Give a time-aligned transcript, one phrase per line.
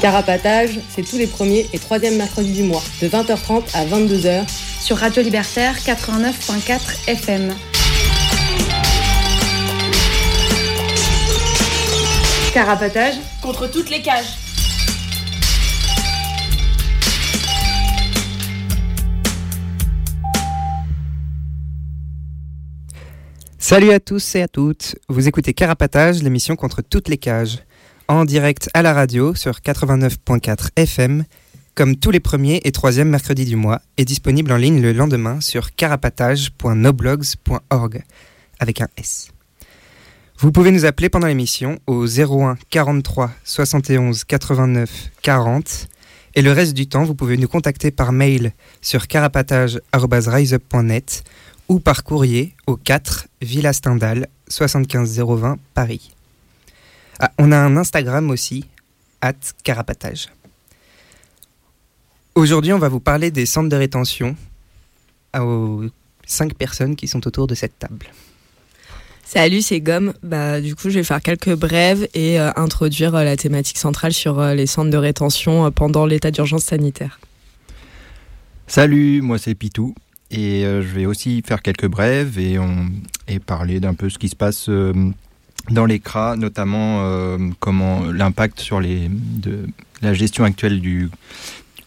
[0.00, 4.48] Carapatage, c'est tous les premiers et troisièmes mercredis du mois, de 20h30 à 22h.
[4.80, 7.52] Sur Radio Libertaire 89.4 FM.
[12.54, 14.36] Carapatage contre toutes les cages.
[23.58, 27.58] Salut à tous et à toutes, vous écoutez Carapatage, l'émission contre toutes les cages,
[28.08, 31.24] en direct à la radio sur 89.4 FM,
[31.74, 35.40] comme tous les premiers et troisièmes mercredis du mois, et disponible en ligne le lendemain
[35.40, 38.02] sur carapatage.noblogs.org,
[38.58, 39.30] avec un S.
[40.38, 45.88] Vous pouvez nous appeler pendant l'émission au 01 43 71 89 40
[46.34, 51.24] et le reste du temps, vous pouvez nous contacter par mail sur carapatage.riseup.net
[51.68, 56.12] ou par courrier au 4 Villa Stendhal 75020 Paris.
[57.20, 58.64] Ah, on a un Instagram aussi,
[59.20, 60.28] at carapatage.
[62.34, 64.36] Aujourd'hui, on va vous parler des centres de rétention
[65.36, 65.84] aux
[66.24, 68.06] cinq personnes qui sont autour de cette table.
[69.24, 70.14] Salut, c'est Gomme.
[70.22, 74.12] Bah, du coup, je vais faire quelques brèves et euh, introduire euh, la thématique centrale
[74.12, 77.20] sur euh, les centres de rétention pendant l'état d'urgence sanitaire.
[78.66, 79.94] Salut, moi c'est Pitou.
[80.30, 82.90] Et je vais aussi faire quelques brèves et, on,
[83.26, 84.68] et parler d'un peu ce qui se passe
[85.70, 89.68] dans les CRA, notamment comment l'impact sur les, de
[90.02, 91.10] la gestion actuelle du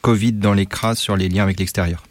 [0.01, 2.03] Covid dans les CRA sur les liens avec l'extérieur.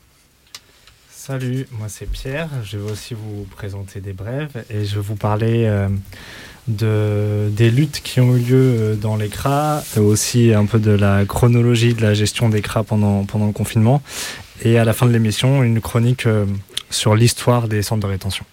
[1.11, 2.49] Salut, moi c'est Pierre.
[2.65, 5.89] Je vais aussi vous présenter des brèves et je vais vous parler euh,
[6.67, 10.91] de, des luttes qui ont eu lieu euh, dans les CRA, aussi un peu de
[10.91, 14.03] la chronologie de la gestion des CRA pendant, pendant le confinement.
[14.63, 16.47] Et à la fin de l'émission, une chronique euh,
[16.91, 18.45] sur l'histoire des centres de rétention.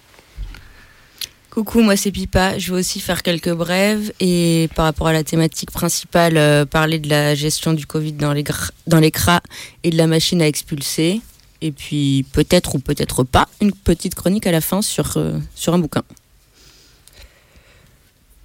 [1.50, 2.58] Coucou, moi c'est Pipa.
[2.58, 7.08] Je vais aussi faire quelques brèves et par rapport à la thématique principale, parler de
[7.08, 8.44] la gestion du Covid dans les,
[8.86, 11.20] dans et de la machine à expulser
[11.60, 15.74] et puis peut-être ou peut-être pas une petite chronique à la fin sur, euh, sur
[15.74, 16.02] un bouquin.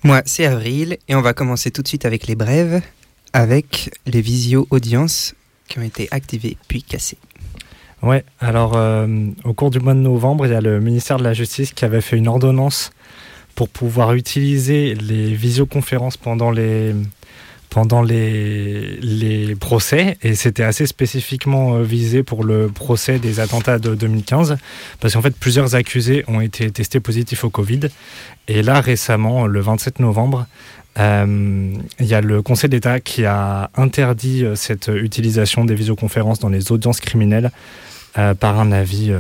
[0.04, 2.82] Moi, c'est Avril et on va commencer tout de suite avec les brèves,
[3.32, 5.34] avec les visio-audiences
[5.68, 7.18] qui ont été activées puis cassées.
[8.04, 9.08] Ouais, alors euh,
[9.46, 11.86] au cours du mois de novembre, il y a le ministère de la Justice qui
[11.86, 12.92] avait fait une ordonnance
[13.56, 16.94] pour pouvoir utiliser les visioconférences pendant les,
[19.58, 24.58] procès, et c'était assez spécifiquement euh, visé pour le procès des attentats de 2015,
[25.00, 27.82] parce qu'en fait plusieurs accusés ont été testés positifs au Covid,
[28.50, 30.46] et là récemment, le 27 novembre,
[31.00, 36.50] euh, il y a le Conseil d'État qui a interdit cette utilisation des visioconférences dans
[36.50, 37.50] les audiences criminelles
[38.14, 39.14] par un avis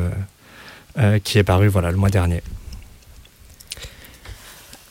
[1.24, 2.42] qui est paru voilà, le mois dernier.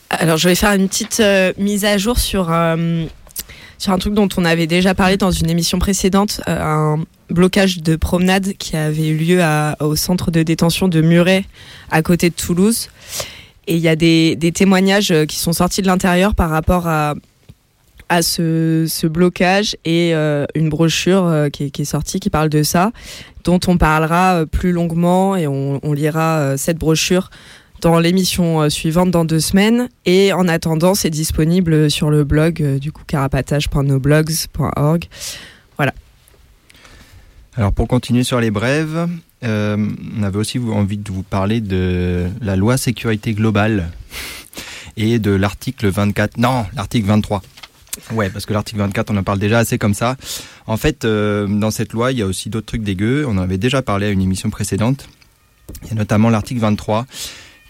[0.09, 1.21] Alors je vais faire une petite
[1.57, 2.51] mise à jour sur
[3.83, 7.79] sur un truc dont on avait déjà parlé dans une émission précédente, euh, un blocage
[7.79, 9.41] de promenade qui avait eu lieu
[9.81, 11.43] au centre de détention de Muret,
[11.91, 12.87] à côté de Toulouse.
[13.67, 17.15] Et il y a des, témoignages euh, qui sont sortis de l'intérieur par rapport à,
[18.13, 22.91] à ce, blocage et euh, une brochure qui, est, sortie qui parle de ça,
[23.43, 27.29] dont on parlera plus longuement et on lira cette brochure
[27.83, 29.89] dans l'émission euh, suivante dans deux semaines.
[30.05, 35.05] Et en attendant, c'est disponible sur le blog euh, du coup carapatage.noblogs.org.
[35.77, 35.93] Voilà.
[37.55, 39.09] Alors pour continuer sur les brèves,
[39.43, 43.91] euh, on avait aussi envie de vous parler de la loi sécurité globale
[44.95, 46.37] et de l'article 24.
[46.37, 47.41] Non, l'article 23.
[48.11, 50.17] Ouais, parce que l'article 24, on en parle déjà assez comme ça.
[50.65, 53.25] En fait, dans cette loi, il y a aussi d'autres trucs dégueux.
[53.27, 55.07] On en avait déjà parlé à une émission précédente.
[55.83, 57.05] Il y a notamment l'article 23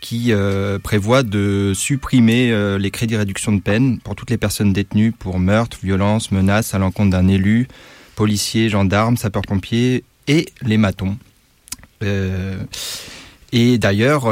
[0.04, 4.74] qui euh, prévoit de supprimer euh, les crédits réduction de peine pour toutes les personnes
[4.74, 7.70] détenues pour meurtre, violence, menace à l'encontre d'un élu,
[8.18, 11.16] policier, gendarme, sapeur-pompier et les matons.
[12.04, 12.58] Euh,
[13.54, 14.24] et d'ailleurs,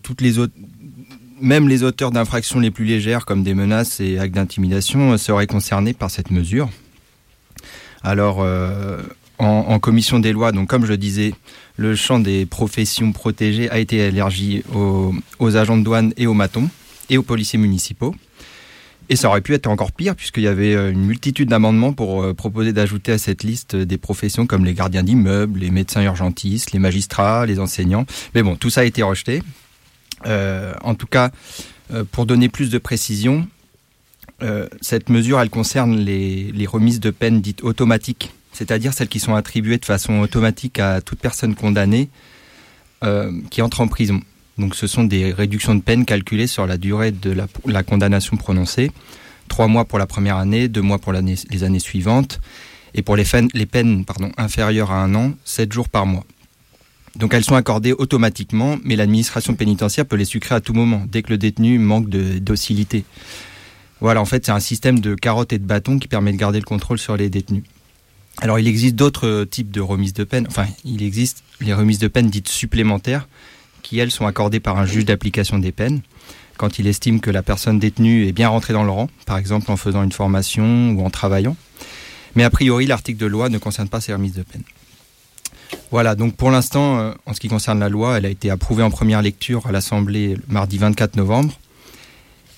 [0.00, 0.54] toutes les autres,
[1.40, 5.92] même les auteurs d'infractions les plus légères, comme des menaces et actes d'intimidation, seraient concernés
[5.92, 6.68] par cette mesure.
[8.02, 8.44] Alors,
[9.40, 11.34] en, commission des lois, donc comme je disais,
[11.76, 16.68] le champ des professions protégées a été élargi aux, agents de douane et aux matons
[17.08, 18.14] et aux policiers municipaux.
[19.08, 22.22] Et ça aurait pu être encore pire puisqu'il y avait euh, une multitude d'amendements pour
[22.22, 26.70] euh, proposer d'ajouter à cette liste des professions comme les gardiens d'immeubles, les médecins urgentistes,
[26.70, 28.06] les magistrats, les enseignants.
[28.36, 29.42] Mais bon, tout ça a été rejeté.
[30.26, 31.30] Euh, en tout cas,
[31.92, 33.46] euh, pour donner plus de précision,
[34.42, 39.34] euh, cette mesure, elle concerne les, remises de peine dites automatiques, c'est-à-dire celles qui sont
[39.34, 42.08] attribuées de façon automatique à toute personne condamnée
[43.50, 44.20] qui entre en prison.
[44.58, 47.34] Donc ce sont des réductions de peine calculées sur la durée de
[47.64, 48.90] la, condamnation prononcée.
[49.48, 52.40] Trois mois pour la première année, deux mois pour les années suivantes.
[52.92, 54.04] Et pour les, peines-
[54.36, 56.24] inférieures à un an, sept jours par mois.
[57.16, 61.22] Donc elles sont accordées automatiquement, mais l'administration pénitentiaire peut les sucrer à tout moment, dès
[61.22, 63.04] que le détenu manque de docilité.
[64.00, 66.58] Voilà, en fait, c'est un système de carottes et de bâtons qui permet de garder
[66.58, 67.64] le contrôle sur les détenus.
[68.40, 70.46] Alors, il existe d'autres euh, types de remises de peine.
[70.48, 73.28] Enfin, il existe les remises de peine dites supplémentaires,
[73.82, 76.00] qui, elles, sont accordées par un juge d'application des peines,
[76.56, 79.70] quand il estime que la personne détenue est bien rentrée dans le rang, par exemple
[79.70, 81.56] en faisant une formation ou en travaillant.
[82.34, 84.62] Mais a priori, l'article de loi ne concerne pas ces remises de peine.
[85.90, 88.82] Voilà, donc pour l'instant, euh, en ce qui concerne la loi, elle a été approuvée
[88.82, 91.58] en première lecture à l'Assemblée mardi 24 novembre.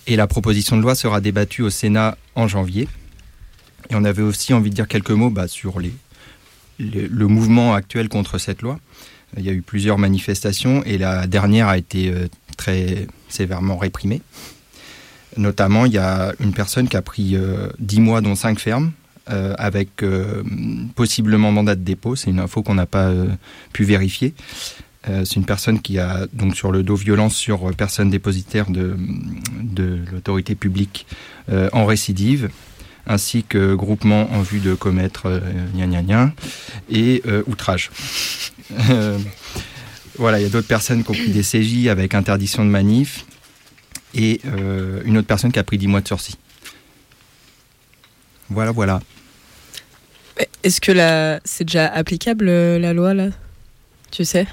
[0.06, 2.88] Et la proposition de loi sera débattue au Sénat en janvier.
[3.90, 5.76] Et on avait aussi envie de dire quelques mots bah, sur
[6.78, 8.78] le mouvement actuel contre cette loi.
[9.36, 14.20] Il y a eu plusieurs manifestations et la dernière a été euh, très sévèrement réprimée.
[15.36, 18.92] Notamment, il y a une personne qui a pris euh, 10 mois, dont 5 fermes,
[19.30, 20.42] euh, avec euh,
[20.96, 22.16] possiblement mandat de dépôt.
[22.16, 23.26] C'est une info qu'on n'a pas euh,
[23.72, 24.34] pu vérifier.
[25.04, 28.96] C'est une personne qui a donc sur le dos violence sur personne dépositaire de,
[30.12, 31.08] l'autorité publique
[31.50, 32.50] en récidive,
[33.08, 35.42] ainsi que groupement en vue de commettre
[35.74, 36.32] gna gna gna
[36.88, 37.90] et outrage.
[40.18, 43.26] Voilà, il y a d'autres personnes qui ont pris des CJ avec interdiction de manif
[44.14, 44.40] et
[45.04, 46.38] une autre personne qui a pris 10 mois de sursis.
[48.52, 49.00] Voilà, voilà.
[50.62, 51.40] Est-ce que la...
[51.44, 53.28] c'est déjà applicable euh, la loi là?
[54.10, 54.46] Tu sais?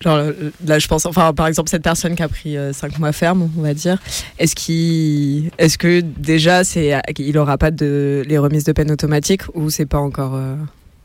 [0.00, 0.32] Genre euh,
[0.66, 3.62] là je pense enfin par exemple cette personne qui a pris 5 mois ferme on
[3.62, 3.98] va dire
[4.40, 9.42] est-ce qu'il est-ce que déjà c'est il aura pas de les remises de peine automatiques
[9.54, 10.56] ou c'est pas encore euh,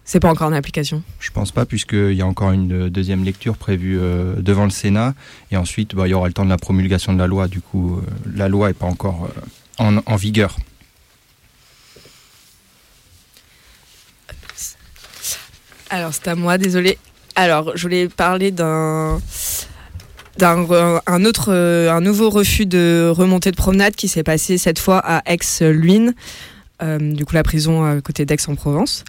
[0.07, 1.03] c'est pas encore en application?
[1.19, 4.69] Je pense pas, puisqu'il y a encore une euh, deuxième lecture prévue euh, devant le
[4.69, 5.13] Sénat.
[5.51, 7.49] Et ensuite, bah, il y aura le temps de la promulgation de la loi.
[7.49, 8.01] Du coup, euh,
[8.33, 10.55] la loi n'est pas encore euh, en, en vigueur.
[15.89, 16.97] Alors c'est à moi, désolé.
[17.35, 19.19] Alors je voulais parler d'un
[20.37, 26.13] d'un euh, nouveau refus de remontée de promenade qui s'est passé cette fois à Aix-Luynes,
[26.83, 29.03] euh, du coup la prison à côté d'Aix-en-Provence.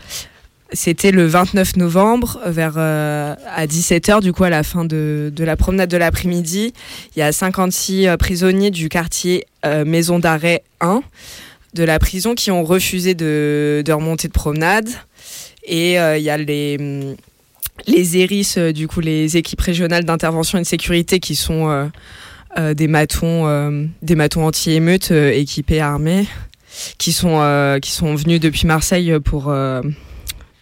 [0.73, 5.57] C'était le 29 novembre vers euh, à 17h du coup à la fin de, la
[5.57, 6.75] promenade de l'après-midi.
[7.17, 11.03] Il y a 56 euh, prisonniers du quartier euh, Maison d'arrêt 1
[11.73, 14.89] de la prison qui ont refusé de, de remonter de promenade.
[15.69, 17.15] Et euh, il y a les, hum,
[17.87, 21.91] les ERIS, euh, du coup, les équipes régionales d'intervention et de sécurité, qui sont
[22.57, 26.27] euh, des matons, des matons anti-émeutes équipés, armés,
[26.97, 29.55] qui sont, qui sont venus depuis Marseille pour,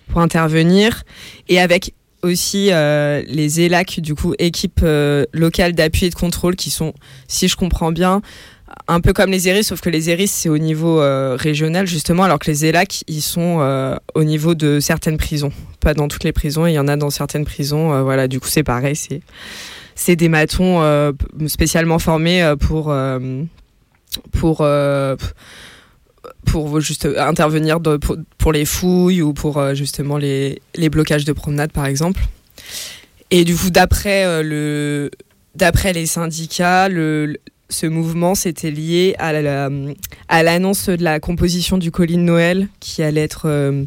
[0.09, 1.05] pour intervenir.
[1.49, 4.85] Et avec aussi les ELAC, du coup, équipes
[5.33, 6.93] locales d'appui et de contrôle, qui sont,
[7.29, 8.21] si je comprends bien,
[8.89, 12.23] un peu comme les ERIS, sauf que les ERIS, c'est au niveau euh, régional, justement,
[12.25, 15.53] alors que les ELAC, ils sont euh, au niveau de certaines prisons.
[15.81, 17.93] Pas dans toutes les prisons, il y en a dans certaines prisons.
[17.93, 18.95] euh, voilà, du coup, c'est pareil,
[19.95, 20.83] c'est, des matons
[21.47, 22.93] spécialement formés pour,
[27.19, 27.81] intervenir
[28.39, 32.21] pour, les fouilles ou pour justement les, blocages de promenade, par exemple.
[33.31, 35.11] Et du coup, d'après le,
[35.57, 37.37] d'après les syndicats, le-
[37.69, 39.71] ce mouvement s'était lié à la-
[40.29, 43.85] à l'annonce de la composition du colis de Noël qui allait être euh,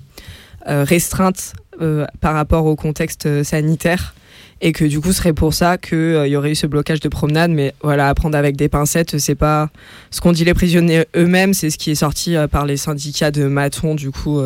[0.67, 4.13] euh, restreinte euh, par rapport au contexte sanitaire
[4.61, 7.07] et que du coup ce serait pour ça qu'il y aurait eu ce blocage de
[7.07, 7.51] promenade.
[7.51, 9.69] Mais voilà à prendre avec des pincettes c'est pas
[10.11, 13.45] ce qu'ont dit les prisonniers eux-mêmes c'est ce qui est sorti par les syndicats de
[13.45, 13.95] Maton.
[13.95, 14.41] Du coup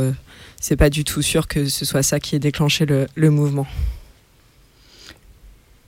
[0.62, 3.66] c'est pas du tout sûr que ce soit ça qui ait déclenché le, le mouvement.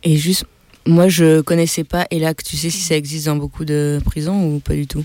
[0.03, 0.45] Et juste,
[0.87, 2.43] moi je connaissais pas ELAC.
[2.43, 5.03] Tu sais si ça existe dans beaucoup de prisons ou pas du tout?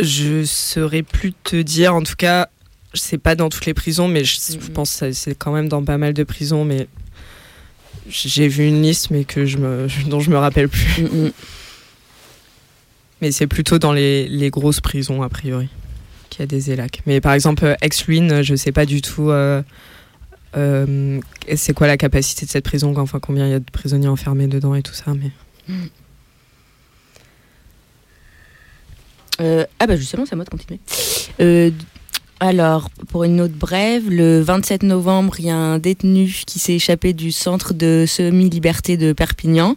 [0.00, 1.94] Je saurais plus te dire.
[1.94, 2.48] En tout cas,
[2.94, 4.68] c'est pas dans toutes les prisons, mais je, je Mhm.
[4.74, 6.64] pense que c'est quand même dans pas mal de prisons.
[6.64, 6.86] Mais
[8.08, 11.02] j'ai vu une liste, mais que je me, dont je me rappelle plus.
[11.02, 11.32] Mm, mm.
[13.20, 15.68] Mais c'est plutôt dans les, les grosses prisons a priori
[16.30, 17.00] qu'il y a des élacs.
[17.06, 19.30] Mais par exemple, euh, Ex-Luynes, je sais pas du tout.
[19.30, 19.62] euh,
[20.56, 21.20] euh,
[21.56, 24.46] c'est quoi la capacité de cette prison Enfin, combien il y a de prisonniers enfermés
[24.46, 25.12] dedans et tout ça.
[25.14, 25.30] Mais
[29.38, 30.80] ah bah justement, c'est à moi de continuer.
[32.40, 36.74] alors, pour une autre brève, le 27 novembre, il y a un détenu qui s'est
[36.74, 39.76] échappé du centre de semi-liberté de Perpignan.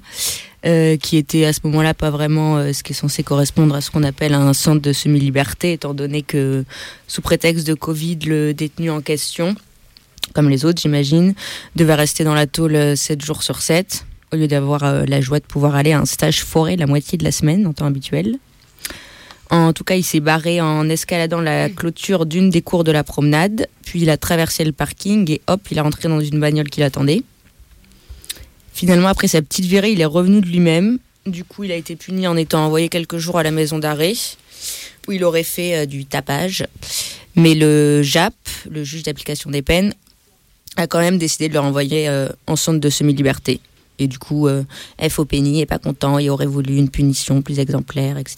[0.64, 3.82] Euh, qui était à ce moment-là pas vraiment euh, ce qui est censé correspondre à
[3.82, 6.66] ce qu'on appelle un centre de semi-liberté, étant donné que
[7.08, 9.56] sous prétexte de Covid, le détenu en question,
[10.34, 11.34] comme les autres j'imagine,
[11.76, 15.40] devait rester dans la tôle 7 jours sur 7, au lieu d'avoir euh, la joie
[15.40, 18.38] de pouvoir aller à un stage forêt la moitié de la semaine en temps habituel.
[19.50, 23.04] En tout cas, il s'est barré en escaladant la clôture d'une des cours de la
[23.04, 26.70] promenade, puis il a traversé le parking et hop, il est rentré dans une bagnole
[26.70, 27.24] qui l'attendait.
[28.74, 31.00] Finalement, après sa petite virée, il est revenu de lui-même.
[31.26, 34.14] Du coup, il a été puni en étant envoyé quelques jours à la maison d'arrêt,
[35.08, 36.66] où il aurait fait euh, du tapage.
[37.36, 38.34] Mais le JAP,
[38.70, 39.94] le juge d'application des peines,
[40.78, 43.60] a quand même décidé de le renvoyer euh, en centre de semi-liberté.
[44.00, 44.64] Et du coup, euh,
[45.00, 48.38] FOPNI n'est pas content, il aurait voulu une punition plus exemplaire, etc.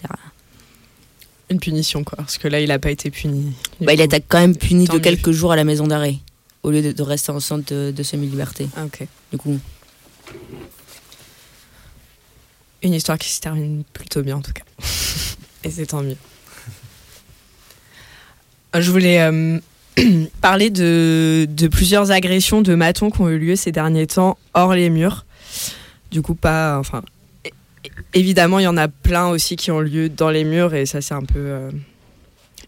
[1.50, 3.54] Une punition, quoi, parce que là, il n'a pas été puni.
[3.80, 6.18] Bah, il a quand même puni de quelques jours à la maison d'arrêt,
[6.64, 8.68] au lieu de, rester en centre de, de semi-liberté.
[8.76, 9.08] Ah, ok.
[9.32, 9.60] Du coup,
[12.82, 14.64] une histoire qui se termine plutôt bien en tout cas.
[15.64, 16.18] Et c'est tant mieux.
[18.78, 19.60] Je voulais euh,
[20.42, 24.90] parler de, plusieurs agressions de matons qui ont eu lieu ces derniers temps hors les
[24.90, 25.26] murs.
[26.12, 26.78] Du coup, pas.
[26.80, 27.02] Enfin.
[28.14, 31.02] Évidemment, il y en a plein aussi qui ont lieu dans les murs et ça,
[31.02, 31.72] c'est un peu euh,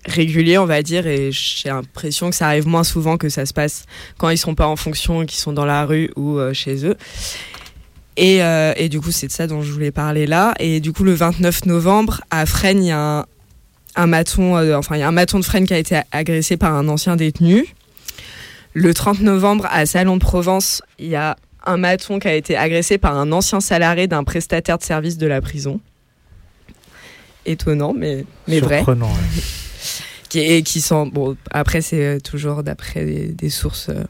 [0.05, 1.07] régulier, on va dire.
[1.07, 3.85] Et j'ai l'impression que ça arrive moins souvent que ça se passe
[4.17, 6.97] quand ils sont pas en fonction, qu'ils sont dans la rue ou euh, chez eux.
[8.19, 10.53] Euh, et, du coup, c'est de ça dont je voulais parler là.
[10.59, 13.25] Et du coup, le 29 novembre, à Fresnes, il y a un,
[14.07, 16.73] maton, euh, enfin, il y a un maton de Fresnes qui a été agressé par
[16.73, 17.65] un ancien détenu.
[18.73, 22.57] Le 30 novembre, à Salon de Provence, il y a un maton qui a été
[22.57, 25.79] agressé par un ancien salarié d'un prestataire de service de la prison.
[27.45, 28.83] Étonnant, mais, mais vrai.
[30.29, 31.07] qui, et qui sont.
[31.07, 33.89] Bon, après, c'est toujours d'après des, sources.
[33.89, 34.03] Euh,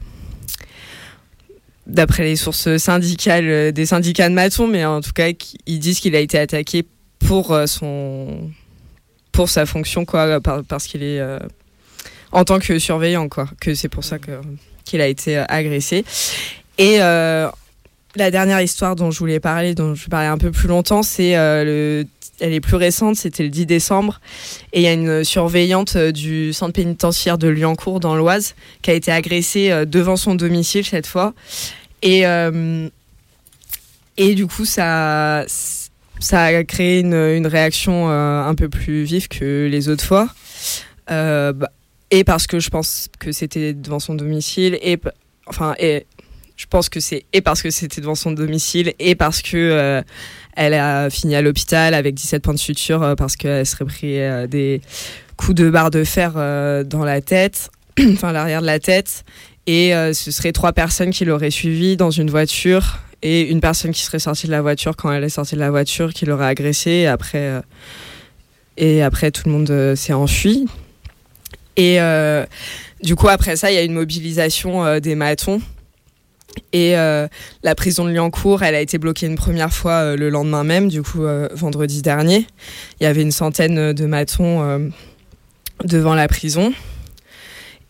[1.86, 5.28] d'après les sources syndicales euh, des syndicats de maçons, mais en tout cas,
[5.66, 6.84] ils disent qu'il a été attaqué
[7.18, 8.50] pour euh, son
[9.36, 11.38] pour sa fonction quoi, parce qu'il est euh,
[12.32, 14.32] en tant que surveillant quoi, que c'est pour ça que
[14.84, 16.04] qu'il a été agressé.
[16.78, 21.02] Et la dernière histoire dont je voulais parler, dont je parler un peu plus longtemps,
[21.02, 22.04] c'est le
[22.38, 24.20] elle est plus récente, c'était le 10 décembre.
[24.74, 28.94] Et il y a une surveillante du centre pénitentiaire de Lyoncourt dans l'Oise qui a
[28.94, 31.32] été agressée devant son domicile cette fois.
[32.02, 32.88] Et, euh,
[34.16, 35.44] et du coup, ça,
[36.26, 40.28] ça a créé une, réaction euh, un peu plus vive que les autres fois.
[41.10, 41.70] Euh, bah,
[42.10, 44.78] et parce que je pense que c'était devant son domicile.
[44.82, 44.98] Et,
[45.46, 46.06] enfin, et
[46.56, 50.02] je pense que c'est et parce que c'était devant son domicile et parce que
[50.56, 54.18] elle a fini à l'hôpital avec 17 points de suture parce qu'elle serait pris
[54.48, 54.80] des
[55.36, 56.32] coups de barre de fer
[56.86, 59.24] dans la tête, enfin l'arrière de la tête,
[59.66, 63.90] et euh, ce serait trois personnes qui l'auraient suivi dans une voiture et une personne
[63.90, 66.46] qui serait sortie de la voiture quand elle est sortie de la voiture qui l'aurait
[66.46, 66.90] agressée.
[66.90, 67.60] Et après, euh,
[68.76, 70.66] et après, tout le monde euh, s'est enfui.
[71.76, 71.98] Et
[73.02, 75.60] du coup, après ça, il y a une mobilisation des matons.
[76.72, 80.88] Et la prison de Liancourt, elle a été bloquée une première fois le lendemain même,
[80.88, 82.46] du coup vendredi dernier.
[82.98, 84.90] Il y avait une centaine de matons
[85.84, 86.72] devant la prison.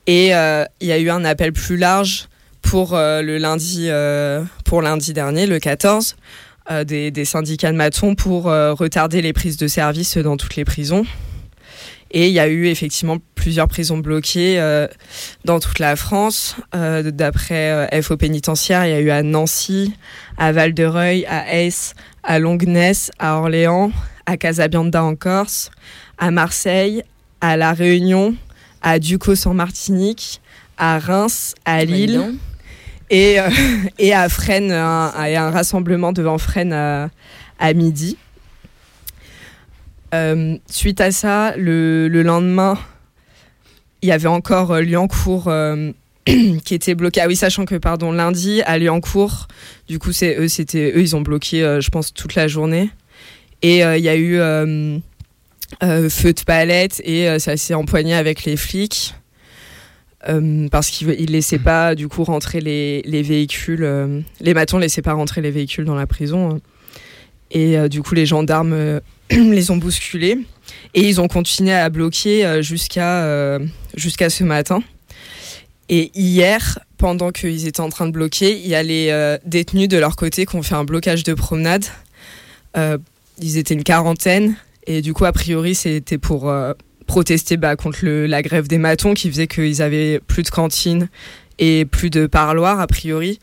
[0.07, 2.29] Et euh, il y a eu un appel plus large
[2.77, 6.15] pour euh, le lundi, euh, pour lundi dernier, le 14,
[6.85, 11.07] des, des, syndicats de matons pour retarder les prises de service dans toutes les prisons.
[12.11, 14.61] Et il y a eu effectivement plusieurs prisons bloquées
[15.47, 16.57] dans toute la France.
[16.75, 19.95] D'après FO pénitentiaire, il y a eu à Nancy,
[20.37, 21.71] à Val-de-Reuil, à Aix,
[22.25, 23.91] à Longness, à Orléans,
[24.27, 25.71] à Casabianda en Corse,
[26.19, 27.05] à Marseille,
[27.41, 28.35] à La Réunion,
[28.83, 30.43] à Ducos en Martinique,
[30.77, 32.37] à Reims, à Lille
[33.11, 33.49] et, euh,
[33.99, 38.17] et à Fresnes, un, un rassemblement devant Fresnes à, midi.
[40.15, 42.79] Euh, suite à ça, le, lendemain,
[44.03, 45.51] il y avait encore euh, Liancourt
[46.27, 47.21] qui était bloqué.
[47.21, 49.49] Ah oui, sachant que pardon, lundi à Liancourt,
[49.89, 52.91] du coup c'est eux, c'était eux, ils ont bloqué, je pense toute la journée.
[53.63, 54.41] Et il y a eu
[55.83, 59.15] euh, feu de palette et euh, ça s'est empoigné avec les flics
[60.29, 64.25] euh, parce qu'ils ne laissaient pas du coup rentrer les, les véhicules.
[64.41, 66.51] les matons ne laissaient pas rentrer les véhicules dans la prison.
[66.51, 66.61] Hein.
[67.53, 70.39] Et du coup, les gendarmes les ont bousculés
[70.95, 73.59] et ils ont continué à bloquer jusqu'à
[73.95, 74.83] jusqu'à ce matin.
[75.89, 79.97] Et hier, pendant qu'ils étaient en train de bloquer, il y a les détenus de
[79.97, 81.85] leur côté qui ont fait un blocage de promenade.
[82.75, 84.57] ils étaient une quarantaine
[84.89, 86.53] Et du coup, a priori, c'était pour
[87.07, 91.09] protester bah, contre la grève des matons qui faisait qu'ils avaient plus de cantines
[91.59, 93.39] et plus de parloirs, a priori.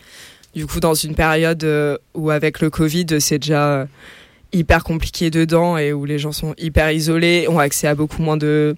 [0.56, 1.68] Du coup, dans une période
[2.14, 3.88] où, avec le Covid, c'est déjà
[4.52, 8.38] hyper compliqué dedans et où les gens sont hyper isolés, ont accès à beaucoup moins
[8.38, 8.76] de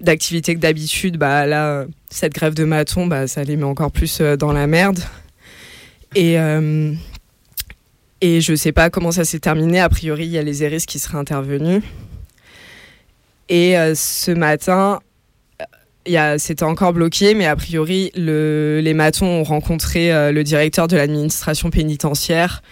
[0.00, 4.20] d'activités que d'habitude, bah là, cette grève de maton, bah, ça les met encore plus
[4.20, 5.00] dans la merde.
[6.14, 6.92] Et, euh,
[8.20, 9.80] et je sais pas comment ça s'est terminé.
[9.80, 11.82] A priori, il y a les ERIS qui seraient intervenus.
[13.48, 15.00] Et euh, ce matin,
[16.38, 20.96] c'était encore bloqué, mais a priori, le, les matons ont rencontré euh, le directeur de
[20.96, 22.62] l'administration pénitentiaire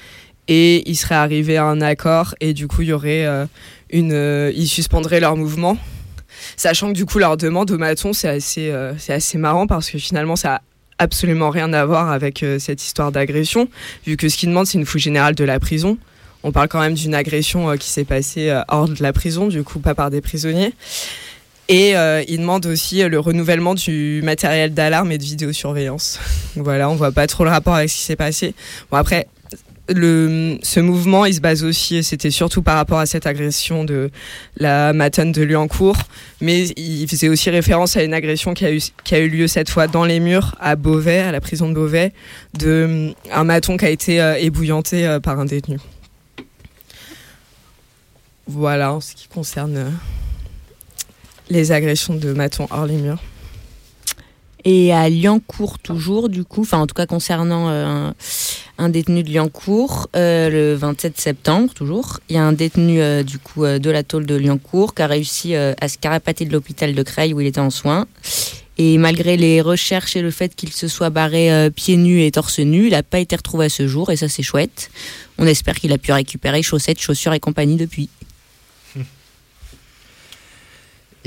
[0.49, 3.27] et ils seraient arrivés à un accord et du coup, il y aurait
[3.91, 5.77] une, ils suspendraient leur mouvement.
[6.57, 9.99] Sachant que du coup, leur demande aux matons, c'est assez, c'est assez marrant parce que
[9.99, 10.61] finalement, ça a
[10.99, 13.69] absolument rien à voir avec euh, cette histoire d'agression,
[14.07, 15.99] vu que ce qu'ils demandent, c'est une fouille générale de la prison.
[16.47, 19.49] On parle quand même d'une agression euh, qui s'est passée euh, hors de la prison,
[19.49, 20.73] du coup pas par des prisonniers.
[21.69, 21.95] Et
[22.29, 26.21] ils demandent aussi le renouvellement du matériel d'alarme et de vidéosurveillance.
[26.55, 28.55] voilà, on voit pas trop le rapport avec ce qui s'est passé.
[28.93, 29.27] Bon après,
[29.89, 34.11] ce mouvement, il se base aussi, c'était surtout par rapport à cette agression de
[34.57, 35.99] la matane de Liancourt,
[36.41, 38.71] mais il faisait aussi référence à une agression qui a
[39.21, 42.13] eu, lieu cette fois dans les murs à Beauvais, à la prison de Beauvais,
[42.59, 45.79] de maton qui a été euh, ébouillanté euh, par un détenu.
[48.49, 49.91] Voilà en ce qui concerne euh,
[51.51, 53.21] les agressions de matons hors les murs.
[54.65, 58.11] Et à Liancourt toujours, du coup, enfin en tout cas concernant euh,
[58.79, 63.39] un, détenu de Liancourt, euh, le 27 septembre toujours, il y a un détenu du
[63.39, 67.03] coup de la tôle de Liancourt qui a réussi à se carapater de l'hôpital de
[67.03, 68.07] Creil où il était en soins.
[68.79, 72.59] Et malgré les recherches et le fait qu'il se soit barré pieds nus et torse
[72.59, 74.91] nu, il n'a pas été retrouvé à ce jour et ça c'est chouette.
[75.39, 78.09] On espère qu'il a pu récupérer chaussettes, chaussures et compagnie depuis.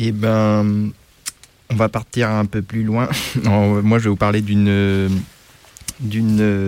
[0.01, 0.91] Eh ben,
[1.69, 3.09] on va partir un peu plus loin.
[3.43, 5.09] moi, je vais vous parler d'une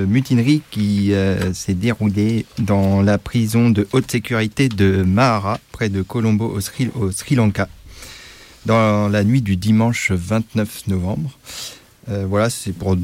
[0.06, 6.02] mutinerie qui euh, s'est déroulée dans la prison de haute sécurité de Mahara, près de
[6.02, 7.70] Colombo, au Sri, Lanka,
[8.66, 11.32] dans la nuit du dimanche 29 novembre.
[12.10, 12.98] Euh, voilà, c'est pour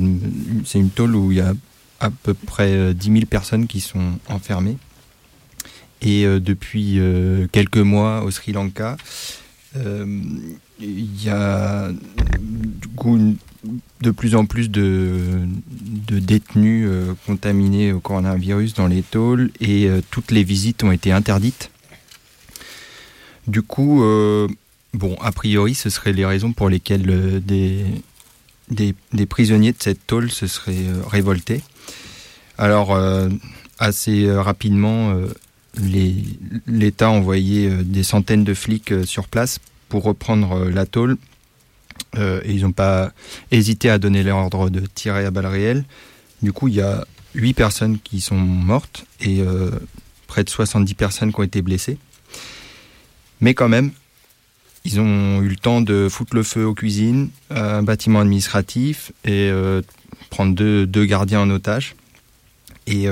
[0.66, 1.54] c'est une tôle où il y a
[2.02, 4.76] à peu près 10 euh, 000 personnes qui sont enfermées.
[6.02, 7.02] Et depuis
[7.52, 8.98] quelques mois au Sri Lanka,
[10.80, 13.36] il y a du coup
[14.02, 15.48] de plus en plus de,
[16.10, 21.12] détenus euh, contaminés au coronavirus dans les tôles et euh, toutes les visites ont été
[21.12, 21.72] interdites.
[23.48, 24.48] Du coup, euh,
[24.94, 27.86] bon, a priori, ce seraient les raisons pour lesquelles des,
[28.70, 31.62] des, prisonniers de cette tôle se seraient révoltés.
[32.58, 32.98] Alors,
[33.80, 35.16] assez rapidement,
[35.80, 39.60] l'État a envoyé des centaines de flics sur place
[39.90, 40.86] pour reprendre euh, la.
[42.16, 43.12] Euh, et ils n'ont pas
[43.52, 45.86] hésité à donner l'ordre de tirer à balles réelles.
[46.42, 49.72] Du coup, il y a 8 personnes qui sont mortes et euh,
[50.28, 51.98] près de 70 personnes qui ont été blessées.
[53.42, 53.92] Mais quand même,
[54.86, 59.12] ils ont eu le temps de foutre le feu aux cuisines, à un bâtiment administratif
[59.26, 59.52] et
[60.30, 61.96] prendre deux, deux, gardiens en otage.
[62.88, 63.08] Et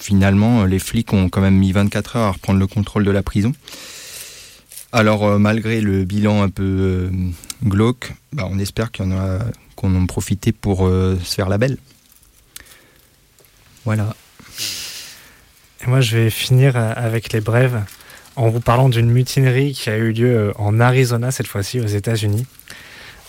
[0.00, 3.22] finalement, les flics ont quand même mis 24 heures à reprendre le contrôle de la
[3.22, 3.52] prison.
[4.92, 7.10] Alors, euh, malgré le bilan un peu euh,
[7.64, 9.40] glauque, bah, on espère en a
[9.74, 11.76] qu'on en profité pour euh, se faire la belle.
[13.84, 14.14] Voilà.
[15.82, 17.82] Et moi, je vais finir avec les brèves
[18.36, 22.46] en vous parlant d'une mutinerie qui a eu lieu en Arizona, cette fois-ci aux États-Unis,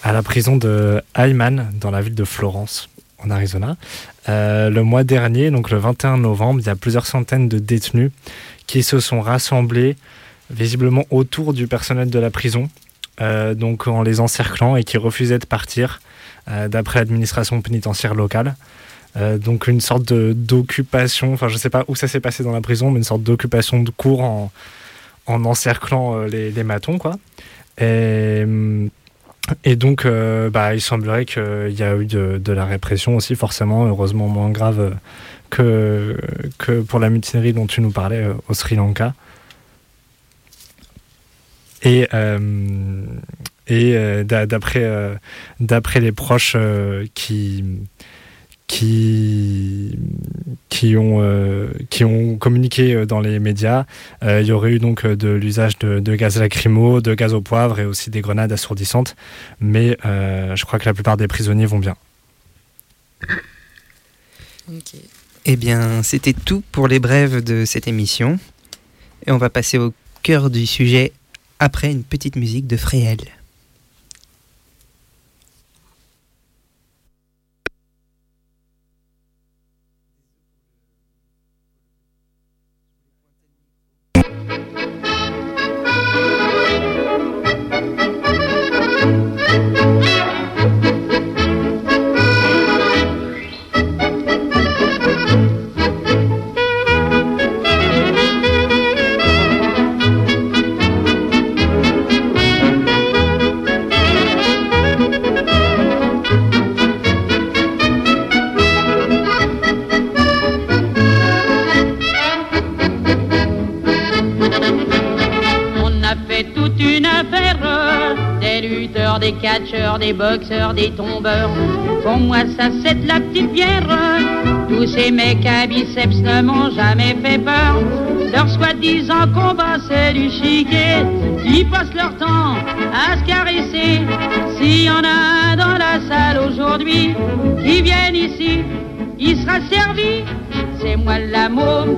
[0.04, 2.88] à la prison de Hyman, dans la ville de Florence,
[3.20, 3.76] en Arizona.
[4.28, 8.12] Le mois dernier, donc le 21 novembre, il y a plusieurs centaines de détenus
[8.68, 9.96] qui se sont rassemblés
[10.50, 12.70] visiblement autour du personnel de la prison,
[13.22, 16.00] euh, donc en les encerclant et qui refusaient de partir,
[16.50, 18.56] euh, d'après l'administration pénitentiaire locale.
[19.16, 22.52] Euh, donc une sorte d'occupation, enfin je ne sais pas où ça s'est passé dans
[22.52, 24.52] la prison, mais une sorte d'occupation de cours en,
[25.26, 27.18] en encerclant les, matons, quoi.
[27.80, 28.46] Et,
[29.64, 34.28] et donc, bah, il semblerait qu'il y a eu de, la répression aussi, forcément, heureusement
[34.28, 34.96] moins grave
[35.50, 36.18] que,
[36.58, 39.14] que pour la mutinerie dont tu nous parlais au Sri Lanka.
[41.84, 42.40] Et, euh,
[43.68, 45.16] et euh, d'après euh,
[45.60, 46.58] d'après les proches
[47.14, 47.64] qui
[48.68, 49.98] qui
[50.70, 51.22] qui ont
[51.90, 53.86] qui ont communiqué dans les médias.
[54.22, 57.86] il y aurait eu donc de l'usage de, gaz lacrymo, de gaz au poivre et
[57.86, 59.16] aussi des grenades assourdissantes.
[59.60, 61.96] Mais je crois que la plupart des prisonniers vont bien.
[65.46, 68.38] Eh bien, c'était tout pour les brèves de cette émission.
[69.26, 71.14] Et on va passer au cœur du sujet
[71.60, 73.20] après une petite musique de Fréhel.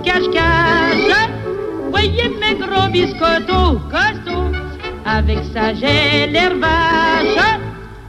[0.03, 1.29] Cache-cache.
[1.91, 4.51] Voyez mes gros biscottos costauds
[5.05, 6.53] avec ça j'ai l'air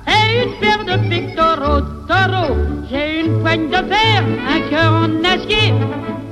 [0.07, 2.57] et une paire de pectoraux taureaux.
[2.90, 5.72] J'ai une poigne de fer, un cœur en acier,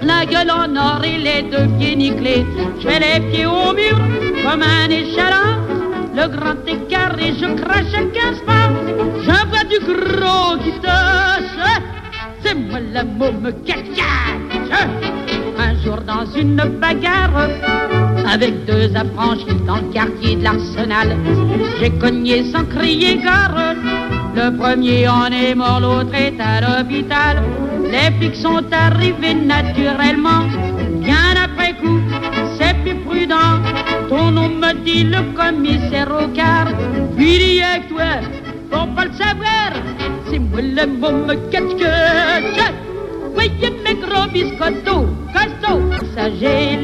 [0.03, 2.45] la gueule en or et les deux pieds nickelés.
[2.81, 3.99] Je fais les pieds au mur
[4.45, 5.59] comme un échalas,
[6.15, 8.69] le grand écart et je crache à 15 pas.
[9.23, 11.59] Je vois du gros qui touche,
[12.43, 14.08] c'est moi la môme cache
[18.33, 21.17] avec deux affranchis dans le quartier de l'Arsenal.
[21.81, 23.75] J'ai cogné sans crier gare.
[24.35, 27.43] Le premier en est mort, l'autre est à l'hôpital.
[27.91, 30.45] Les flics sont arrivés naturellement,
[31.01, 32.01] bien après coup,
[32.59, 33.61] c'est plus prudent.
[34.09, 36.69] Ton nom me dit le commissaire au quart.
[37.17, 38.11] Puis avec toi,
[38.71, 39.71] pour pas le savoir,
[40.31, 41.83] c'est moi le môme catch
[43.35, 46.77] Voyez mes gros biscottos, costauds, ça j'ai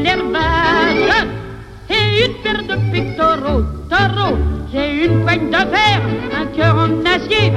[5.38, 6.00] de fer,
[6.40, 7.52] un cœur en acier,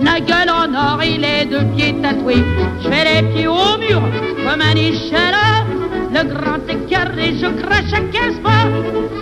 [0.00, 2.44] la gueule en or et les deux pieds tatoués.
[2.82, 4.02] Je fais les pieds au mur
[4.44, 5.64] comme un échalas,
[6.12, 8.66] le grand écart et je crache à 15 pas.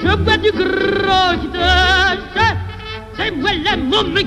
[0.02, 2.00] Je bois du gros de
[3.16, 4.18] c'est moi la môme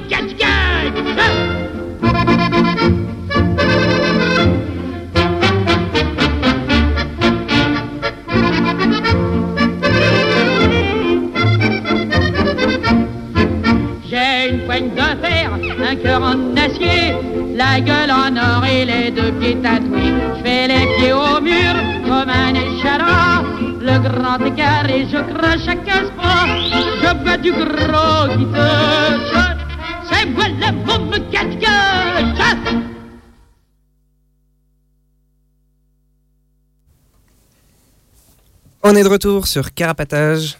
[39.03, 40.57] est de retour sur Carapatage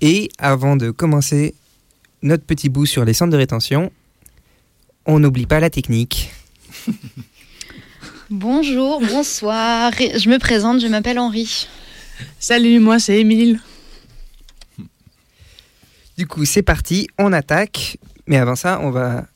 [0.00, 1.52] et avant de commencer
[2.22, 3.90] notre petit bout sur les centres de rétention.
[5.04, 6.30] On n'oublie pas la technique.
[8.30, 9.92] Bonjour, bonsoir.
[9.98, 11.66] Je me présente, je m'appelle Henri.
[12.38, 13.60] Salut, moi c'est Émile.
[16.16, 17.98] Du coup, c'est parti, on attaque.
[18.28, 19.26] Mais avant ça, on va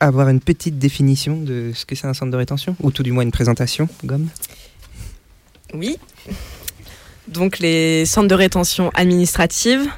[0.00, 3.12] avoir une petite définition de ce que c'est un centre de rétention, ou tout du
[3.12, 4.28] moins une présentation, Gomme.
[5.74, 5.98] Oui.
[7.28, 9.88] Donc les centres de rétention administrative,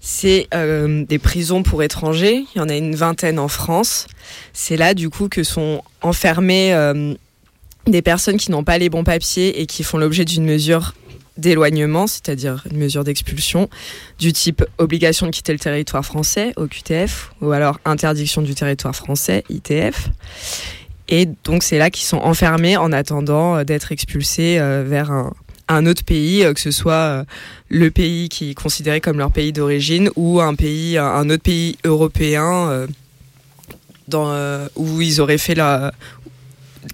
[0.00, 2.44] c'est euh, des prisons pour étrangers.
[2.54, 4.06] Il y en a une vingtaine en France.
[4.52, 7.14] C'est là, du coup, que sont enfermés euh,
[7.86, 10.94] des personnes qui n'ont pas les bons papiers et qui font l'objet d'une mesure
[11.36, 13.68] d'éloignement, c'est-à-dire une mesure d'expulsion,
[14.18, 19.44] du type obligation de quitter le territoire français, OQTF, ou alors interdiction du territoire français,
[19.48, 20.10] ITF.
[21.08, 25.32] Et donc c'est là qu'ils sont enfermés en attendant euh, d'être expulsés vers un,
[25.70, 27.24] un autre pays, euh, que ce soit euh,
[27.68, 31.78] le pays qui est considéré comme leur pays d'origine ou un pays, un autre pays
[31.84, 32.86] européen
[34.12, 35.58] euh, où ils auraient fait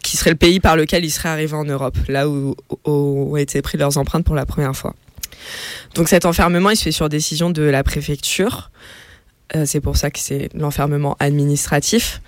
[0.02, 3.62] qui serait le pays par lequel ils seraient arrivés en Europe, là où, ont été
[3.62, 4.94] pris leurs empreintes pour la première fois.
[5.94, 8.70] Donc cet enfermement, il se fait sur décision de la préfecture.
[9.64, 12.20] c'est pour ça que c'est l'enfermement administratif.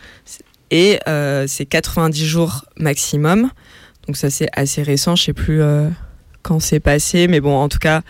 [0.70, 1.00] Et
[1.46, 3.50] c'est 90 jours maximum.
[4.06, 5.61] Donc ça c'est assez récent, je sais plus
[6.42, 7.29] quand c'est passé.
[7.29, 8.03] Mais bon, en tout cas,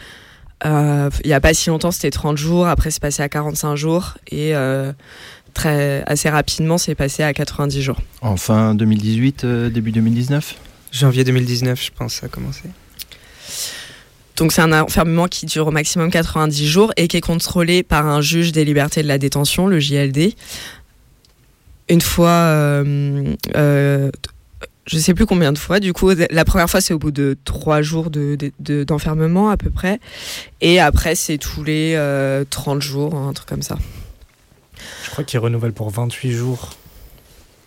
[0.67, 2.67] euh, il n'y a pas si longtemps, c'était 30 jours.
[2.67, 4.15] Après, c'est passé à 45 jours.
[4.31, 4.93] Et euh,
[5.55, 8.01] très, assez rapidement, c'est passé à 90 jours.
[8.21, 10.57] En fin 2018, euh, début 2019
[10.91, 12.63] Janvier 2019, je pense, ça a commencé.
[14.37, 18.07] Donc c'est un enfermement qui dure au maximum 90 jours et qui est contrôlé par
[18.07, 20.35] un juge des libertés de la détention, le JLD.
[21.89, 24.11] Une fois, euh, euh,
[24.89, 25.81] je sais plus combien de fois.
[25.81, 29.57] Du coup, la première fois c'est au bout de trois jours d'enfermement de, de, à
[29.57, 30.01] peu près,
[30.61, 31.97] et après c'est tous les
[32.51, 33.77] 30 jours, un truc comme ça.
[35.05, 36.71] Je crois qu'il renouvelle pour 28 jours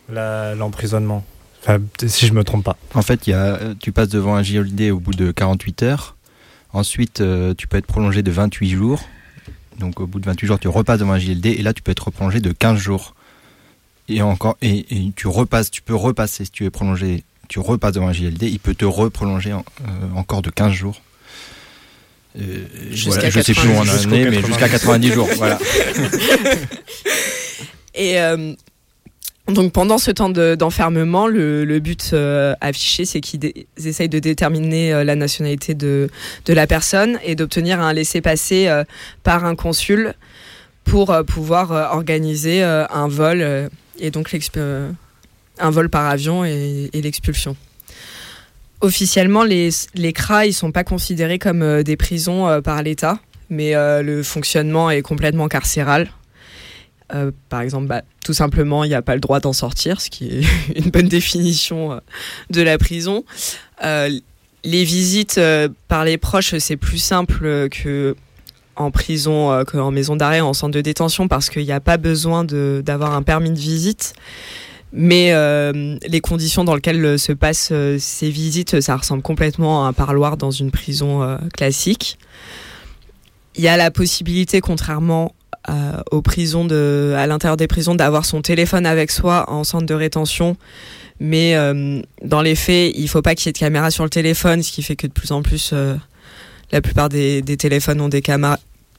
[0.10, 1.24] l'emprisonnement.
[1.62, 2.78] enfin, si je me trompe pas.
[2.94, 6.16] En fait, y a, tu passes devant un JLD au bout de 48 heures.
[6.74, 9.02] Ensuite, euh, tu peux être prolongé de 28 jours.
[9.80, 11.92] Donc au bout de 28 jours, tu repasses devant un JLD et là, tu peux
[11.92, 13.16] être prolongé de 15 jours.
[14.12, 18.08] Et encore et, tu repasses, tu peux repasser si tu es prolongé, tu repasses devant
[18.08, 19.58] un JLD, il peut te reprolonger euh,
[20.16, 21.02] encore de 15 jours.
[22.40, 22.66] Euh,
[23.06, 25.28] voilà, je sais plus où on en est, mais jusqu'à 90 jours.
[25.38, 25.60] Voilà.
[27.94, 28.18] Et
[29.52, 33.40] donc pendant ce temps d'enfermement, le, but euh, affiché, c'est qu'ils
[33.84, 36.10] essayent de déterminer euh, la nationalité de,
[36.46, 38.84] de, la personne et d'obtenir un laissez-passer euh,
[39.24, 40.14] par un consul
[40.84, 44.36] pour pouvoir organiser un vol et donc
[45.60, 47.56] un vol par avion et, l'expulsion.
[48.82, 54.24] Officiellement, les, les CRA ils sont pas considérés comme des prisons par l'État, mais le
[54.24, 56.10] fonctionnement est complètement carcéral.
[57.14, 60.10] Euh, par exemple, bah, tout simplement, il n'y a pas le droit d'en sortir, ce
[60.10, 60.44] qui est
[60.76, 62.00] une bonne définition euh,
[62.50, 63.24] de la prison.
[63.84, 64.10] Euh,
[64.64, 65.42] les visites
[65.88, 68.16] par les proches, c'est plus simple que
[68.76, 72.44] en prison, qu'en maison d'arrêt, en centre de détention, parce qu'il n'y a pas besoin
[72.46, 74.14] d'avoir un permis de visite.
[74.94, 75.34] Mais
[76.08, 80.52] les conditions dans lesquelles se passent ces visites, ça ressemble complètement à un parloir dans
[80.52, 82.18] une prison classique.
[83.56, 85.34] Il y a la possibilité, contrairement
[86.12, 90.58] aux prisons à l'intérieur des prisons d'avoir son téléphone avec soi en centre de rétention.
[91.22, 94.10] Mais euh, dans les faits, il faut pas qu'il y ait de caméra sur le
[94.10, 95.96] téléphone, ce qui fait que de plus en plus, euh,
[96.72, 98.24] la plupart des, des, téléphones ont des,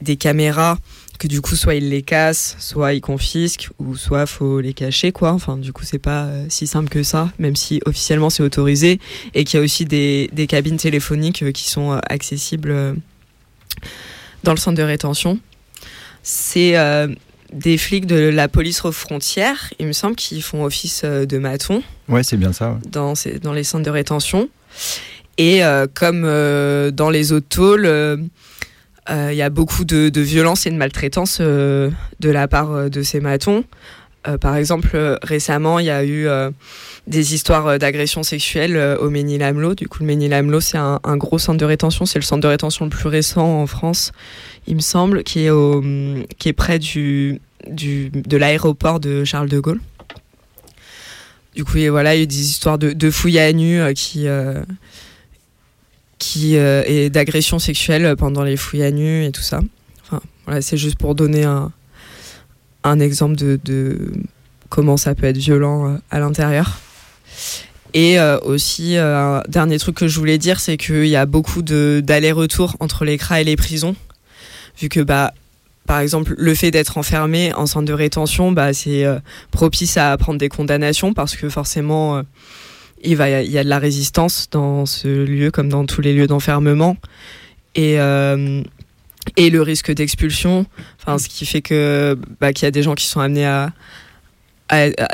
[0.00, 0.78] des caméras
[1.18, 5.12] que du coup soit ils les cassent, soit ils confisquent, ou soit faut les cacher
[5.12, 5.32] quoi.
[5.32, 8.98] Enfin du coup c'est pas euh, si simple que ça, même si officiellement c'est autorisé
[9.34, 12.96] et qu'il y a aussi des, des cabines téléphoniques qui sont accessibles
[14.42, 15.38] dans le centre de rétention
[16.22, 17.08] c'est euh,
[17.52, 21.38] des flics de la police aux frontières, il me semble, qui font office euh, de
[21.38, 21.82] maton.
[22.08, 22.78] Ouais, c'est bien ça.
[22.88, 24.48] Dans, dans les centres de rétention.
[25.38, 27.86] Et euh, comme dans les autres tôles,
[29.08, 31.90] il y a beaucoup de, violence et de maltraitance de
[32.20, 33.64] la part de ces matons.
[34.40, 36.28] par exemple, récemment, il y a eu
[37.06, 39.74] des histoires d'agression sexuelle au Ménil-Amelot.
[39.74, 42.06] Du coup, le Ménil-Amelot, c'est un, gros centre de rétention.
[42.06, 44.12] C'est le centre de rétention le plus récent en France
[44.66, 49.80] il me semble, qui est, près de l'aéroport de Charles de Gaulle.
[51.54, 53.92] Du coup, voilà, il y a eu des histoires de, de fouilles à nu euh,
[53.92, 54.62] qui, euh,
[56.22, 59.60] qui euh, et d'agressions sexuelles pendant les fouilles à nu et tout ça.
[60.04, 64.12] Enfin, voilà, c'est juste pour donner un, exemple de,
[64.68, 66.78] comment ça peut être violent à l'intérieur.
[67.94, 72.76] Et aussi, un dernier truc que je voulais dire, c'est qu'il y a beaucoup d'allers-retours
[72.80, 73.94] entre les CRA et les prisons
[74.80, 75.32] vu que bah
[75.86, 79.18] par exemple, le fait d'être enfermé en centre de rétention, bah, c'est euh,
[79.50, 82.22] propice à prendre des condamnations parce que forcément, euh,
[83.02, 86.96] il, y a de la résistance dans ce lieu comme dans tous les lieux d'enfermement.
[87.74, 88.62] Et, euh,
[89.38, 90.66] le risque d'expulsion,
[91.06, 93.72] ce qui fait que bah, qu'il y a des gens qui sont amenés à,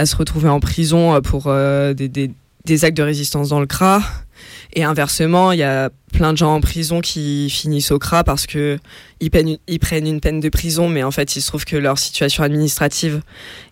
[0.05, 2.31] se retrouver en prison pour des, des,
[2.65, 4.03] des, actes de résistance dans le CRA.
[4.75, 8.47] Et inversement, il y a plein de gens en prison qui finissent au CRA parce
[8.47, 8.79] que
[9.21, 12.43] ils, prennent une peine de prison, mais en fait, il se trouve que leur situation
[12.45, 13.21] administrative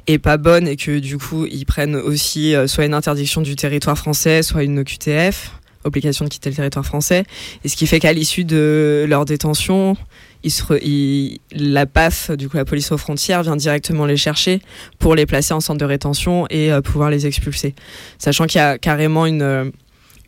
[0.06, 3.56] est pas bonne et que du coup, ils prennent aussi euh, soit une interdiction du
[3.56, 5.52] territoire français, soit une OQTF,
[5.84, 7.24] obligation de quitter le territoire français.
[7.64, 9.96] Et ce qui fait qu'à l'issue de leur détention,
[10.44, 14.60] ils la PAF, du coup la police aux frontières, vient directement les chercher
[14.98, 17.74] pour les placer en centre de rétention et euh, pouvoir les expulser.
[18.18, 19.70] Sachant qu'il y a carrément une euh,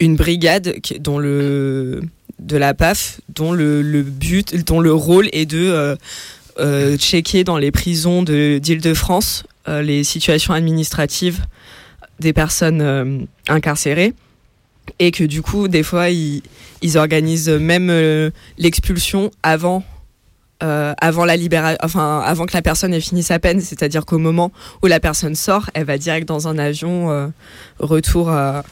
[0.01, 2.03] une brigade dont le
[2.39, 5.97] de la PAF dont le, but dont le rôle est de euh,
[6.59, 11.45] euh, checker dans les prisons de d'Île-de-France euh, les situations administratives
[12.21, 14.13] des personnes incarcérées.
[14.99, 16.43] Et que du coup des fois ils,
[16.83, 17.93] ils organisent même
[18.57, 19.85] l'expulsion avant
[20.61, 21.37] avant la
[21.83, 24.51] enfin avant que la personne ait fini sa peine, c'est-à-dire qu'au moment
[24.83, 27.33] où la personne sort, elle va direct dans un avion
[27.79, 28.65] retour à,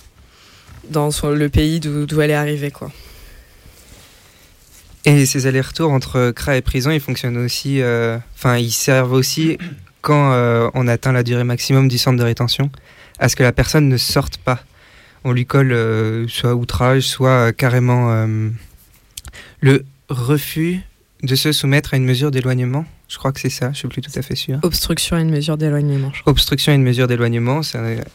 [0.90, 2.70] dans le pays d'où elle est arrivée.
[2.70, 2.90] Quoi.
[5.06, 9.56] Et ces allers-retours entre CRA et prison, ils fonctionnent aussi, euh, enfin, ils servent aussi
[10.02, 12.70] quand euh, on atteint la durée maximum du centre de rétention,
[13.20, 14.60] à ce que la personne ne sorte pas.
[15.22, 18.26] On lui colle euh, soit outrage, soit carrément
[19.60, 20.80] Le refus
[21.22, 24.02] de se soumettre à une mesure d'éloignement Je crois que c'est ça, je suis plus
[24.02, 24.58] tout à fait sûr.
[24.62, 26.10] Obstruction à une mesure d'éloignement.
[26.26, 27.60] Obstruction à une mesure d'éloignement,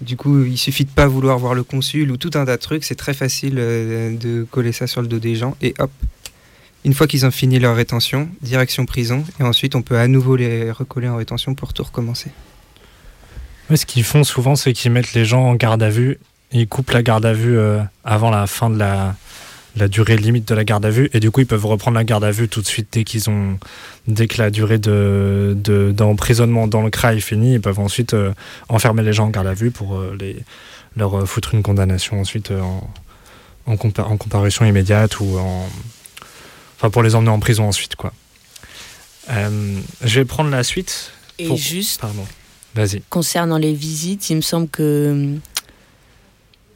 [0.02, 2.62] du coup, il suffit de pas vouloir voir le consul ou tout un tas de
[2.62, 5.92] trucs, c'est très facile euh, de coller ça sur le dos des gens et hop.
[6.84, 10.36] Une fois qu'ils ont fini leur rétention, direction prison, et ensuite on peut à nouveau
[10.36, 12.32] les recoller en rétention pour tout recommencer.
[13.74, 16.18] ce qu'ils font souvent, c'est qu'ils mettent les gens en garde à vue,
[16.52, 19.16] ils coupent la garde à vue euh, avant la fin de la,
[19.76, 21.10] la durée limite de la garde à vue.
[21.14, 23.30] Et du coup ils peuvent reprendre la garde à vue tout de suite dès qu'ils
[23.30, 23.58] ont
[24.08, 25.56] dès que la durée de
[25.96, 27.54] d'emprisonnement dans le CRA est finie.
[27.54, 28.34] Ils peuvent ensuite euh,
[28.70, 30.38] enfermer les gens en garde à vue pour euh, les
[30.98, 32.90] leur euh, foutre une condamnation ensuite en
[33.68, 35.70] en, en, comparution immédiate ou en
[36.78, 38.12] enfin pour les emmener en prison ensuite quoi.
[39.30, 42.26] Je vais prendre la suite et juste pardon.
[42.74, 43.02] Vas-y.
[43.10, 45.38] concernant les visites il me semble que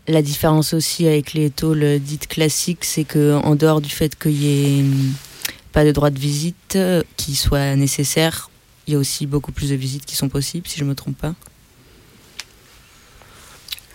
[0.07, 4.33] la différence aussi avec les tôles dites classiques, c'est que en dehors du fait qu'il
[4.33, 5.13] n'y ait hum,
[5.71, 8.49] pas de droit de visite euh, qui soit nécessaire,
[8.87, 10.95] il y a aussi beaucoup plus de visites qui sont possibles, si je ne me
[10.95, 11.33] trompe pas.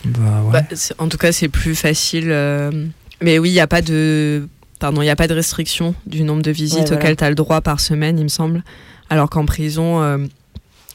[0.04, 0.62] Bah, bah
[0.98, 2.30] en tout cas, c'est plus facile.
[2.30, 2.86] Euh,
[3.20, 4.48] mais oui, il n'y a pas de.
[4.78, 7.34] Pardon, il n'y a pas de restriction du nombre de visites auxquelles tu as le
[7.34, 8.64] droit par semaine, il me semble.
[9.10, 10.18] Alors qu'en prison, euh,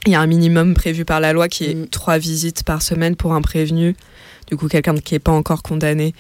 [0.08, 1.88] il y a un minimum prévu par la loi qui est mm.
[1.89, 3.95] trois visites par semaine pour un prévenu
[4.47, 6.13] du coup quelqu'un qui n'est pas encore condamné,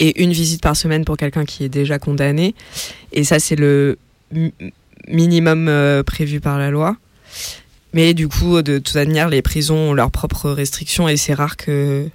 [0.00, 2.54] et une visite par semaine pour quelqu'un qui est déjà condamné.
[3.12, 3.98] Et ça, c'est le
[5.06, 6.96] minimum euh, prévu par la loi.
[7.92, 11.56] Mais du coup, de toute manière, les prisons ont leurs propres restrictions et c'est rare
[11.56, 12.08] que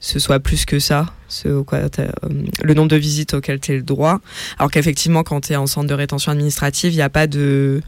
[0.00, 1.06] ce soit plus que ça,
[1.46, 1.62] euh,
[2.62, 4.20] le nombre de visites auxquelles tu as le droit.
[4.58, 7.80] Alors qu'effectivement, quand tu es en centre de rétention administrative, il n'y a pas de...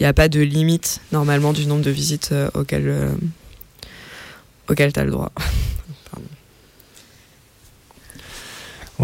[0.00, 2.92] Il a pas de limite normalement du nombre de visites euh, auxquelles,
[4.68, 5.30] auxquelles tu as le droit.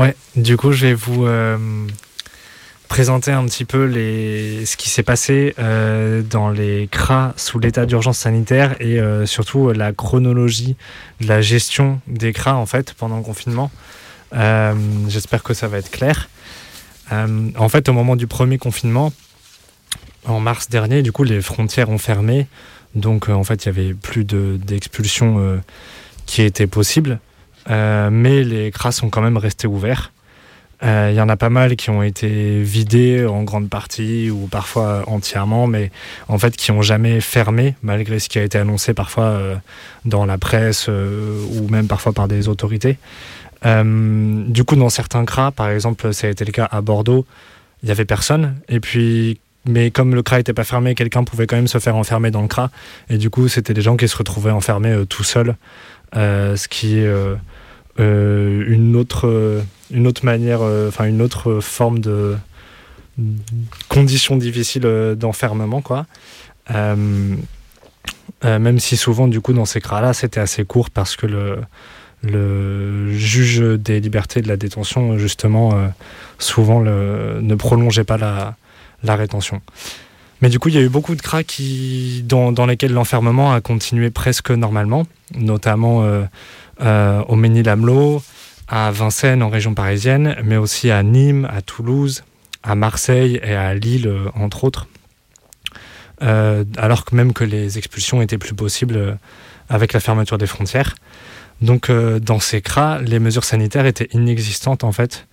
[0.01, 1.59] Ouais, du coup, je vais vous euh,
[2.89, 8.17] présenter un petit peu ce qui s'est passé euh, dans les CRA sous l'état d'urgence
[8.17, 10.75] sanitaire et euh, surtout la chronologie
[11.21, 13.71] de la gestion des CRA en fait pendant le confinement.
[15.07, 16.31] J'espère que ça va être clair.
[17.11, 19.13] en fait, au moment du premier confinement,
[20.25, 22.47] en mars dernier, du coup, les frontières ont fermé.
[22.95, 25.61] Donc, en fait, il y avait plus d'expulsions
[26.25, 27.21] qui étaient possibles.
[27.69, 30.13] Euh, mais les cras sont quand même restés ouverts.
[30.83, 34.47] Il euh, y en a pas mal qui ont été vidés en grande partie ou
[34.47, 35.91] parfois entièrement, mais
[36.29, 39.57] en fait qui n'ont jamais fermé, malgré ce qui a été annoncé parfois euh,
[40.07, 42.97] dans la presse ou même parfois par des autorités.
[43.63, 47.27] du coup, dans certains cras, par exemple, ça a été le cas à Bordeaux,
[47.83, 48.57] il n'y avait personne.
[48.71, 51.97] Et puis, mais comme le CRA n'était pas fermé, quelqu'un pouvait quand même se faire
[51.97, 52.71] enfermer dans le CRA.
[53.11, 55.57] Et du coup, c'était des gens qui se retrouvaient enfermés tout seuls,
[56.15, 57.09] ce qui est
[58.01, 62.37] euh, une autre euh, une autre manière, euh, une autre forme de
[63.89, 64.87] conditions difficiles
[65.19, 66.07] d'enfermement, quoi.
[66.71, 67.39] même
[68.79, 71.27] si souvent, du coup, dans ces cas-là, c'était assez court parce que
[72.23, 75.93] le, juge des libertés de la détention, justement,
[76.39, 78.57] souvent ne prolongeait pas la,
[79.03, 79.61] la, rétention.
[80.43, 84.11] Mais du coup, il y a eu beaucoup de qui, dans, lesquels l'enfermement a continué
[84.11, 86.03] presque normalement, notamment
[86.83, 88.23] euh, au Ménil-Amelot,
[88.69, 92.25] à Vincennes en région parisienne, mais aussi à Nîmes, à Toulouse,
[92.63, 94.87] à Marseille et à Lille, euh, entre autres.
[96.23, 99.19] Euh, alors que même que les expulsions étaient plus possibles
[99.69, 100.95] avec la fermeture des frontières.
[101.61, 105.27] Donc dans ces cas, les mesures sanitaires étaient inexistantes en fait.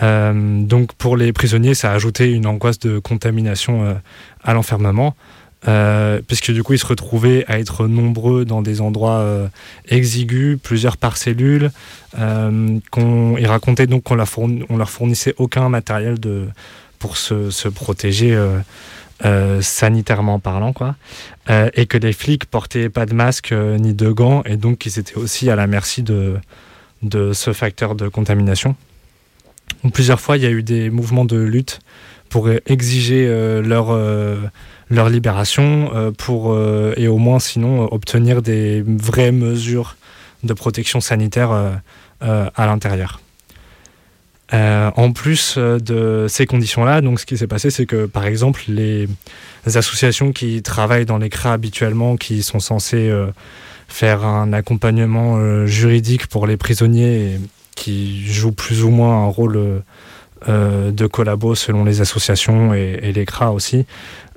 [0.00, 3.96] donc pour les prisonniers, ça a ajouté une angoisse de contamination
[4.44, 5.14] à l'enfermement.
[5.68, 9.46] Euh, puisque du coup ils se retrouvaient à être nombreux dans des endroits euh,
[9.88, 11.70] exigus, plusieurs par cellule.
[12.18, 12.78] Euh,
[13.38, 14.28] ils racontaient donc qu'on leur,
[14.76, 16.48] leur fournissait aucun matériel de,
[16.98, 18.36] pour se, se protéger
[19.60, 20.96] sanitairement parlant, quoi.
[21.48, 25.16] et que les flics portaient pas de masque ni de gants, et donc qu'ils étaient
[25.16, 26.40] aussi à la merci de,
[27.32, 28.76] ce facteur de contamination.
[29.92, 31.80] plusieurs fois, il y a eu des mouvements de lutte
[32.28, 33.28] pour exiger
[34.92, 39.96] leur libération euh, euh, et au moins sinon obtenir des vraies mesures
[40.42, 43.21] de protection sanitaire euh, à l'intérieur.
[44.52, 49.08] En plus de ces conditions-là, donc ce qui s'est passé, c'est que par exemple les
[49.64, 53.10] associations qui travaillent dans les CRA habituellement, qui sont censées
[53.88, 57.40] faire un accompagnement juridique pour les prisonniers, et
[57.76, 59.82] qui jouent plus ou moins un rôle
[60.46, 63.86] de collabo selon les associations et, et les CRA aussi,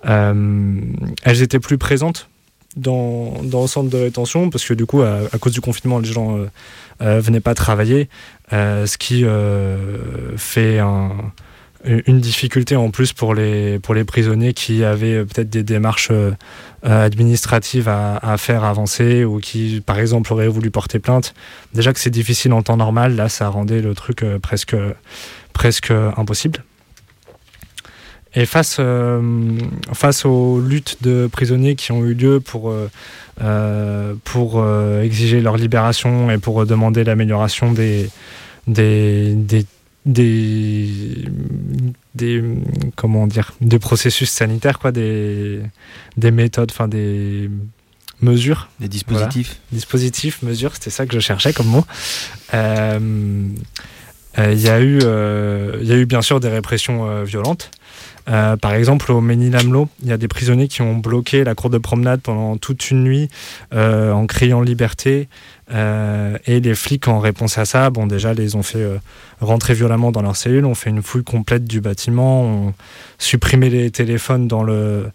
[0.07, 0.82] euh,
[1.24, 2.30] elles étaient plus présentes
[2.76, 6.11] dans, dans, le centre de rétention parce que du coup, à, cause du confinement, les
[6.11, 6.45] gens euh,
[7.01, 8.09] euh, venaient pas travailler,
[8.52, 9.26] ce qui
[10.38, 11.12] fait un,
[11.84, 16.12] une difficulté en plus pour les, pour les prisonniers qui avaient peut-être des démarches
[16.84, 21.34] administratives à, à, faire avancer ou qui, par exemple, auraient voulu porter plainte.
[21.74, 24.76] Déjà que c'est difficile en temps normal, là, ça rendait le truc presque,
[25.54, 26.64] presque impossible.
[28.36, 28.82] Et face,
[29.94, 32.74] face aux luttes de prisonniers qui ont eu lieu pour
[33.42, 38.10] euh, pour euh, exiger leur libération et pour demander l'amélioration des,
[38.66, 39.66] des, des,
[42.16, 42.44] des,
[42.96, 45.60] comment dire des processus sanitaires quoi des,
[46.16, 47.50] des méthodes enfin des
[48.22, 48.70] mesures.
[48.80, 49.60] Des dispositifs.
[49.74, 51.86] Dispositifs mesures c'était ça que je cherchais comme mot.
[52.54, 53.50] Euh,
[54.38, 57.70] il y a eu il y a eu bien sûr des répressions violentes
[58.28, 61.69] euh, par exemple, au Ménilamlo, il y a des prisonniers qui ont bloqué la cour
[61.69, 63.30] de promenade pendant toute une nuit
[63.73, 65.28] euh, en criant liberté.
[65.71, 68.86] Euh, et les flics, en réponse à ça, bon, déjà, les ont fait
[69.41, 72.73] rentrer violemment dans leur cellule, ont fait une fouille complète du bâtiment, ont
[73.19, 75.09] supprimé les téléphones dans le,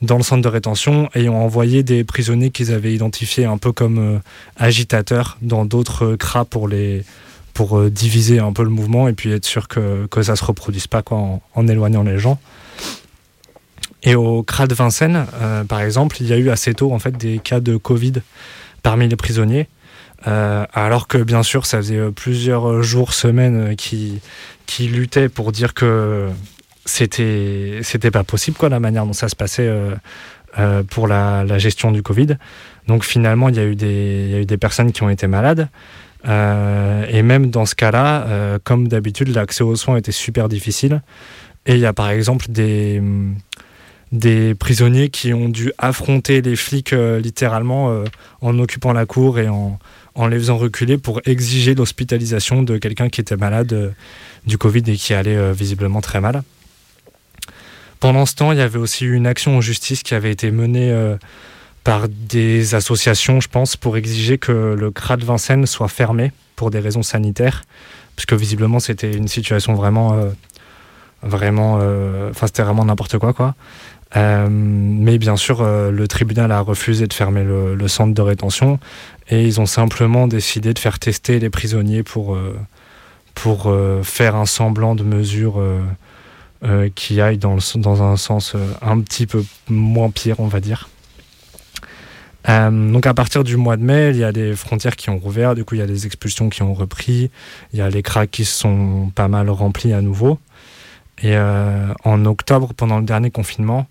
[0.00, 3.72] dans le centre de rétention et ont envoyé des prisonniers qu'ils avaient identifiés un peu
[3.72, 4.20] comme
[4.56, 7.04] agitateurs dans d'autres cras pour les
[7.56, 10.44] pour euh, diviser un peu le mouvement et puis être sûr que, que ça se
[10.44, 12.38] reproduise pas quoi, en, éloignant les gens.
[14.02, 16.98] Et au CRA de Vincennes, euh, par exemple, il y a eu assez tôt en
[16.98, 18.12] fait des cas de Covid
[18.82, 19.68] parmi les prisonniers,
[20.28, 24.20] euh, alors que bien sûr ça faisait plusieurs jours, semaines qui
[24.66, 26.28] qui luttaient pour dire que
[26.84, 29.72] c'était c'était pas possible quoi la manière dont ça se passait
[30.90, 32.36] pour la, la, gestion du Covid.
[32.86, 35.10] Donc finalement il y a eu des il y a eu des personnes qui ont
[35.10, 35.68] été malades.
[36.26, 41.02] Euh, et même dans ce cas-là, euh, comme d'habitude, l'accès aux soins était super difficile.
[41.66, 43.02] Et il y a par exemple des,
[44.12, 48.04] des prisonniers qui ont dû affronter les flics euh, littéralement
[48.40, 49.78] en occupant la cour et en,
[50.14, 53.94] en, les faisant reculer pour exiger l'hospitalisation de quelqu'un qui était malade
[54.46, 56.42] du Covid et qui allait visiblement très mal.
[57.98, 60.94] Pendant ce temps, il y avait aussi une action en justice qui avait été menée
[61.86, 66.72] par des associations, je pense, pour exiger que le CRA de Vincennes soit fermé pour
[66.72, 67.62] des raisons sanitaires,
[68.16, 70.30] puisque visiblement c'était une situation vraiment, euh,
[71.22, 73.54] vraiment, euh, enfin c'était vraiment n'importe quoi, quoi.
[74.16, 78.80] Euh, mais bien sûr, le tribunal a refusé de fermer le, centre de rétention
[79.28, 82.36] et ils ont simplement décidé de faire tester les prisonniers pour,
[83.34, 83.72] pour
[84.02, 85.62] faire un semblant de mesure
[86.96, 90.88] qui aille dans, dans un sens un petit peu moins pire, on va dire.
[92.48, 95.18] Euh, donc à partir du mois de mai, il y a des frontières qui ont
[95.18, 97.30] rouvert, du coup il y a des expulsions qui ont repris,
[97.72, 100.38] il y a les cracks qui sont pas mal remplis à nouveau.
[101.22, 103.86] Et euh, en octobre, pendant le dernier confinement,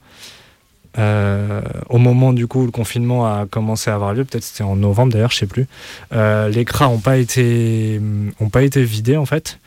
[0.98, 4.64] euh, au moment du coup où le confinement a commencé à avoir lieu, peut-être c'était
[4.64, 5.68] en novembre d'ailleurs, je sais plus,
[6.12, 8.00] les cras n'ont pas été
[8.40, 9.60] ont pas été vidés en fait.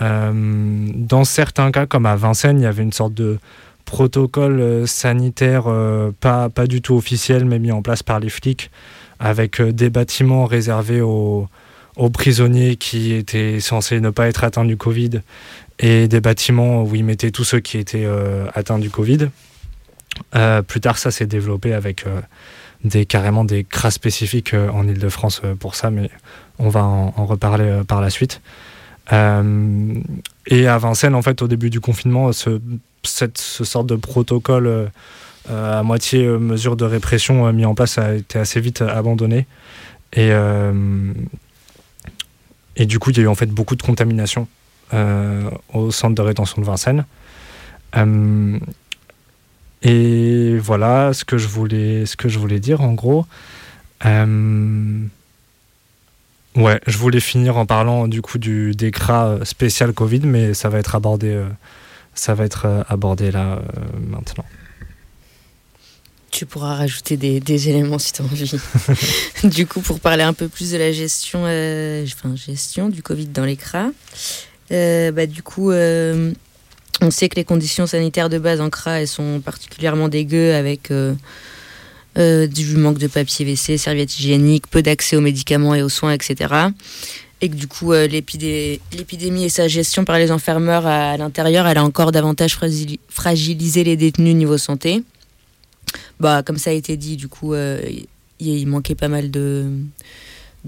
[0.00, 3.38] dans certains cas, comme à Vincennes, il y avait une sorte de
[3.88, 8.28] protocole euh, sanitaire euh, pas, pas du tout officiel, mais mis en place par les
[8.28, 8.70] flics,
[9.18, 11.48] avec euh, des bâtiments réservés aux,
[11.96, 15.22] aux prisonniers qui étaient censés ne pas être atteints du Covid,
[15.78, 18.06] et des bâtiments où ils mettaient tous ceux qui étaient
[18.52, 19.28] atteints du Covid.
[20.66, 22.04] plus tard, ça s'est développé avec
[22.82, 26.10] des, carrément des cras spécifiques en Ile-de-France pour ça, mais
[26.58, 28.40] on va en, en reparler par la suite.
[29.12, 32.60] et à Vincennes, en fait, au début du confinement, ce
[33.04, 34.90] cette ce sorte de protocole
[35.50, 38.82] euh, à moitié euh, mesure de répression euh, mis en place a été assez vite
[38.82, 39.46] abandonné.
[40.14, 40.30] Et,
[42.76, 44.48] et du coup, il y a eu en fait beaucoup de contamination
[45.74, 47.04] au centre de rétention de Vincennes.
[49.82, 53.26] et voilà ce que je voulais, ce que je voulais dire en gros.
[56.56, 60.78] Ouais, je voulais finir en parlant du coup du décrat spécial Covid, mais ça va
[60.78, 61.38] être abordé
[62.18, 64.44] ça va être euh, abordé là euh, maintenant.
[66.30, 68.52] Tu pourras rajouter des, éléments si tu as envie.
[69.44, 73.26] du coup, pour parler un peu plus de la gestion, euh, enfin, gestion du Covid
[73.26, 73.90] dans les CRA,
[74.70, 79.40] bah, du coup, on sait que les conditions sanitaires de base en CRA elles sont
[79.42, 85.82] particulièrement dégueu avec du manque de papier WC, serviettes hygiéniques, peu d'accès aux médicaments et
[85.82, 86.68] aux soins, etc
[87.40, 91.78] et que du coup euh, l'épidémie et sa gestion par les enfermeurs à, l'intérieur, elle
[91.78, 92.58] a encore davantage
[93.08, 95.02] fragilisé les détenus niveau santé.
[96.20, 97.80] Bah, comme ça a été dit, du coup, euh,
[98.40, 99.70] il manquait pas mal de,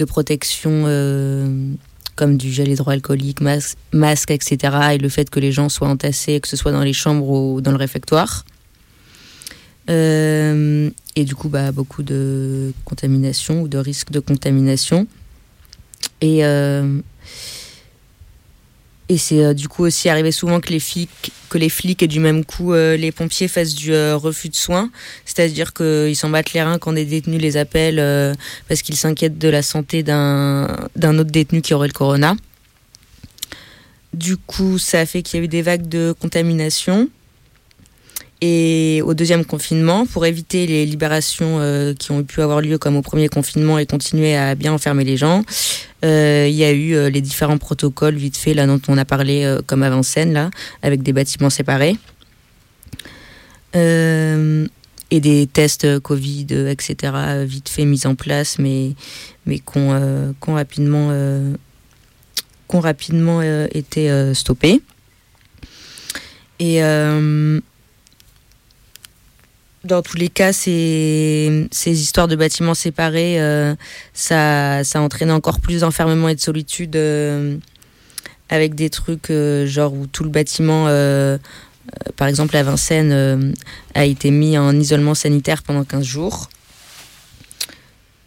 [0.07, 1.73] protection, euh,
[2.15, 4.77] comme du gel hydroalcoolique, masque, masque, etc.
[4.93, 7.61] Et le fait que les gens soient entassés, que ce soit dans les chambres ou
[7.61, 8.45] dans le réfectoire.
[9.89, 15.09] et du coup, bah, beaucoup de contamination ou de risque de contamination.
[16.21, 17.01] Et, euh,
[19.09, 22.09] et c'est euh, du coup aussi arrivé souvent que les flics, que les flics et
[22.09, 24.91] du même coup euh, les pompiers fassent du refus de soins,
[25.25, 28.37] c'est-à-dire qu'ils s'en battent les reins quand des détenus les appellent
[28.69, 32.37] parce qu'ils s'inquiètent de la santé d'un autre détenu qui aurait le corona.
[34.13, 37.09] Du coup, ça a fait qu'il y a eu des vagues de contamination.
[38.43, 42.97] Et au deuxième confinement, pour éviter les libérations euh, qui ont pu avoir lieu comme
[42.97, 45.45] au premier confinement et continuer à bien enfermer les gens,
[46.07, 49.05] euh, il y a eu euh, les différents protocoles vite fait là dont on a
[49.05, 50.49] parlé comme avant scène là,
[50.83, 51.97] avec des bâtiments séparés.
[53.75, 57.13] et des tests Covid, etc.,
[57.45, 58.93] vite fait mis en place, mais,
[59.45, 61.13] mais qu'on qu rapidement,
[62.69, 64.81] qu'on rapidement été stoppés.
[66.59, 66.81] Et
[69.85, 73.75] dans tous les cas, ces, histoires de bâtiments séparés, euh,
[74.13, 77.57] ça, ça entraîné encore plus d'enfermement et de solitude euh,
[78.51, 80.85] avec des trucs euh, genre où tout le bâtiment,
[82.17, 83.55] par exemple à Vincennes,
[83.95, 86.51] a été mis en isolement sanitaire pendant 15 jours.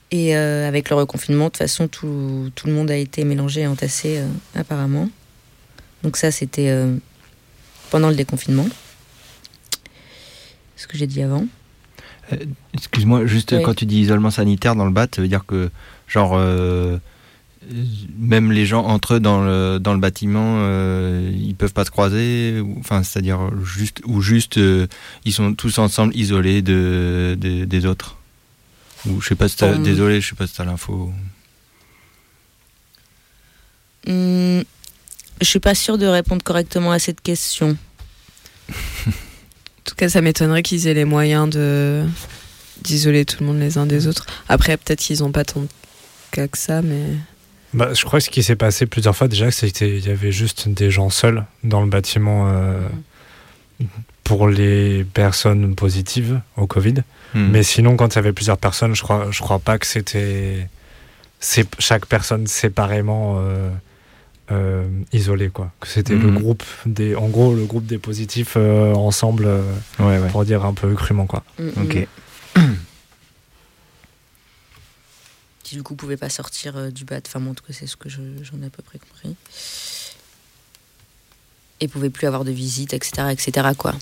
[0.09, 3.67] Et avec le reconfinement, de toute façon, tout, tout, le monde a été mélangé et
[3.67, 4.21] entassé
[4.55, 5.09] apparemment.
[6.03, 6.71] Donc ça, c'était
[7.89, 8.67] pendant le déconfinement
[10.83, 11.45] ce que j'ai dit avant.
[12.31, 12.37] Euh,
[12.73, 15.69] excuse-moi, juste quand tu dis isolement sanitaire dans le BAT, ça veut dire que,
[16.07, 16.97] genre, euh,
[18.17, 21.91] même les gens entre eux dans le, dans le bâtiment, euh, ils peuvent pas se
[21.91, 24.59] croiser, enfin, c'est-à-dire juste, ou juste,
[25.25, 28.17] ils sont tous ensemble isolés de, des autres.
[29.07, 31.13] Ou je sais pas si désolé, je sais pas si t'as l'info.
[34.05, 34.61] Hmm,
[35.39, 37.77] je suis pas sûre de répondre correctement à cette question.
[39.83, 42.05] En tout cas, ça m'étonnerait qu'ils aient les moyens de
[42.81, 44.25] d'isoler tout le monde les uns des autres.
[44.47, 45.67] Après, peut-être qu'ils n'ont pas tant de
[46.31, 47.01] cas que ça, mais.
[47.73, 50.31] Bah, je crois que ce qui s'est passé plusieurs fois déjà, c'était qu'il y avait
[50.31, 52.79] juste des gens seuls dans le bâtiment euh,
[54.23, 57.03] pour les personnes positives au Covid.
[57.33, 57.49] Hmm.
[57.49, 60.69] Mais sinon, quand il y avait plusieurs personnes, je crois, je crois pas que c'était
[61.79, 63.35] chaque personne séparément.
[63.39, 63.69] Euh,
[64.53, 65.71] euh, isolé quoi.
[65.79, 66.39] Que c'était le mhm.
[66.39, 70.93] groupe des en gros le groupe des positifs euh, ensemble euh, pour dire un peu
[70.93, 71.43] crûment quoi.
[71.59, 71.83] Mm, mm.
[71.83, 72.07] ok.
[75.63, 77.19] Qui du coup pouvaient pas sortir du bat.
[77.25, 78.21] Enfin en tout cas c'est ce que j'en
[78.61, 79.35] ai à peu près compris.
[81.79, 83.93] Et pouvaient plus avoir de visite etc etc quoi.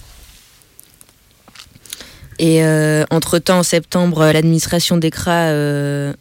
[2.39, 2.63] Et
[3.11, 6.13] entre temps en septembre l'administration d'ECRA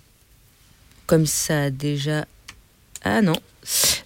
[1.06, 2.26] comme ça a déjà
[3.02, 3.40] ah non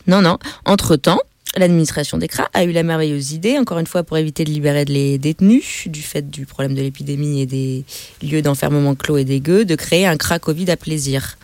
[0.06, 0.38] non, non.
[0.64, 1.20] Entre-temps,
[1.56, 5.18] l'administration d'ECRA a eu la merveilleuse idée, encore une fois pour éviter de libérer les
[5.18, 7.84] détenus du fait du problème de l'épidémie et des
[8.22, 11.36] lieux d'enfermement clos et dégueux, de créer un CRA Covid à plaisir.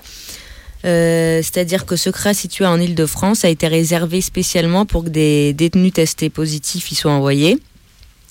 [0.84, 5.52] Euh, c'est-à-dire que ce CRA situé en Ile-de-France a été réservé spécialement pour que des
[5.52, 7.58] détenus testés positifs y soient envoyés.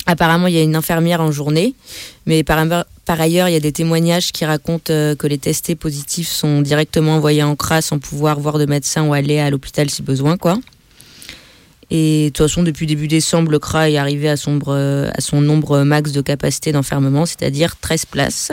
[0.09, 1.75] Apparemment, il y a une infirmière en journée,
[2.25, 2.57] mais par,
[3.07, 7.17] ailleurs, il y a des témoignages qui racontent euh, que les testés positifs sont directement
[7.17, 10.57] envoyés en CRA sans pouvoir voir de médecin ou aller à l'hôpital si besoin, quoi.
[11.91, 15.83] Et de toute façon, depuis début décembre, le CRA est arrivé à son, euh, nombre
[15.83, 18.51] max de capacité d'enfermement, c'est-à-dire 13 places.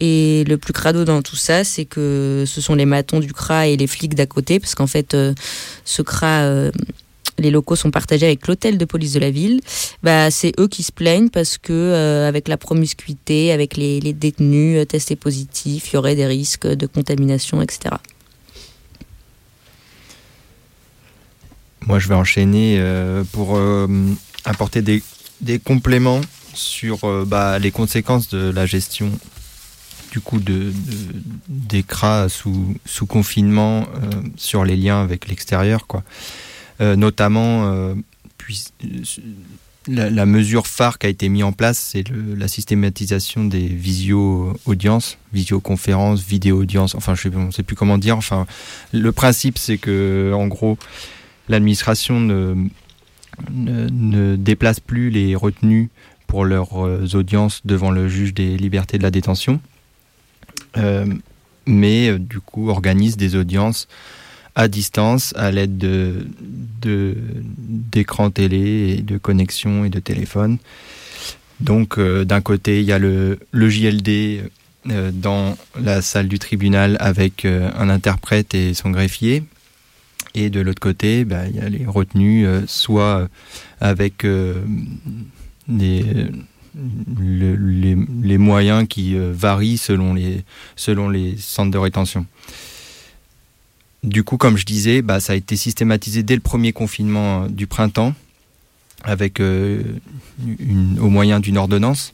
[0.00, 3.66] Et le plus crado dans tout ça, c'est que ce sont les matons du CRA
[3.66, 5.34] et les flics d'à côté, parce qu'en fait, euh,
[5.84, 6.70] ce CRA
[7.38, 9.60] les locaux sont partagés avec l'hôtel de police de la ville,
[10.02, 14.78] bah, c'est eux qui se plaignent parce que euh, avec la promiscuité, avec les, détenus
[14.78, 17.96] euh, testés positifs, il y aurait des risques de contamination, etc.
[21.86, 23.58] Moi, je vais enchaîner euh, pour
[24.44, 25.02] apporter des,
[25.58, 26.20] compléments
[26.54, 29.10] sur bah, les conséquences de la gestion
[30.10, 30.72] du coup de,
[31.48, 32.74] des CRA sous,
[33.06, 33.86] confinement
[34.36, 35.86] sur les liens avec l'extérieur
[36.80, 37.94] notamment euh,
[38.36, 38.64] puis,
[39.88, 42.04] la, mesure phare qui a été mise en place, c'est
[42.36, 48.16] la systématisation des visio-audiences, visioconférences, vidéo-audiences, enfin je ne sais plus comment dire.
[48.16, 48.46] Enfin,
[48.92, 50.78] le principe c'est que en gros,
[51.48, 52.68] l'administration ne,
[53.50, 55.88] ne, déplace plus les retenus
[56.26, 59.60] pour leurs euh, audiences devant le juge des libertés de la détention,
[61.66, 63.88] mais du coup organise des audiences
[64.58, 66.26] à distance à l'aide de,
[66.82, 70.58] d'écrans télé et de connexions et de téléphones.
[71.60, 74.50] Donc euh, d'un côté, il y a le, JLD
[74.90, 79.44] euh, dans la salle du tribunal avec euh, un interprète et son greffier.
[80.34, 83.28] Et de l'autre côté, bah, il y a les retenus, soit
[83.80, 84.26] avec
[85.68, 86.28] les,
[88.38, 92.26] moyens qui varient selon les centres de rétention.
[94.04, 97.66] Du coup, comme je disais, bah, ça a été systématisé dès le premier confinement du
[97.66, 98.14] printemps,
[99.06, 102.12] une, au moyen d'une ordonnance.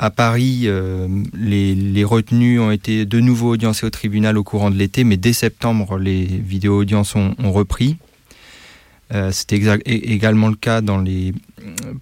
[0.00, 4.76] À Paris, euh, les, retenues ont été de nouveau audiencées au tribunal au courant de
[4.76, 7.96] l'été, mais dès septembre, les vidéos-audiences ont, repris.
[9.12, 10.80] Euh, C'était également le cas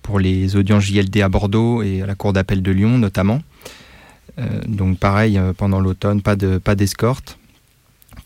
[0.03, 3.41] pour les audiences JLD à Bordeaux et à la Cour d'appel de Lyon notamment.
[4.39, 7.39] Euh, donc pareil, pendant l'automne, pas d'escorte,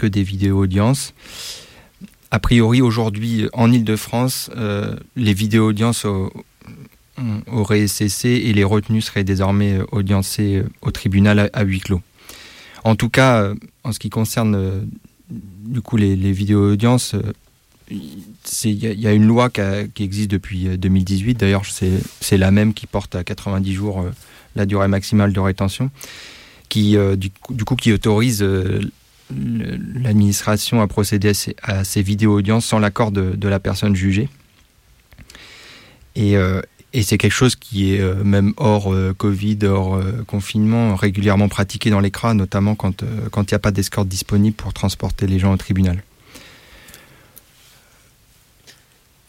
[0.01, 1.13] que des vidéos-audiences.
[2.31, 4.51] A priori, aujourd'hui, en Ile-de-France,
[5.17, 6.07] les vidéos-audiences
[7.47, 12.03] aurait cessé et les retenues seraient désormais euh, audiencées euh, au tribunal à, huis clos.
[12.85, 14.89] En tout cas, euh, en ce qui concerne
[15.29, 17.15] du coup les, vidéos audiences,
[17.91, 18.25] il
[18.65, 21.35] y, a une loi qui, existe depuis 2018.
[21.35, 24.05] D'ailleurs, c'est la même qui porte à 90 jours
[24.57, 25.91] la durée maximale de rétention,
[26.69, 27.31] qui du,
[27.65, 28.45] coup, qui autorise
[29.31, 34.29] l'administration à procéder à ces, vidéos audiences sans l'accord de, la personne jugée.
[36.17, 36.37] Et,
[36.93, 41.49] et c'est quelque chose qui est euh, même hors euh, Covid, hors euh, confinement, régulièrement
[41.49, 45.39] pratiqué dans les CRA, notamment quand il n'y a pas d'escorte disponible pour transporter les
[45.39, 46.03] gens au tribunal.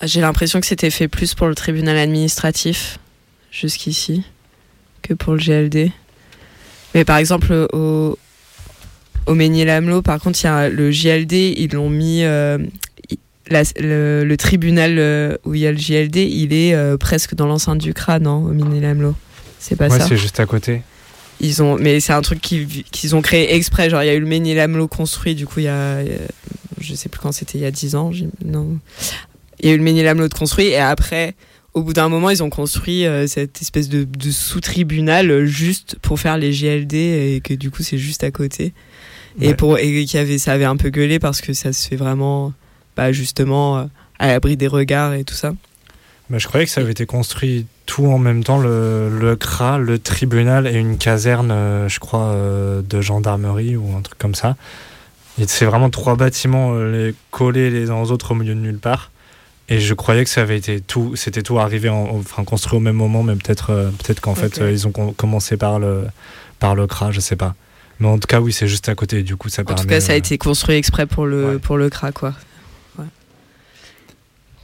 [0.01, 2.97] J'ai l'impression que c'était fait plus pour le tribunal administratif
[3.51, 4.23] jusqu'ici
[5.03, 5.91] que pour le GLD.
[6.95, 8.17] Mais par exemple, au,
[9.31, 12.23] au Ménier-Lamelot, par contre, il y a le JLD, ils l'ont mis,
[13.79, 17.79] le, tribunal euh, où il y a le JLD, il est euh, presque dans l'enceinte
[17.79, 19.15] du crâne, non, au Miné-Lamelot.
[19.59, 20.81] C'est pas ouais, ça c'est juste à côté.
[21.39, 23.89] Ils ont, mais c'est un truc qu'ils ont créé exprès.
[23.89, 26.03] Genre, il y a eu le Ménier-Lamelot construit, du coup, il y a,
[26.79, 28.11] je sais plus quand c'était, il y a 10 ans.
[28.45, 28.77] Non.
[29.59, 31.33] Il y a eu le Ménier-Lamelot construit, et après,
[31.73, 36.37] au bout d'un moment, ils ont construit euh, cette espèce de, sous-tribunal juste pour faire
[36.37, 38.73] les JLD, et que du coup, c'est juste à côté.
[39.39, 41.95] Et, pour, et qui avait, ça avait un peu gueulé parce que ça se fait
[41.95, 42.53] vraiment
[42.97, 43.83] bah, justement euh,
[44.19, 45.53] à l'abri des regards et tout ça.
[46.29, 49.77] Bah, je croyais que ça avait été construit tout en même temps, le, le CRA,
[49.77, 54.35] le tribunal et une caserne, euh, je crois, euh, de gendarmerie ou un truc comme
[54.35, 54.55] ça.
[55.39, 58.79] Et c'est vraiment trois bâtiments les collés les uns aux autres au milieu de nulle
[58.79, 59.11] part.
[59.69, 62.81] Et je croyais que ça avait été tout, c'était tout arrivé, en, enfin construit au
[62.81, 63.67] même moment, mais peut-être,
[64.03, 66.03] peut-être qu'en fait ils ont commencé par le,
[66.59, 67.55] par le CRA, je sais pas.
[68.01, 69.21] Mais en tout cas, oui, c'est juste à côté.
[69.21, 71.89] Du coup, ça en tout cas, ça a été construit exprès pour le, pour le
[71.89, 72.33] CRA, quoi.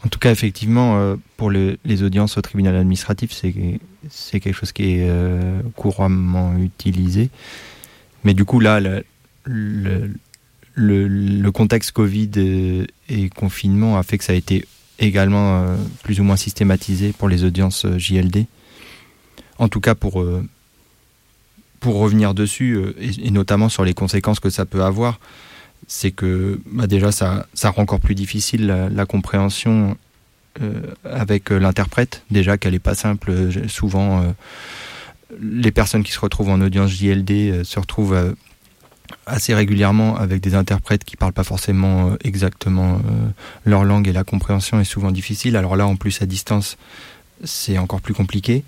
[0.05, 4.93] En tout cas, effectivement, euh, pour les audiences au tribunal administratif, c'est quelque chose qui
[4.93, 7.29] est euh, couramment utilisé.
[8.23, 8.79] Mais du coup, là,
[9.43, 10.09] le,
[10.73, 12.31] le, contexte Covid
[13.09, 14.65] et, confinement a fait que ça a été
[14.97, 18.45] également euh, plus ou moins systématisé pour les audiences JLD.
[19.59, 20.23] En tout cas, pour,
[21.79, 25.19] pour revenir dessus, et, notamment sur les conséquences que ça peut avoir,
[25.87, 29.97] c'est que bah déjà ça, rend encore plus difficile la, compréhension
[30.61, 33.31] euh, avec euh, l'interprète, déjà qu'elle n'est pas simple.
[33.31, 34.33] Euh, souvent,
[35.39, 38.35] les personnes qui se retrouvent en audience JLD se retrouvent
[39.25, 43.01] assez régulièrement avec des interprètes qui parlent pas forcément exactement
[43.65, 45.57] leur langue et la compréhension est souvent difficile.
[45.57, 46.77] Alors là, en plus à distance,
[47.43, 48.63] c'est encore plus compliqué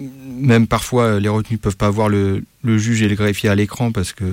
[0.00, 3.92] même parfois euh, les retenus peuvent pas voir le, juge et le greffier à l'écran
[3.92, 4.24] parce que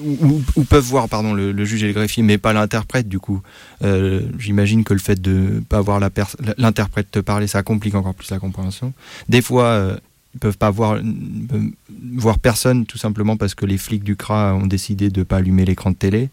[0.00, 3.42] ou, peuvent voir pardon le, juge et le greffier mais pas l'interprète du coup.
[3.82, 8.30] Euh, j'imagine que le fait de pas voir l'interprète te parler ça complique encore plus
[8.30, 8.92] la compréhension.
[9.28, 9.96] Des fois euh,
[10.34, 11.00] ils peuvent pas voir
[12.16, 15.64] voir personne tout simplement parce que les flics du CRA ont décidé de pas allumer
[15.64, 16.30] l'écran de télé.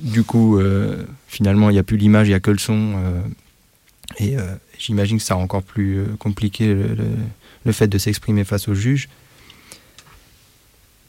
[0.00, 0.60] Du coup
[1.26, 2.94] finalement il n'y a plus l'image il n'y a que le son
[4.18, 4.36] et
[4.78, 9.08] J'imagine que ça rend encore plus euh, compliqué le, fait de s'exprimer face au juge.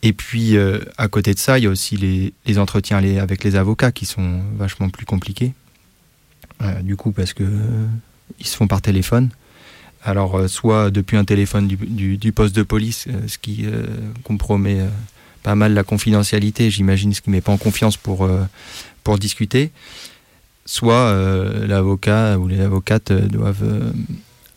[0.01, 3.55] Et puis, euh, à côté de ça, il y a aussi les, entretiens avec les
[3.55, 5.53] avocats qui sont vachement plus compliqués.
[6.61, 7.43] Euh, du coup, parce que
[8.39, 9.29] ils se font par téléphone.
[10.03, 13.65] Alors, soit depuis un téléphone du, poste de police, ce qui
[14.23, 14.79] compromet
[15.43, 18.29] pas mal la confidentialité, j'imagine, ce qui ne met pas en confiance pour,
[19.03, 19.71] pour discuter
[20.69, 23.91] soit euh, l'avocat ou les avocates euh, doivent euh,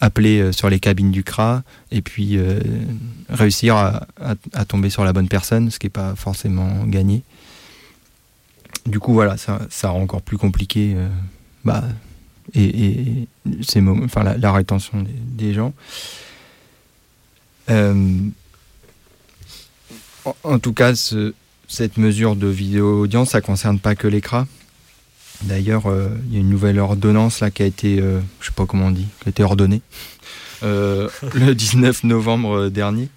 [0.02, 2.38] appeler sur les cabines du CRA et puis
[3.28, 4.04] réussir à,
[4.66, 7.22] tomber sur la bonne personne, ce qui n'est pas forcément gagné.
[8.84, 10.96] Du coup, voilà, ça, rend encore plus compliqué
[11.64, 11.84] bah,
[12.52, 13.28] et,
[14.02, 15.72] enfin, la, rétention des, gens.
[17.68, 18.32] en,
[20.60, 20.94] tout cas,
[21.68, 24.48] cette mesure de vidéo audience, ça concerne pas que les CRA.
[25.44, 28.46] D'ailleurs, euh, il y a une nouvelle ordonnance là qui a été, je euh, je
[28.46, 29.82] sais pas comment on dit, qui a été ordonnée
[30.62, 33.08] euh, le 19 novembre dernier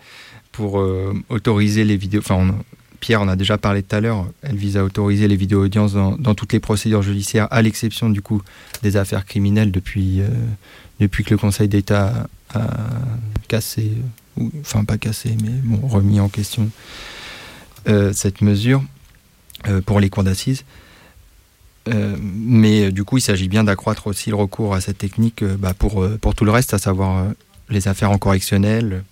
[0.51, 0.81] pour
[1.27, 2.55] autoriser les vidéos, enfin
[3.01, 5.91] Pierre en a déjà parlé tout à l'heure, elle vise à autoriser les vidéos audiences
[5.93, 8.41] dans, toutes les procédures judiciaires, à l'exception du coup
[8.81, 10.21] des affaires criminelles depuis,
[11.01, 12.69] depuis que le Conseil d'État a,
[13.49, 13.91] cassé,
[14.61, 15.51] enfin pas cassé, mais
[15.89, 16.69] remis en question
[18.13, 18.81] cette mesure
[19.85, 20.63] pour les cours d'assises.
[21.87, 25.43] Euh, mais euh, du coup, il s'agit bien d'accroître aussi le recours à cette technique
[25.43, 27.27] euh, bah, pour, pour tout le reste, à savoir
[27.69, 29.03] les affaires en correctionnel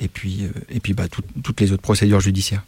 [0.00, 2.62] et puis, et puis bah, tout- toutes les autres procédures judiciaires.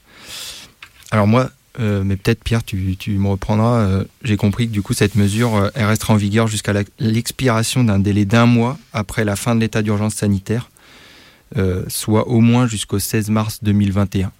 [1.11, 5.15] Alors moi, mais peut-être Pierre, tu, tu me reprendras, j'ai compris que du coup cette
[5.15, 9.61] mesure, elle restera en vigueur jusqu'à l'expiration d'un délai d'un mois après la fin de
[9.61, 10.71] l'état d'urgence sanitaire,
[11.89, 14.31] soit au moins jusqu'au 16 mars 2021.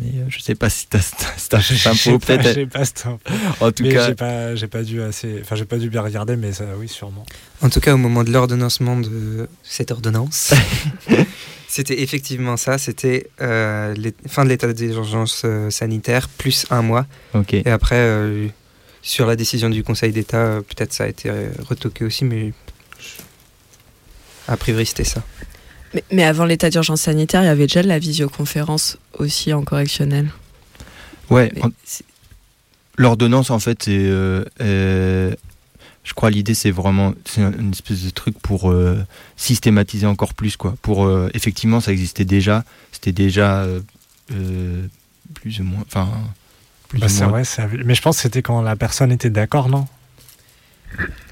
[0.00, 1.00] Mais euh, je sais pas si tu as,
[1.36, 2.54] cette info, peut-être.
[2.54, 3.18] j'ai pas cette info.
[3.60, 6.02] En tout Mais cas, j'ai pas, j'ai pas dû assez, enfin j'ai pas dû bien
[6.02, 7.24] regarder, mais ça, oui, sûrement.
[7.62, 10.52] En tout cas, au moment de l'ordonnancement de cette ordonnance,
[11.68, 12.78] c'était effectivement ça.
[12.78, 13.94] C'était euh,
[14.28, 17.06] fin de l'état d'urgence euh, sanitaire plus un mois.
[17.34, 17.54] ok.
[17.54, 18.48] Et après, euh,
[19.02, 21.30] sur la décision du Conseil d'État, euh, peut-être ça a été
[21.68, 22.52] retoqué aussi, mais
[24.48, 25.22] a priori c'était ça.
[25.94, 29.62] Mais, mais avant l'état d'urgence sanitaire, il y avait déjà de la visioconférence aussi en
[29.62, 30.30] correctionnel.
[31.30, 31.70] Ouais, en-
[32.96, 35.34] l'ordonnance en fait, c'est, euh, euh,
[36.04, 38.98] je crois l'idée c'est vraiment c'est un- une espèce de truc pour euh,
[39.36, 40.76] systématiser encore plus quoi.
[40.82, 43.80] Pour euh, effectivement, ça existait déjà, c'était déjà euh,
[44.32, 44.86] euh,
[45.34, 46.08] plus ou moins, enfin
[46.94, 49.86] Bah, moins vrai, ça- mais je pense que c'était quand la personne était d'accord, non?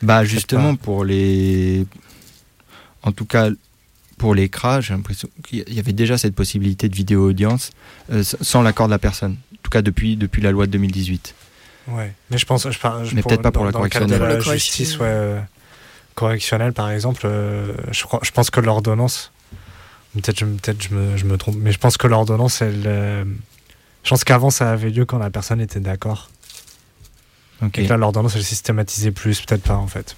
[0.03, 1.87] Bah justement pour les,
[3.05, 3.49] en tout cas
[4.19, 7.71] pour les CRA, j'ai l'impression qu'il y avait déjà cette possibilité de vidéo audience
[8.13, 9.37] euh, sans l'accord de la personne.
[9.53, 11.35] En tout cas depuis depuis la loi de 2018.
[11.89, 12.13] Ouais.
[12.31, 14.07] Mais je pense, je, par- je- Mais peut-être pas pour dans- la dans le cadre
[14.07, 14.39] correctionnelle.
[14.43, 15.33] de la justice, correctionnel.
[15.35, 15.41] ouais, euh,
[16.15, 19.33] correctionnelle, par exemple, euh, je, crois- je pense que l'ordonnance,
[20.15, 23.25] peut-être je, peut je, me, je me trompe, mais je pense que l'ordonnance, elle, euh,
[24.05, 26.31] je pense qu'avant ça avait lieu quand la personne était d'accord.
[27.63, 30.17] Et que là, l'ordonnance, elle systématisait plus, peut-être pas en fait.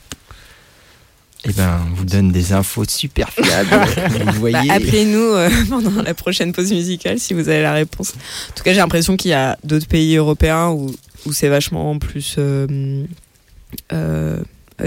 [1.49, 3.69] Eh ben, on vous donne des infos super fiables.
[4.35, 4.63] vous Bah.
[4.69, 8.15] Appelez-nous euh, pendant la prochaine pause musicale si vous avez la réponse.
[8.51, 10.93] En tout cas, j'ai l'impression qu'il y a d'autres pays européens où,
[11.25, 13.05] où c'est vachement plus euh,
[13.93, 14.39] euh,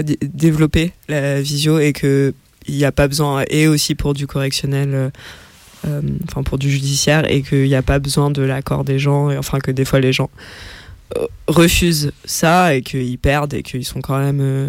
[0.02, 2.34] dé- développé la visio et que
[2.66, 5.10] il n'y a pas besoin et aussi pour du correctionnel.
[6.28, 9.38] enfin pour du judiciaire et qu'il n'y a pas besoin de l'accord des gens et
[9.38, 10.28] enfin que des fois les gens
[11.48, 14.68] refusent ça et qu'ils perdent et qu'ils sont quand même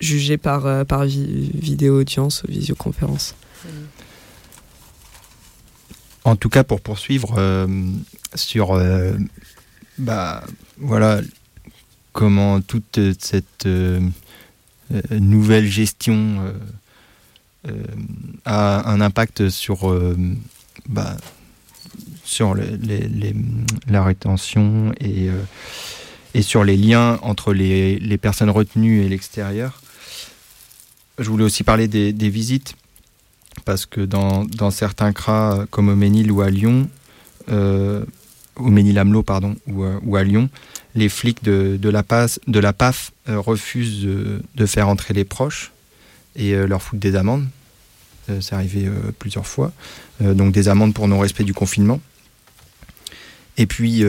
[0.00, 3.34] jugés par, euh, par vi- vidéo audience ou visioconférence.
[6.24, 7.66] En tout cas, pour poursuivre euh,
[8.34, 9.12] sur euh,
[9.98, 10.44] bah,
[10.78, 11.20] voilà,
[12.12, 13.66] comment toute cette
[15.10, 16.52] nouvelle gestion
[18.44, 19.94] a un impact sur,
[20.88, 21.16] bah,
[22.24, 23.34] sur les-
[23.86, 25.28] la rétention et,
[26.34, 29.80] et sur les liens entre les, les personnes retenues et l'extérieur.
[31.20, 32.74] Je voulais aussi parler des, visites
[33.66, 36.88] parce que dans, certains CRA, euh, comme au Ménil ou à Lyon,
[37.50, 38.04] euh,
[38.56, 40.48] au Ménil-Amelot, pardon, ou, euh, ou à Lyon,
[40.94, 45.72] les flics de, la, PAF euh, refusent de, faire entrer les proches
[46.36, 47.46] et leur foutent des amendes.
[48.40, 49.72] C'est arrivé plusieurs fois.
[50.20, 52.00] Donc des amendes pour non-respect du confinement.
[53.56, 54.04] Et puis,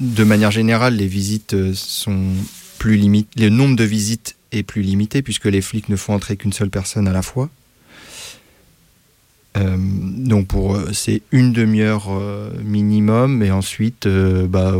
[0.00, 2.32] de manière générale, les visites sont
[2.78, 3.44] plus limitées.
[3.44, 6.70] Le nombre de visites est plus limité puisque les flics ne font entrer qu'une seule
[6.70, 7.50] personne à la fois.
[9.56, 14.74] Euh, donc pour euh, c'est une demi-heure euh, minimum et ensuite bah,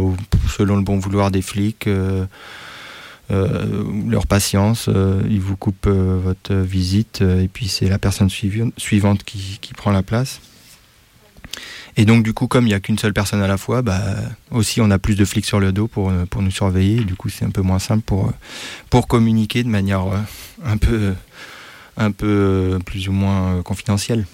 [0.56, 1.88] selon le bon vouloir des flics
[3.30, 4.88] leur patience
[5.28, 10.40] ils vous coupent votre visite et puis c'est la personne suivante qui prend la place
[11.98, 14.00] et donc du coup comme il n'y a qu'une seule personne à la fois bah,
[14.52, 17.04] aussi on a plus de flics sur le dos pour, euh, pour nous surveiller.
[17.04, 18.32] Du coup c'est un peu moins simple pour, euh,
[18.88, 20.18] pour communiquer de manière euh,
[20.64, 21.12] un peu
[21.96, 24.26] un peu plus ou moins confidentielle.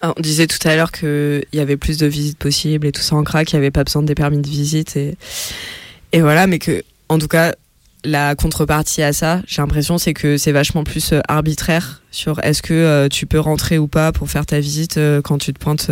[0.00, 3.02] Ah, On disait tout à l'heure qu'il y avait plus de visites possibles et tout
[3.02, 5.16] ça en crack, qu'il n'y avait pas besoin des permis de visite et,
[6.12, 7.56] et voilà, mais que en tout cas
[8.06, 12.62] la contrepartie à ça, j'ai l'impression c'est que c'est vachement plus euh, arbitraire sur est-ce
[12.62, 15.58] que euh, tu peux rentrer ou pas pour faire ta visite euh, quand tu te
[15.58, 15.90] pointes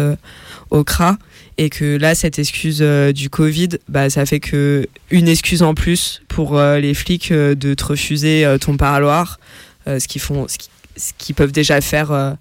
[0.71, 1.19] au CRA
[1.59, 2.81] et que là cette excuse
[3.15, 7.85] du Covid, bah ça fait que une excuse en plus pour les flics de te
[7.85, 9.39] refuser ton parloir,
[9.87, 12.37] ce qu'ils font, ce qu'ils peuvent déjà faire.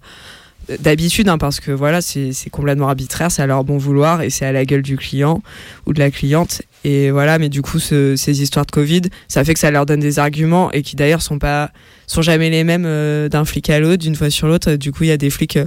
[0.80, 4.44] D'habitude hein, parce que voilà c'est complètement arbitraire c'est à leur bon vouloir et c'est
[4.46, 5.42] à la gueule du client
[5.86, 9.44] ou de la cliente et voilà mais du coup ce- ces histoires de Covid ça
[9.44, 11.70] fait que ça leur donne des arguments et qui d'ailleurs sont pas
[12.06, 15.04] sont jamais les mêmes euh, d'un flic à l'autre d'une fois sur l'autre du coup
[15.04, 15.66] il y a des flics euh,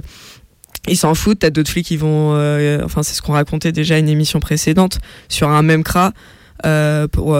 [0.86, 1.40] ils s'en foutent.
[1.40, 4.40] T'as d'autres flics qui vont, euh, enfin c'est ce qu'on racontait déjà à une émission
[4.40, 5.82] précédente sur un même
[6.64, 7.36] euh, pour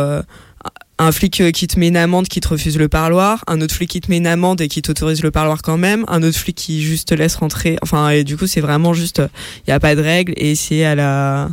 [1.00, 3.88] un flic qui te met une amende qui te refuse le parloir, un autre flic
[3.90, 6.56] qui te met une amende et qui t'autorise le parloir quand même, un autre flic
[6.56, 7.76] qui juste te laisse rentrer.
[7.82, 9.22] Enfin et du coup c'est vraiment juste,
[9.66, 11.50] il y a pas de règles et c'est à la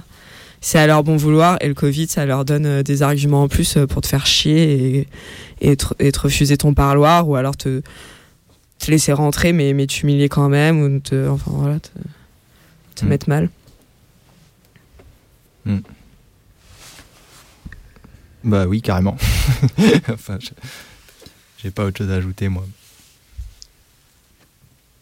[0.62, 3.78] c'est à leur bon vouloir et le Covid ça leur donne des arguments en plus
[3.88, 4.98] pour te faire chier
[5.62, 7.82] et, et, te, et te refuser ton parloir ou alors te
[8.80, 11.90] te laisser rentrer mais, mais t'humilier quand même ou te, enfin, voilà, te,
[12.96, 13.10] te Mm.
[13.10, 13.50] mettre mal.
[18.46, 19.18] Bah oui, carrément.
[20.14, 20.50] enfin, je-
[21.62, 22.64] j'ai pas autre chose à ajouter, moi.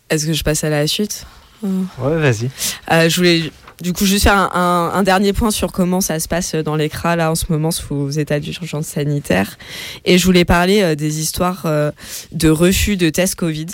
[0.09, 1.25] Est-ce que je passe à la suite
[1.61, 2.49] Ouais, vas-y.
[2.91, 6.19] Euh, je voulais du coup juste faire un, un- un dernier point sur comment ça
[6.19, 9.57] se passe dans les CRA là en ce moment sous état d'urgence sanitaire.
[10.05, 11.91] Et je voulais parler euh, des histoires euh,
[12.31, 13.67] de refus de tests Covid.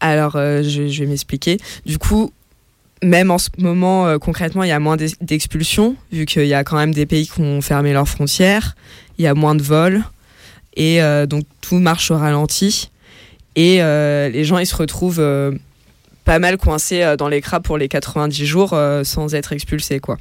[0.00, 1.58] Alors euh, je, je vais m'expliquer.
[1.84, 2.32] Du coup,
[3.02, 6.54] même en ce moment, euh, concrètement, il y a moins d'ex- d'expulsions, vu qu'il y
[6.54, 8.76] a quand même des pays qui ont fermé leurs frontières,
[9.18, 10.02] il y a moins de vols,
[10.76, 12.90] et euh, donc tout marche au ralenti.
[13.56, 15.24] Et euh, les gens, ils se retrouvent
[16.24, 20.18] pas mal coincés dans les crabes pour les 90 jours sans être expulsés, quoi.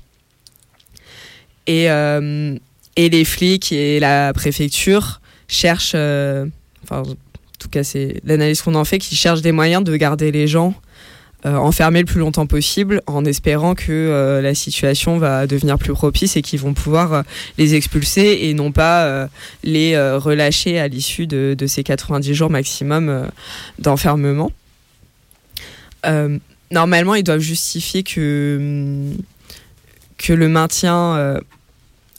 [1.67, 5.93] Et, et les flics et la préfecture cherchent,
[6.83, 7.15] enfin, en
[7.59, 10.73] tout cas, c'est l'analyse qu'on en fait, qui cherchent des moyens de garder les gens
[11.45, 15.93] euh, enfermés le plus longtemps possible en espérant que euh, la situation va devenir plus
[15.93, 17.21] propice et qu'ils vont pouvoir euh,
[17.57, 19.27] les expulser et non pas euh,
[19.63, 23.29] les relâcher à l'issue de, ces 90 jours maximum
[23.77, 24.51] d'enfermement.
[26.71, 29.11] Normalement, ils doivent justifier que,
[30.17, 31.39] que le maintien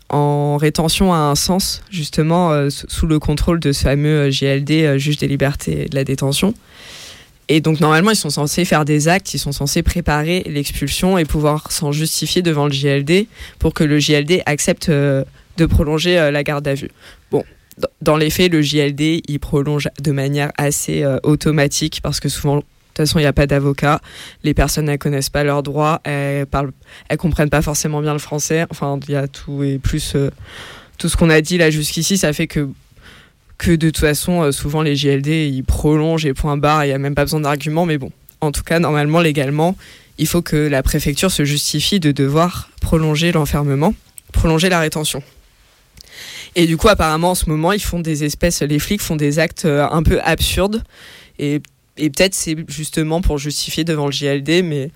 [0.09, 5.29] en rétention a un sens, justement, sous le contrôle de ce fameux JLD, juge des
[5.29, 6.55] libertés et de la détention.
[7.53, 11.24] Et donc, normalement, ils sont censés faire des actes, ils sont censés préparer l'expulsion et
[11.24, 13.26] pouvoir s'en justifier devant le JLD
[13.59, 15.24] pour que le JLD accepte euh,
[15.57, 16.92] de prolonger euh, la garde à vue.
[17.32, 17.42] Bon,
[18.01, 22.59] dans- les faits, le JLD, il prolonge de manière assez euh, automatique parce que souvent,
[22.59, 24.01] de toute façon, il n'y a pas d'avocat.
[24.44, 26.46] Les personnes ne connaissent pas leurs droits, elles
[27.09, 28.64] elles comprennent pas forcément bien le français.
[28.70, 30.16] Enfin, il y a tout et plus
[30.98, 32.68] tout ce qu'on a dit là jusqu'ici, ça fait que
[33.61, 36.84] que de toute façon, euh, souvent les JLD ils prolongent et point barre.
[36.84, 38.11] Il n'y a même pas besoin d'arguments, mais bon.
[38.40, 39.76] En tout cas, normalement, légalement,
[40.16, 43.94] il faut que la préfecture se justifie de devoir prolonger l'enfermement,
[44.32, 45.22] prolonger la rétention.
[46.56, 49.38] Et du coup, apparemment, en ce moment, ils font des espèces, les flics font des
[49.38, 50.82] actes euh, un peu absurdes.
[51.38, 51.61] Et,
[51.98, 54.90] et peut-être c'est justement pour justifier devant le JLD, mais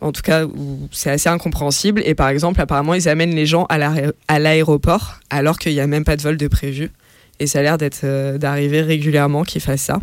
[0.00, 0.46] en tout cas,
[0.92, 2.02] c'est assez incompréhensible.
[2.04, 6.04] Et par exemple, apparemment, ils amènent les gens à l'aéroport alors qu'il n'y a même
[6.04, 6.92] pas de vol de prévu.
[7.38, 10.00] Et ça a l'air d'être euh, d'arriver régulièrement qu'ils fassent ça.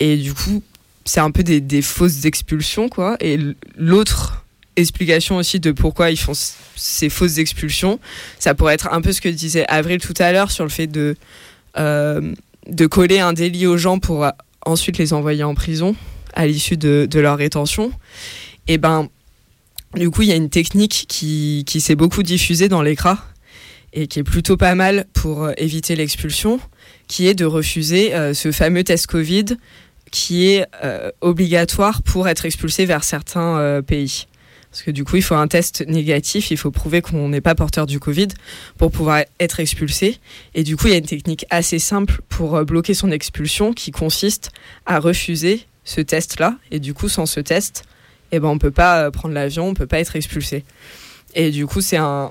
[0.00, 0.62] Et du coup,
[1.04, 3.16] c'est un peu des, fausses expulsions, quoi.
[3.20, 3.38] Et
[3.76, 4.44] l'autre
[4.76, 6.32] explication aussi de pourquoi ils font
[6.74, 8.00] ces fausses expulsions,
[8.38, 10.88] ça pourrait être un peu ce que disait Avril tout à l'heure sur le fait
[10.88, 11.16] de,
[11.76, 12.32] euh,
[12.68, 14.30] de coller un délit aux gens pour euh,
[14.66, 15.94] ensuite les envoyer en prison
[16.32, 17.92] à l'issue de, de leur rétention.
[18.66, 19.08] Et ben,
[19.94, 23.16] du coup, il y a une technique qui, qui s'est beaucoup diffusée dans l'écran
[23.94, 26.60] et qui est plutôt pas mal pour euh, éviter l'expulsion,
[27.06, 29.56] qui est de refuser euh, ce fameux test Covid
[30.10, 34.26] qui est euh, obligatoire pour être expulsé vers certains pays.
[34.70, 37.56] Parce que du coup, il faut un test négatif, il faut prouver qu'on n'est pas
[37.56, 38.28] porteur du Covid
[38.78, 40.18] pour pouvoir être expulsé.
[40.54, 43.90] Et du coup, il y a une technique assez simple pour bloquer son expulsion qui
[43.90, 44.50] consiste
[44.86, 46.58] à refuser ce test-là.
[46.70, 47.82] Et du coup, sans ce test,
[48.30, 50.64] eh ben, on peut pas prendre l'avion, on peut pas être expulsé.
[51.34, 52.30] Et du coup, c'est un,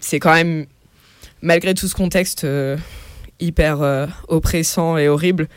[0.00, 0.66] c'est quand même,
[1.42, 2.76] malgré tout ce contexte euh,
[3.40, 5.48] hyper euh, oppressant et horrible,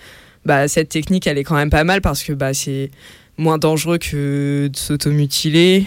[0.46, 2.92] bah, cette technique, elle est quand même pas mal parce que bah, c'est
[3.38, 5.86] moins dangereux que de s'automutiler,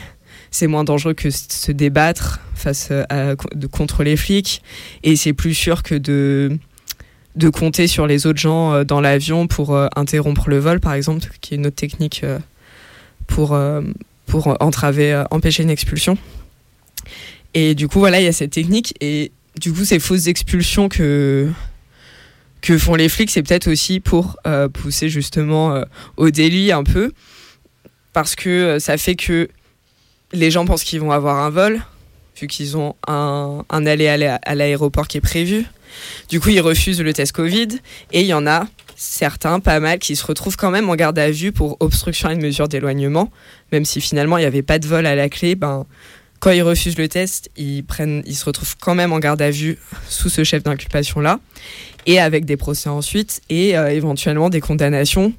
[0.51, 4.63] c'est moins dangereux que s- se débattre face à, de, contre les flics,
[5.03, 6.59] et c'est plus sûr que de,
[7.37, 10.95] de compter sur les autres gens euh, dans l'avion pour euh, interrompre le vol, par
[10.95, 12.39] exemple, qui est une autre technique euh,
[13.27, 13.83] pour, euh,
[14.27, 16.17] pour entraver, euh, empêcher une expulsion.
[17.55, 20.89] Et du coup, voilà, il y a cette technique, et du coup, ces fausses expulsions
[20.89, 21.49] que
[22.63, 25.85] que font les flics, c'est peut-être aussi pour euh, pousser justement euh,
[26.17, 27.13] au délit un peu,
[28.13, 29.49] parce que euh, ça fait que
[30.33, 31.81] les gens pensent qu'ils vont avoir un vol,
[32.41, 35.65] vu qu'ils ont un, un aller à l'a- à l'aéroport qui est prévu.
[36.29, 37.69] Du coup, ils refusent le test Covid,
[38.13, 41.19] et il y en a certains, pas mal, qui se retrouvent quand même en garde
[41.19, 43.31] à vue pour obstruction à une mesure d'éloignement,
[43.71, 45.87] même si finalement il n'y avait pas de vol à la clé, ben,
[46.41, 49.51] quand ils refusent le test, ils, prennent, ils se retrouvent quand même en garde à
[49.51, 49.79] vue
[50.09, 51.41] sous ce chef d'inculpation-là,
[52.07, 55.33] et avec des procès ensuite, et euh, éventuellement des condamnations.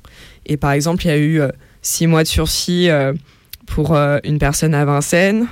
[0.45, 1.49] Et par exemple, il y a eu euh,
[1.81, 2.89] six mois de sursis
[3.65, 5.47] pour une personne à Vincennes.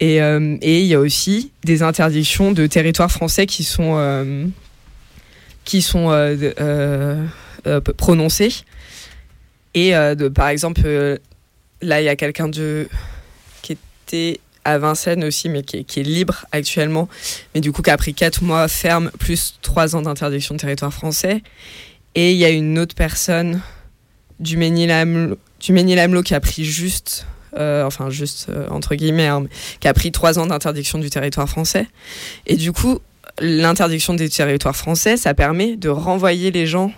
[0.00, 4.50] Et il y a aussi des interdictions de territoire français qui sont,
[5.64, 6.36] qui sont
[7.96, 8.54] prononcées.
[9.74, 9.92] Et
[10.34, 10.82] par exemple,
[11.82, 12.88] là, il y a quelqu'un de
[14.64, 17.08] à Vincennes aussi, mais qui est, libre actuellement,
[17.54, 20.92] mais du coup qui a pris 4 mois ferme, plus 3 ans d'interdiction de territoire
[20.92, 21.42] français.
[22.14, 23.60] Et il y a une autre personne
[24.40, 27.26] du Ménil-Amelot qui a pris juste,
[27.56, 29.46] euh, enfin juste euh, entre guillemets, hein,
[29.80, 31.86] qui a pris 3 ans d'interdiction du territoire français.
[32.46, 32.98] Et du coup,
[33.38, 36.90] l'interdiction des territoires français, ça permet de renvoyer les gens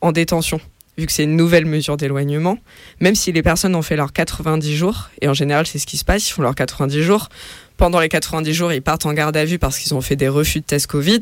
[0.00, 0.60] en détention
[0.98, 2.58] vu que c'est une nouvelle mesure d'éloignement,
[3.00, 5.96] même si les personnes ont fait leurs 90 jours, et en général c'est ce qui
[5.96, 7.28] se passe, ils font leurs 90 jours,
[7.76, 10.28] pendant les 90 jours ils partent en garde à vue parce qu'ils ont fait des
[10.28, 11.20] refus de tests Covid,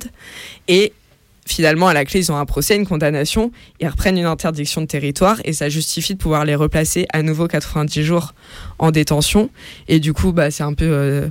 [0.69, 0.93] et
[1.47, 3.51] finalement à la clé ils ont un procès, une condamnation,
[3.81, 7.49] ils reprennent une interdiction de territoire, et ça justifie de pouvoir les replacer à nouveau
[7.49, 8.35] 90 jours
[8.79, 9.51] en détention,
[9.89, 10.87] et du coup bah, c'est un peu...
[10.87, 11.29] Euh,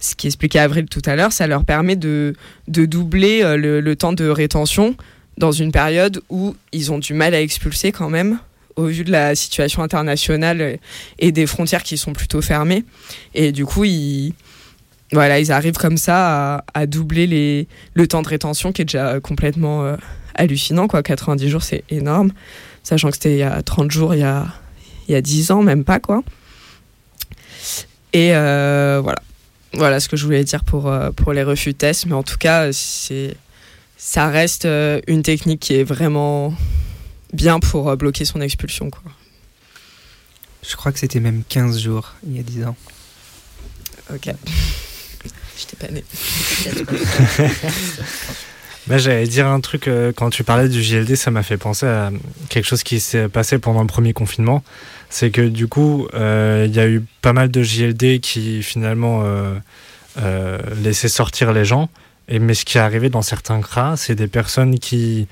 [0.00, 2.34] ce qui expliquait Avril tout à l'heure, ça leur permet de,
[2.68, 4.94] doubler euh, le temps de rétention
[5.38, 8.38] dans une période où ils ont du mal à expulser quand même
[8.76, 10.78] au vu de la situation internationale
[11.18, 12.84] et des frontières qui sont plutôt fermées.
[13.34, 14.34] Et du coup, ils,
[15.12, 19.84] voilà, ils arrivent comme ça à, doubler le temps de rétention qui est déjà complètement
[19.84, 19.96] euh,
[20.34, 20.86] hallucinant.
[20.86, 21.02] Quoi.
[21.02, 22.32] 90 jours, c'est énorme,
[22.82, 24.46] sachant que c'était il y a 30 jours, il y a,
[25.08, 25.98] il y a 10 ans, même pas.
[25.98, 26.22] quoi.
[28.12, 29.18] Et euh, voilà.
[29.74, 32.06] Voilà ce que je voulais dire pour, euh, pour les refus de tests.
[32.06, 33.36] Mais en tout cas, c'est
[33.98, 36.54] ça reste euh, une technique qui est vraiment
[37.32, 38.88] bien pour euh, bloquer son expulsion.
[38.90, 39.02] Quoi.
[40.66, 42.76] Je crois que c'était même 15 jours il y a 10 ans.
[44.14, 44.30] Ok.
[45.58, 46.04] J'étais pas né.
[48.86, 51.84] Bah, j'allais dire un truc, euh, quand tu parlais du JLD, ça m'a fait penser
[51.84, 52.10] à
[52.48, 54.64] quelque chose qui s'est passé pendant le premier confinement.
[55.10, 59.24] C'est que du coup, il y a eu pas mal de JLD qui finalement
[60.82, 61.90] laissaient sortir les gens.
[62.28, 65.26] Et, mais ce qui est arrivé dans certains cas, c'est des personnes qui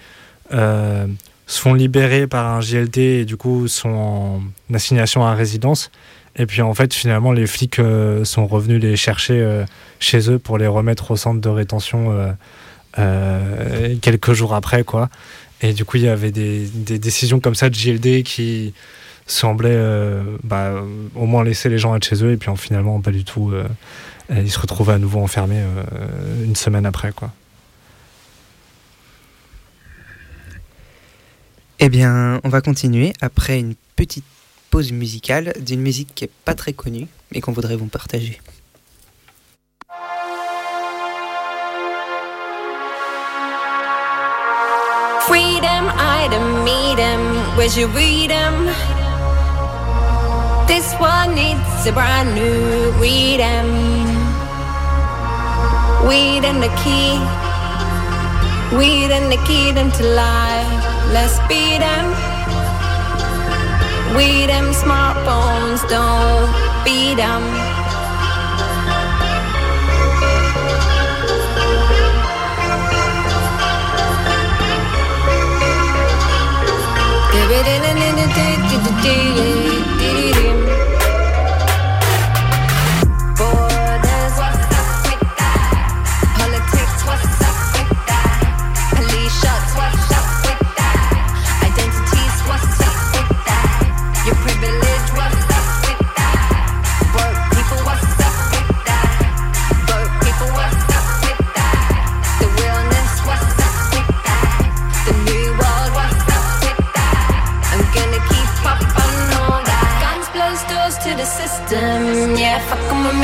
[0.53, 1.07] euh,
[1.47, 4.43] se font libérer par un JLD et du coup sont en
[4.75, 5.91] assignation à résidence.
[6.37, 9.65] Et puis en fait, finalement, les flics euh, sont revenus les chercher euh,
[10.01, 12.35] chez eux pour les remettre au centre de rétention
[14.01, 15.11] quelques jours après, quoi.
[15.61, 16.67] Et du coup, il y avait des,
[16.99, 18.73] décisions comme ça de JLD qui
[19.27, 19.79] semblaient
[20.45, 20.75] bah,
[21.15, 23.53] au moins laisser les gens être chez eux et puis finalement pas du tout
[24.31, 27.13] il se retrouvait à nouveau enfermé euh, une semaine après.
[27.13, 27.33] Quoi.
[31.79, 34.25] Eh bien, on va continuer après une petite
[34.71, 38.41] pause musicale d'une musique qui n'est pas très connue, mais qu'on voudrait vous partager.
[45.27, 46.99] Freedom, item, meet
[47.57, 48.67] where's your freedom?
[50.67, 54.16] This one needs a brand new freedom.
[56.07, 57.19] Weed and the key.
[58.79, 60.71] Weed and the key them to life.
[61.13, 62.07] Let's beat them.
[64.17, 66.49] We them smartphones, don't
[66.85, 67.43] beat them.
[77.33, 79.66] Give it in and in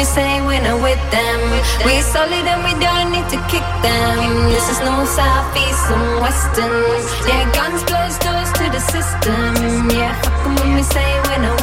[0.03, 1.40] me say when I'm with them.
[1.86, 4.50] We solid and we don't need to kick them.
[4.50, 6.98] This is no south, east, and western.
[7.28, 9.90] Yeah, guns close doors to the system.
[9.90, 11.61] Yeah, fuck them when we say when I'm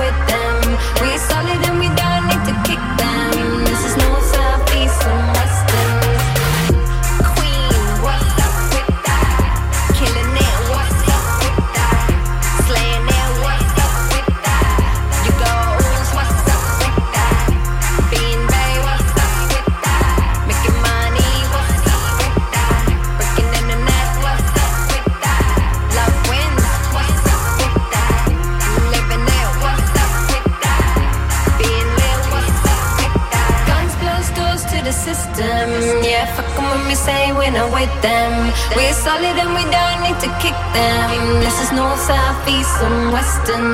[39.10, 41.42] solid and we don't need to kick them.
[41.42, 43.66] This is north, south, east, and western.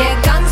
[0.00, 0.47] Yeah, guns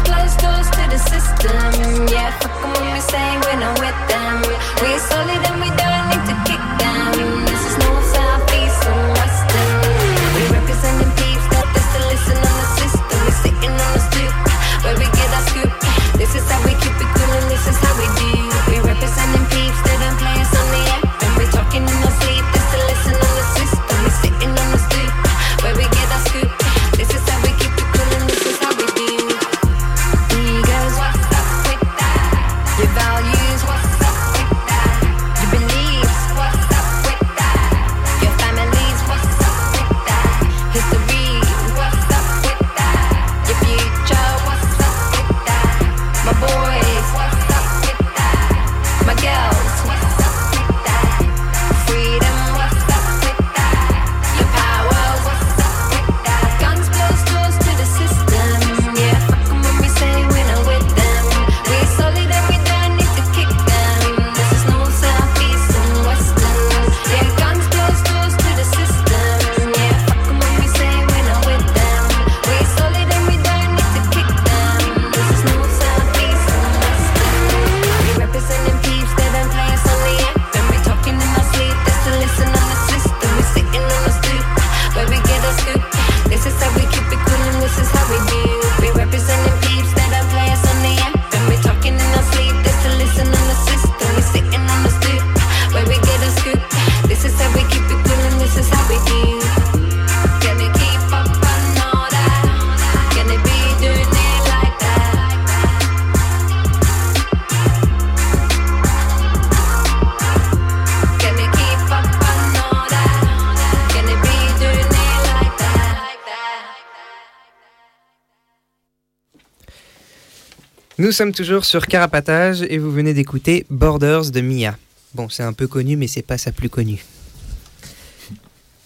[121.06, 124.76] Nous sommes toujours sur Carapatage et vous venez d'écouter Borders de Mia.
[125.14, 127.04] Bon, c'est un peu connu, mais c'est pas sa plus connue.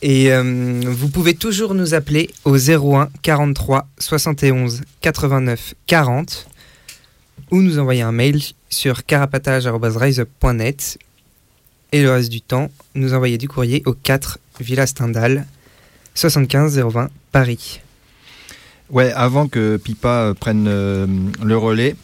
[0.03, 6.47] Et euh, vous pouvez toujours nous appeler au 01 43 71 89 40
[7.53, 10.99] ou nous envoyer un mail sur carapatage.riseup.net
[11.93, 15.47] et le reste du temps, nous envoyer du courrier au 4 Villa Stendhal
[16.15, 17.81] 75 020 Paris.
[18.91, 21.07] Ouais, avant que Pipa euh, prenne euh,
[21.43, 21.97] le relais,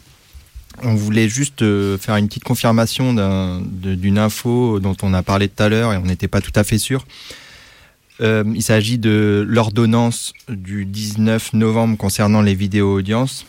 [0.83, 5.63] on voulait juste euh, faire une petite confirmation d'une info dont on a parlé tout
[5.63, 7.05] à l'heure et on n'était pas tout à fait sûr.
[8.21, 13.45] Euh, il s'agit de l'ordonnance du 19 novembre concernant les vidéos audiences.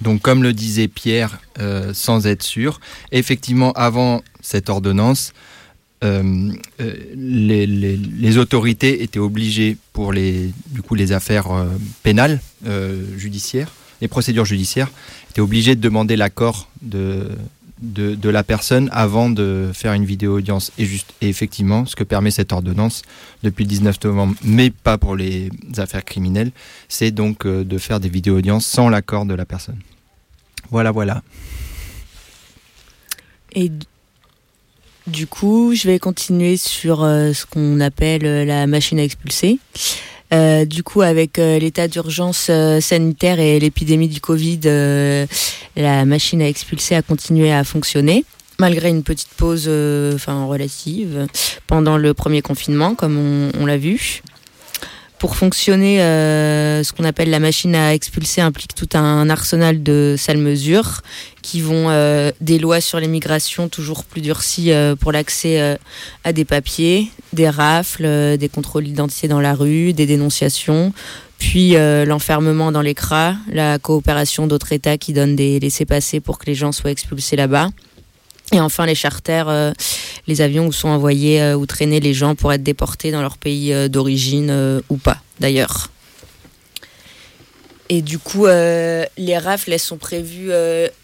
[0.00, 2.78] Donc, comme le disait Pierre, euh, sans être sûr,
[3.10, 5.32] effectivement, avant cette ordonnance,
[6.00, 6.38] les,
[8.38, 10.52] autorités étaient obligées pour les,
[11.10, 11.48] affaires
[12.04, 12.40] pénales,
[13.16, 14.90] judiciaires, les procédures judiciaires,
[15.40, 17.28] obligées de demander l'accord de,
[18.24, 20.72] la personne avant de faire une vidéo audience.
[20.78, 23.02] Et, juste, et effectivement, ce que permet cette ordonnance
[23.42, 26.50] depuis le 19 novembre, mais pas pour les affaires criminelles,
[26.88, 29.78] c'est donc euh, de faire des vidéos audiences sans l'accord de la personne.
[30.70, 31.22] Voilà, voilà.
[33.52, 33.72] Et
[35.06, 39.58] du coup, je vais continuer sur euh, ce qu'on appelle euh, la machine à expulser.
[40.32, 45.26] Euh, du coup, avec euh, l'état d'urgence euh, sanitaire et l'épidémie du Covid, euh,
[45.76, 48.24] la machine à expulser a continué à fonctionner,
[48.58, 49.70] malgré une petite pause
[50.14, 51.26] enfin, relative
[51.66, 54.22] pendant le premier confinement, comme on l'a vu.
[55.18, 60.14] Pour fonctionner, euh, ce qu'on appelle la machine à expulser implique tout un arsenal de
[60.16, 61.00] sales mesures
[61.42, 65.76] qui vont euh, des lois sur l'immigration toujours plus durcies euh, pour l'accès euh,
[66.22, 70.92] à des papiers, des rafles, euh, des contrôles d'identité dans la rue, des dénonciations,
[71.38, 76.38] puis euh, l'enfermement dans les CRA, la coopération d'autres États qui donnent des laissés-passer pour
[76.38, 77.70] que les gens soient expulsés là-bas.
[78.52, 79.72] Et enfin les charters, euh,
[80.26, 83.36] les avions où sont envoyés euh, ou traînés les gens pour être déportés dans leur
[83.36, 85.88] pays euh, d'origine ou pas d'ailleurs.
[87.90, 90.50] Et du coup, les rafles, elles sont prévues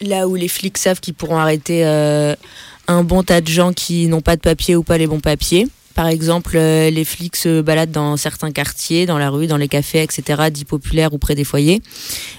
[0.03, 4.21] là où les flics savent qu'ils pourront arrêter un bon tas de gens qui n'ont
[4.21, 5.67] pas de papier ou pas les bons papiers.
[5.95, 9.69] Par exemple, euh, les flics se baladent dans certains quartiers, dans la rue, dans les
[9.69, 11.83] cafés, etc., dits populaires ou près des foyers,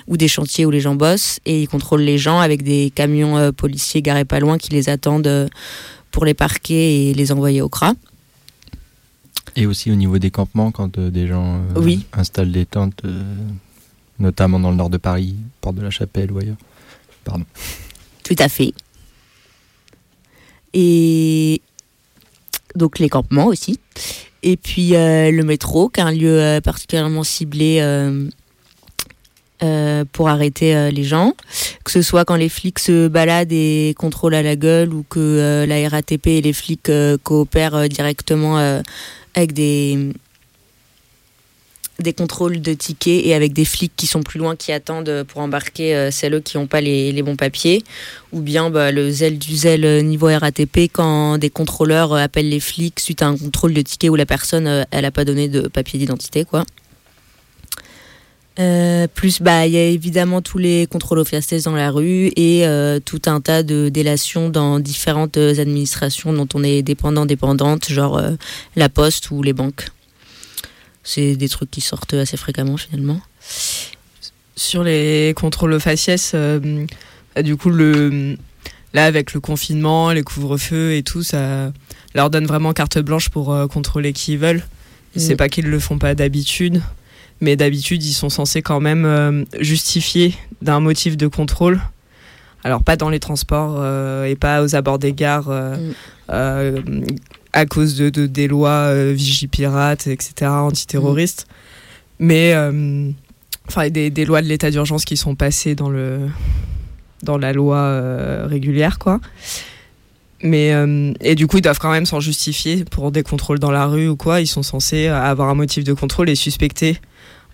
[0.08, 3.38] ou des chantiers où les gens bossent, et ils contrôlent les gens avec des camions
[3.38, 5.48] euh, policiers garés pas loin qui les attendent euh,
[6.12, 7.94] pour les parquer et les envoyer au CRA.
[9.56, 12.06] Et aussi au niveau des campements, quand euh, des gens Oui.
[12.12, 13.04] installent des tentes,
[14.20, 16.58] notamment dans le nord de Paris, porte de la Chapelle ou ailleurs.
[17.24, 17.46] Pardon.
[18.26, 18.74] Tout à fait.
[20.74, 21.62] Et
[22.76, 23.80] donc les campements aussi.
[24.44, 28.30] Et puis euh, le métro, qui est un lieu euh, particulièrement ciblé euh,
[30.12, 31.34] pour arrêter les gens.
[31.84, 35.66] Que ce soit quand les flics se baladent et contrôlent à la gueule ou que
[35.68, 36.92] la RATP et les flics
[37.24, 38.58] coopèrent directement
[39.34, 40.12] avec des
[42.00, 45.24] des contrôles de tickets et avec des flics qui sont plus loin qui attendent euh,
[45.24, 47.84] pour embarquer euh, celles qui n'ont pas les, bons papiers
[48.34, 52.50] ou bien bah, le zèle du zèle euh, niveau RATP quand des contrôleurs euh, appellent
[52.50, 55.48] les flics suite à un contrôle de ticket où la personne elle a pas donné
[55.48, 56.66] de papier d'identité quoi.
[59.16, 62.66] Plus bah il y a évidemment tous les contrôles aux fiestas dans la rue et
[63.04, 68.22] tout un tas de délations dans différentes administrations dont on est dépendant dépendante genre
[68.78, 69.88] la poste ou les banques.
[71.06, 73.22] C'est des trucs qui sortent assez fréquemment finalement.
[74.58, 76.86] Sur les contrôles faciès, euh,
[77.44, 78.38] du coup, le,
[78.94, 81.72] là, avec le confinement, les couvre-feux et tout, ça
[82.16, 84.64] leur donne vraiment carte blanche pour euh, contrôler qui ils veulent.
[85.16, 85.20] Mm.
[85.20, 86.82] C'est pas qu'ils le font pas d'habitude,
[87.40, 90.34] mais d'habitude, ils sont censés quand même euh, justifier
[90.64, 91.80] d'un motif de contrôle.
[92.64, 93.86] Alors, pas dans les transports
[94.26, 95.50] et pas aux abords des gares.
[96.30, 97.06] Mm.
[97.56, 101.48] À cause de, de- des lois euh, Vigipirate, etc., antiterroristes.
[102.20, 103.10] Mais, euh,
[103.68, 106.20] enfin, des, des lois de l'état d'urgence qui sont passées dans, le,
[107.24, 109.20] dans la loi euh, régulière, quoi.
[110.44, 113.72] Mais, euh, et du coup, ils doivent quand même s'en justifier pour des contrôles dans
[113.72, 114.42] la rue ou quoi.
[114.42, 117.00] Ils sont censés avoir un motif de contrôle et suspecter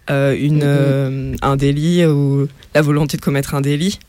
[0.09, 0.61] euh, une, Mhm.
[0.65, 3.99] euh, un délit ou la volonté de commettre un délit.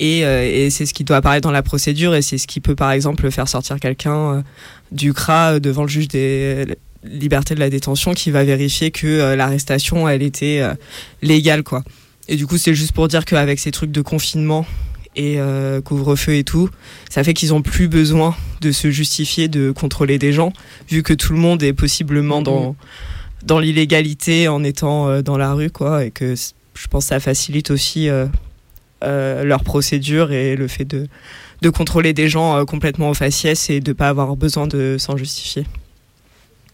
[0.00, 2.60] Et, euh, et c'est ce qui doit apparaître dans la procédure et c'est ce qui
[2.60, 4.42] peut par exemple faire sortir quelqu'un euh,
[4.92, 9.34] du CRA euh, devant le juge des libertés de la détention qui va vérifier que
[9.34, 10.62] l'arrestation elle était
[11.22, 11.84] légale quoi.
[12.26, 14.66] Et du coup c'est juste pour dire qu'avec ces trucs de confinement
[15.18, 16.70] et euh, couvre-feu et tout,
[17.10, 20.52] ça fait qu'ils ont plus besoin de se justifier de contrôler des gens
[20.88, 22.76] vu que tout le monde est possiblement dans
[23.44, 27.20] dans l'illégalité en étant euh, dans la rue quoi et que je pense que ça
[27.20, 28.26] facilite aussi euh,
[29.04, 31.06] euh, leur procédure et le fait de,
[31.62, 35.16] de contrôler des gens euh, complètement au faciès et de pas avoir besoin de s'en
[35.16, 35.66] justifier.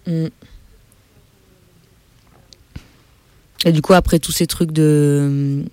[0.06, 0.26] Mm.
[3.66, 5.64] Et du coup, après tous ces trucs de,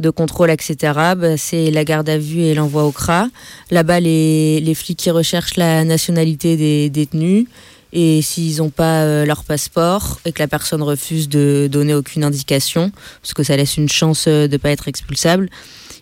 [0.00, 0.76] de contrôle, etc.,
[1.16, 3.28] bah, c'est la garde à vue et l'envoi au CRA.
[3.70, 7.46] Là-bas, les, les flics qui recherchent la nationalité des détenus.
[7.94, 12.24] Et s'ils n'ont pas euh, leur passeport et que la personne refuse de donner aucune
[12.24, 12.90] indication,
[13.22, 15.48] parce que ça laisse une chance euh, de ne pas être expulsable,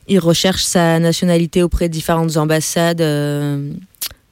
[0.09, 3.71] ils recherchent sa nationalité auprès de différentes ambassades euh,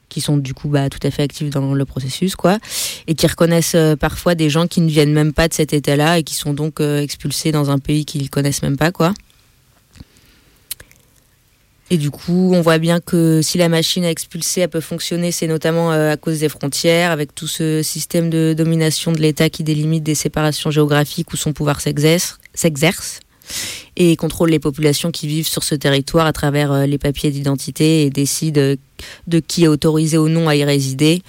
[0.08, 2.58] qui sont du coup bah, tout à fait actives dans le processus, quoi
[3.06, 6.22] et qui reconnaissent parfois des gens qui ne viennent même pas de cet état-là et
[6.22, 9.12] qui sont donc expulsés dans un pays qu'ils connaissent même pas, quoi.
[11.92, 15.32] Et du coup, on voit bien que si la machine à expulser elle peut fonctionner,
[15.32, 19.50] c'est notamment euh, à cause des frontières, avec tout ce système de domination de l'État
[19.50, 22.38] qui délimite des séparations géographiques où son pouvoir s'exerce,
[23.96, 28.04] et contrôle les populations qui vivent sur ce territoire à travers euh, les papiers d'identité
[28.04, 28.76] et décide euh,
[29.26, 31.22] de qui est autorisé ou non à y résider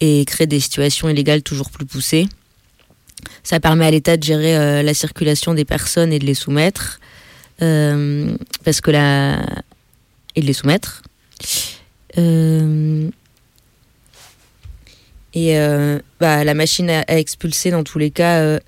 [0.00, 2.26] et crée des situations illégales toujours plus poussées.
[3.44, 6.98] Ça permet à l'État de gérer la circulation des personnes et de les soumettre,
[7.58, 9.40] parce que la
[10.36, 11.02] et de les soumettre.
[12.18, 13.08] Euh,
[15.34, 18.58] et euh, bah, la machine à, à expulser, dans tous les cas, euh,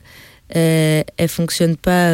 [0.48, 2.12] elle, elle fonctionne pas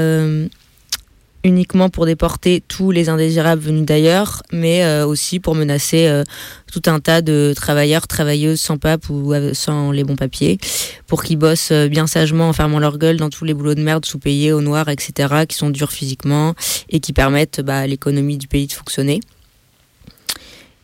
[1.43, 6.23] uniquement pour déporter tous les indésirables venus d'ailleurs, mais aussi pour menacer
[6.71, 10.59] tout un tas de travailleurs, travailleuses sans pape ou sans les bons papiers,
[11.07, 14.05] pour qu'ils bossent bien sagement en fermant leur gueule dans tous les boulots de merde
[14.07, 16.55] sous-payés, au noir, etc., qui sont durs physiquement
[16.89, 19.21] et qui permettent bah, l'économie du pays de fonctionner.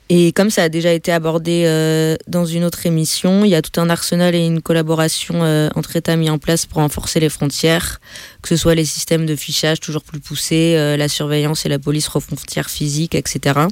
[0.09, 3.63] Et comme ça a déjà été abordé euh, dans une autre émission, il y a
[3.63, 7.29] tout un arsenal et une collaboration euh, entre États mis en place pour renforcer les
[7.29, 8.01] frontières,
[8.41, 11.81] que ce soit les systèmes de fichage toujours plus poussés, euh, la surveillance et la
[11.81, 13.67] police aux frontières physiques, etc.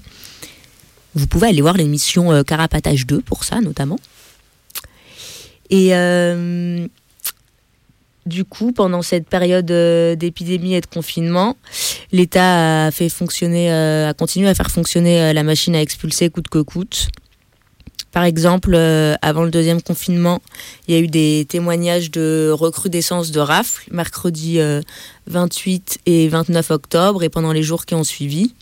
[1.15, 4.01] Vous pouvez aller voir l'émission euh, Carapatage 2 pour ça notamment.
[5.71, 6.87] Et euh,
[8.27, 11.57] du coup, pendant cette période euh, d'épidémie et de confinement,
[12.13, 16.31] l'État a fait fonctionner, euh, a continué à faire fonctionner euh, la machine à expulser
[16.31, 17.09] coûte que coûte.
[18.13, 18.77] Par exemple,
[19.23, 20.41] avant le deuxième confinement,
[20.87, 24.83] il y a eu des témoignages de recrudescence de rafles, mercredi euh,
[25.27, 28.55] 28 et 29 octobre, et pendant les jours qui ont suivi.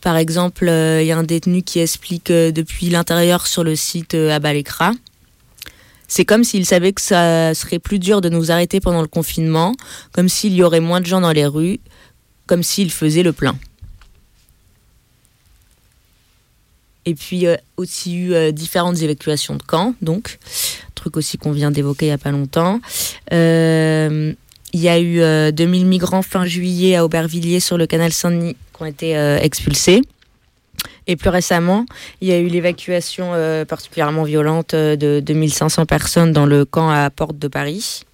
[0.00, 4.40] Par exemple, il y a un détenu qui explique depuis l'intérieur sur le site à.
[6.14, 9.74] C'est comme s'il savait que ça serait plus dur de nous arrêter pendant le confinement,
[10.12, 11.80] comme s'il y aurait moins de gens dans les rues,
[12.46, 13.56] comme s'il faisait le plein.
[17.06, 20.38] Et puis euh, aussi eu euh, différentes évacuations de camps, donc
[20.94, 22.82] truc aussi qu'on vient d'évoquer il n'y a pas longtemps.
[23.32, 24.34] Euh,
[24.74, 28.82] il y a eu 2000 migrants fin juillet à Aubervilliers sur le canal Saint-Denis qui
[28.82, 30.02] ont été expulsés.
[31.06, 31.84] Et plus récemment,
[32.20, 33.32] il y a eu l'évacuation
[33.66, 38.04] particulièrement violente de 2500 personnes dans le camp à Porte de Paris.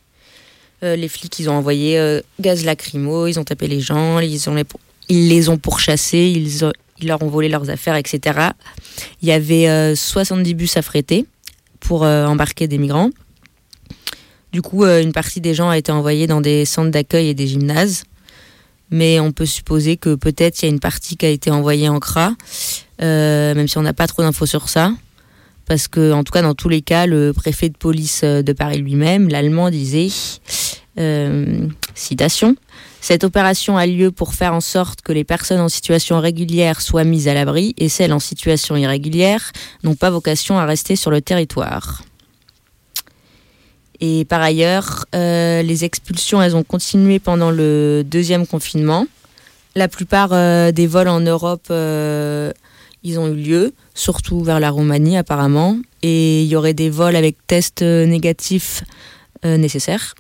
[0.83, 4.41] les flics, ils ont envoyé gaz lacrymo, ils ont tapé les gens, ils,
[5.11, 6.65] les, ont pourchassés, ils,
[7.01, 8.51] ils leur ont volé leurs affaires, etc.
[9.23, 11.27] Il y avait 70 euh, bus affrétés
[11.81, 13.11] pour euh, embarquer des migrants.
[14.53, 17.35] Du coup, euh, une partie des gens a été envoyée dans des centres d'accueil et
[17.35, 18.05] des gymnases.
[18.91, 21.89] Mais on peut supposer que peut-être il y a une partie qui a été envoyée
[21.89, 22.35] en CRA,
[23.01, 24.93] même si on n'a pas trop d'infos sur ça.
[25.67, 28.79] Parce que, en tout cas, dans tous les cas, le préfet de police de Paris
[28.79, 30.09] lui-même, l'allemand, disait,
[31.95, 32.57] citation,
[33.01, 37.05] cette opération a lieu pour faire en sorte que les personnes en situation régulière soient
[37.05, 39.53] mises à l'abri et celles en situation irrégulière
[39.85, 42.03] n'ont pas vocation à rester sur le territoire.
[44.01, 49.07] Et par ailleurs, euh, les expulsions, elles ont continué pendant le deuxième confinement.
[49.75, 52.53] La plupart euh, des vols en Europe, euh,
[53.03, 55.79] ils ont eu lieu, surtout vers la Roumanie apparemment.
[56.03, 58.85] Et il y aurait des vols avec tests négatifs
[59.45, 60.15] nécessaires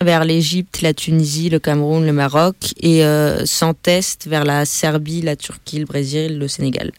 [0.00, 3.02] vers l'Égypte, la Tunisie, le Cameroun, le Maroc et
[3.44, 6.92] sans test vers la Serbie, la Turquie, le Brésil, le Sénégal.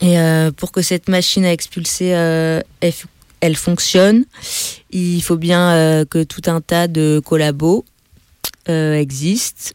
[0.00, 2.60] Et euh, pour que cette machine à expulser, euh,
[3.40, 4.24] elle, fonctionne,
[4.90, 7.84] il faut bien que tout un tas de collabos
[8.66, 9.72] existent.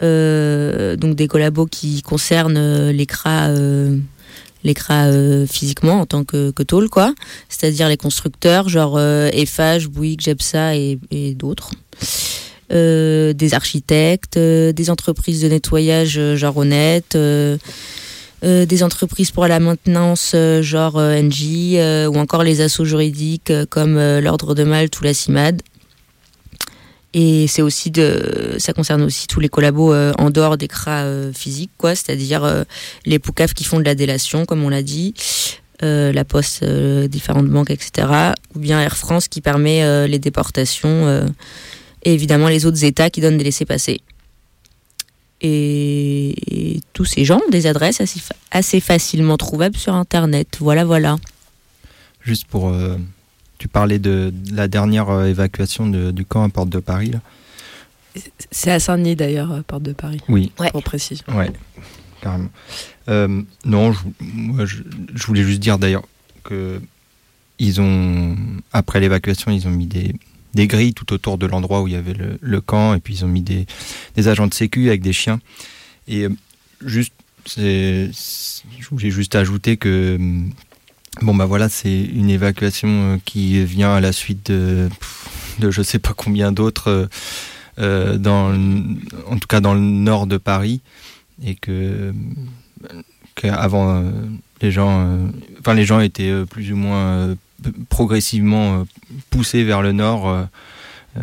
[0.00, 3.48] donc des collabos qui concernent l'écran
[4.64, 7.14] l'écran euh, physiquement en tant que, que tôle, quoi.
[7.48, 11.70] C'est-à-dire les constructeurs, genre euh, Eiffage, Bouygues, Jepsa et, et d'autres.
[12.72, 17.18] Euh, des architectes, euh, des entreprises de nettoyage, genre Honnête,
[18.42, 21.76] des entreprises pour la maintenance, genre NJ,
[22.08, 25.62] ou encore les assauts juridiques comme l'Ordre de Malte ou la CIMAD.
[27.14, 31.04] Et c'est aussi de, ça concerne aussi tous les collabos euh, en dehors des cras
[31.04, 32.64] euh, physiques, quoi, c'est-à-dire euh,
[33.04, 35.14] les poucaves qui font de la délation, comme on l'a dit,
[35.84, 38.06] la Poste, différentes banques, etc.
[38.54, 41.26] Ou bien Air France qui permet les déportations,
[42.04, 44.00] et évidemment les autres États qui donnent des laissés-passer.
[45.42, 48.20] Et, tous ces gens ont des adresses assez,
[48.50, 50.58] assez facilement trouvables sur Internet.
[50.60, 51.16] Voilà, voilà.
[52.22, 52.72] Juste pour
[53.62, 57.12] tu parlais de, la dernière euh, évacuation du camp à Porte de Paris.
[58.50, 60.20] C'est à Saint-Denis d'ailleurs, euh, Porte de Paris.
[60.28, 60.50] Oui.
[60.72, 61.22] Pour préciser.
[61.28, 61.52] Ouais,
[62.20, 62.48] carrément.
[63.08, 64.02] Euh, non, je,
[65.14, 66.02] je, voulais juste dire d'ailleurs
[66.42, 66.80] que
[67.60, 68.36] ils ont,
[68.72, 70.12] après l'évacuation, ils ont mis des,
[70.54, 73.24] des, grilles tout autour de l'endroit où il y avait le, camp, et puis ils
[73.24, 73.66] ont mis des,
[74.28, 75.40] agents de sécu avec des chiens.
[76.08, 76.26] Et
[76.84, 77.14] juste,
[77.46, 78.08] je
[78.90, 80.18] voulais juste ajouter que
[81.20, 84.88] Bon bah voilà, c'est une évacuation euh, qui vient à la suite de,
[85.58, 87.06] de je sais pas combien d'autres, euh,
[87.78, 88.54] euh dans,
[89.28, 90.80] en tout cas dans le nord de Paris,
[91.44, 92.14] et que
[93.34, 94.10] qu'avant euh,
[94.62, 95.28] les gens,
[95.74, 97.36] les gens étaient plus ou moins
[97.88, 98.84] progressivement
[99.30, 100.48] poussés vers le nord
[101.18, 101.22] euh,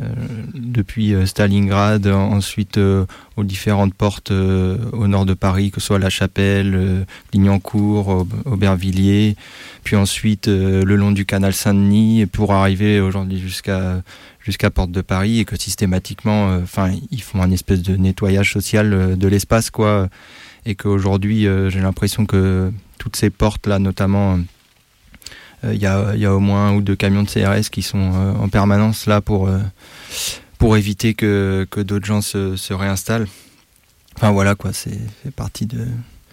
[0.53, 3.07] depuis euh, Stalingrad, ensuite euh,
[3.38, 9.36] aux différentes portes au nord de Paris, que ce soit La Chapelle, Lignancourt, Aubervilliers,
[9.84, 14.03] puis ensuite le long du canal Saint-Denis, pour arriver aujourd'hui jusqu'à
[14.40, 19.18] jusqu'à Porte de Paris, et que systématiquement, enfin, ils font un espèce de nettoyage social
[19.18, 20.10] de l'espace, quoi,
[20.66, 24.40] et qu'aujourd'hui, j'ai l'impression que toutes ces portes là, notamment
[25.64, 28.34] il euh, y, a, au moins un ou deux camions de CRS qui sont euh,
[28.34, 29.60] en permanence là pour, euh,
[30.57, 33.27] pour éviter que, d'autres gens se, réinstallent.
[34.15, 34.99] Enfin voilà quoi, c'est
[35.36, 35.80] partie de,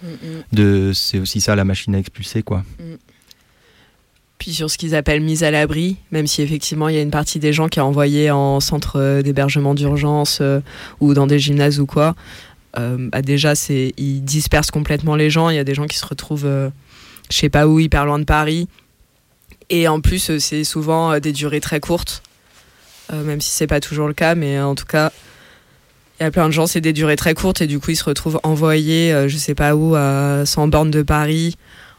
[0.03, 0.43] mm, mm.
[0.53, 2.63] de c'est aussi ça la machine à expulser quoi.
[2.79, 2.95] Mm.
[4.37, 7.11] Puis sur ce qu'ils appellent mise à l'abri, même si effectivement il y a une
[7.11, 10.43] partie des gens qui est envoyée en centre d'hébergement d'urgence
[10.99, 12.13] ou dans des gymnases ou quoi,
[12.75, 15.49] bah déjà c'est ils dispersent complètement les gens.
[15.49, 16.47] Il y a des gens qui se retrouvent,
[17.31, 18.67] je sais pas où, hyper loin de Paris,
[19.69, 22.23] et en plus, euh, c'est souvent euh, des durées très courtes,
[23.11, 25.11] euh, même si c'est pas toujours le cas, mais en tout cas,
[26.19, 27.95] il y a plein de gens, c'est des durées très courtes et du coup, ils
[27.95, 31.57] se retrouvent envoyés, je sais pas où, à 100 bornes de Paris,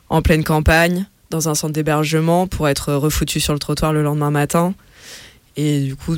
[0.09, 4.33] en pleine campagne, dans un centre d'hébergement pour être refoutus sur le trottoir le lendemain
[4.33, 4.75] matin.
[5.57, 6.17] Et du coup,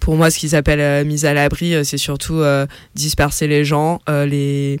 [0.00, 2.42] pour moi, ce qu'ils appellent mise à l'abri, c'est surtout
[2.94, 4.80] disperser les gens, les,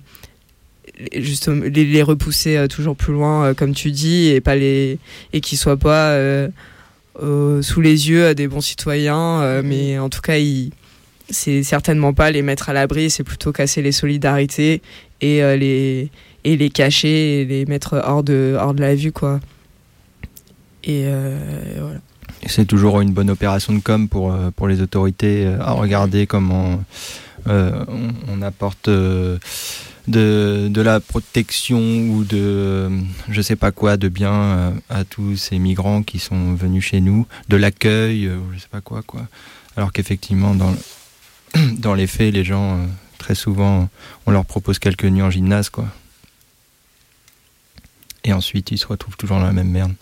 [1.16, 4.98] justement les, les repousser euh, toujours plus loin euh, comme tu dis et pas les
[5.32, 6.48] et qu'ils soient pas euh,
[7.62, 10.34] sous les yeux des bons citoyens mais en tout cas
[11.30, 14.82] c'est certainement pas les mettre à l'abri c'est plutôt casser les solidarités
[15.20, 16.10] et les
[16.44, 19.40] et les cacher et les mettre hors de, hors de la vue, quoi.
[20.84, 21.06] Et
[21.78, 21.98] voilà.
[22.46, 26.78] C'est toujours une bonne opération de com pour, pour les autorités à regarder comment
[27.46, 27.86] on,
[28.28, 28.88] on, apporte
[30.08, 31.78] de, de, la protection
[32.08, 32.90] ou de
[33.28, 37.00] je sais pas quoi de bien euh, à, tous ces migrants qui sont venus chez
[37.00, 39.28] nous, de l'accueil, euh, je sais pas quoi quoi.
[39.76, 40.74] Alors qu'effectivement dans
[41.78, 42.86] dans les faits, les gens euh,
[43.18, 43.88] très souvent
[44.26, 45.86] on leur propose quelques nuits en gymnase quoi.
[48.24, 49.94] Et ensuite ils se retrouvent toujours dans la même merde.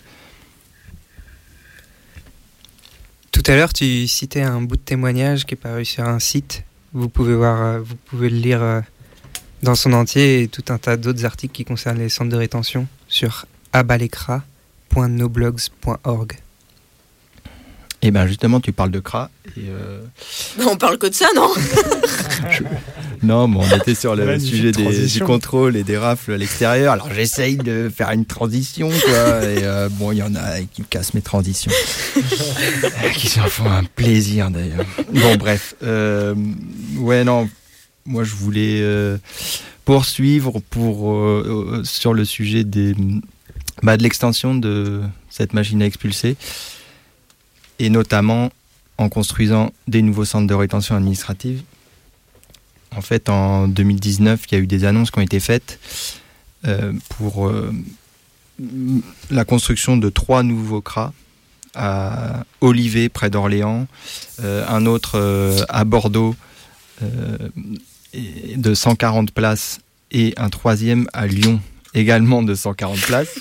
[3.31, 6.63] Tout à l'heure, tu citais un bout de témoignage qui est paru sur un site.
[6.93, 8.83] Vous pouvez voir, vous pouvez le lire
[9.63, 12.87] dans son entier et tout un tas d'autres articles qui concernent les centres de rétention
[13.07, 16.33] sur abalekra.noblogs.org.
[18.03, 19.31] Et eh bien justement, tu parles de CRA.
[19.57, 20.03] Et euh...
[20.69, 21.49] On parle que de ça, non?
[23.23, 26.93] Non, mais on était sur le sujet des, du contrôle et des rafles à l'extérieur.
[26.93, 29.43] Alors j'essaye de faire une transition, quoi.
[29.43, 31.71] Et euh, bon, il y en a qui me cassent mes transitions.
[33.15, 34.85] qui s'en font un plaisir d'ailleurs.
[35.11, 35.73] Bon, bref.
[35.81, 36.35] Euh,
[36.97, 37.49] ouais, non,
[38.07, 39.17] moi, je voulais euh,
[39.85, 42.63] poursuivre pour, euh, euh, sur le sujet
[43.83, 46.37] bah, de l'extension de cette machine à expulser,
[47.79, 48.49] et notamment
[48.97, 51.61] en construisant des nouveaux centres de rétention administrative.
[52.95, 55.79] En fait, en 2019, il y a eu des annonces qui ont été faites
[57.09, 57.51] pour
[59.29, 61.13] la construction de trois nouveaux CRA
[61.75, 63.85] à Olivet, près d'Orléans,
[64.41, 66.35] un autre à Bordeaux,
[68.55, 69.79] de 140 places
[70.11, 71.59] et un troisième à Lyon
[71.93, 73.39] également de 140 places.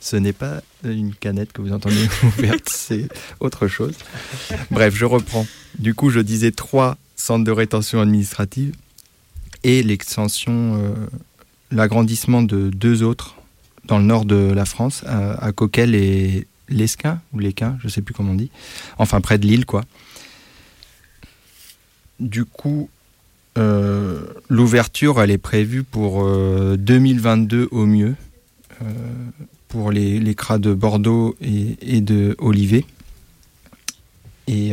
[0.00, 3.08] Ce n'est pas une canette que vous entendez ouverte, c'est
[3.40, 3.94] autre chose.
[4.70, 5.46] Bref, je reprends.
[5.78, 8.74] Du coup, je disais trois centres de rétention administrative
[9.62, 10.94] et l'extension, euh,
[11.70, 13.36] l'agrandissement de deux autres
[13.84, 18.02] dans le nord de la France, à, Coquel et l'Esquin, ou l'Esquin, je ne sais
[18.02, 18.50] plus comment on dit.
[18.98, 19.82] Enfin, près de Lille, quoi.
[22.20, 22.88] Du coup,
[23.58, 28.14] euh, l'ouverture, elle est prévue pour 2022 euh, au mieux,
[28.80, 28.84] euh,
[29.68, 32.84] pour les, les cras de Bordeaux et, de Olivet.
[34.48, 34.72] Et,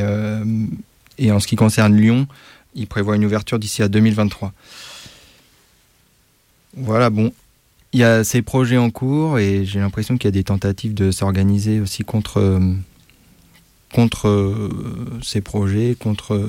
[1.18, 2.28] et, en ce qui concerne Lyon,
[2.76, 4.54] il prévoit une ouverture d'ici à 2023.
[6.76, 7.34] Voilà, bon,
[7.94, 10.94] il y a ces projets en cours et j'ai l'impression qu'il y a des tentatives
[10.94, 12.60] de s'organiser aussi contre,
[13.94, 14.70] contre
[15.22, 16.42] ces projets, contre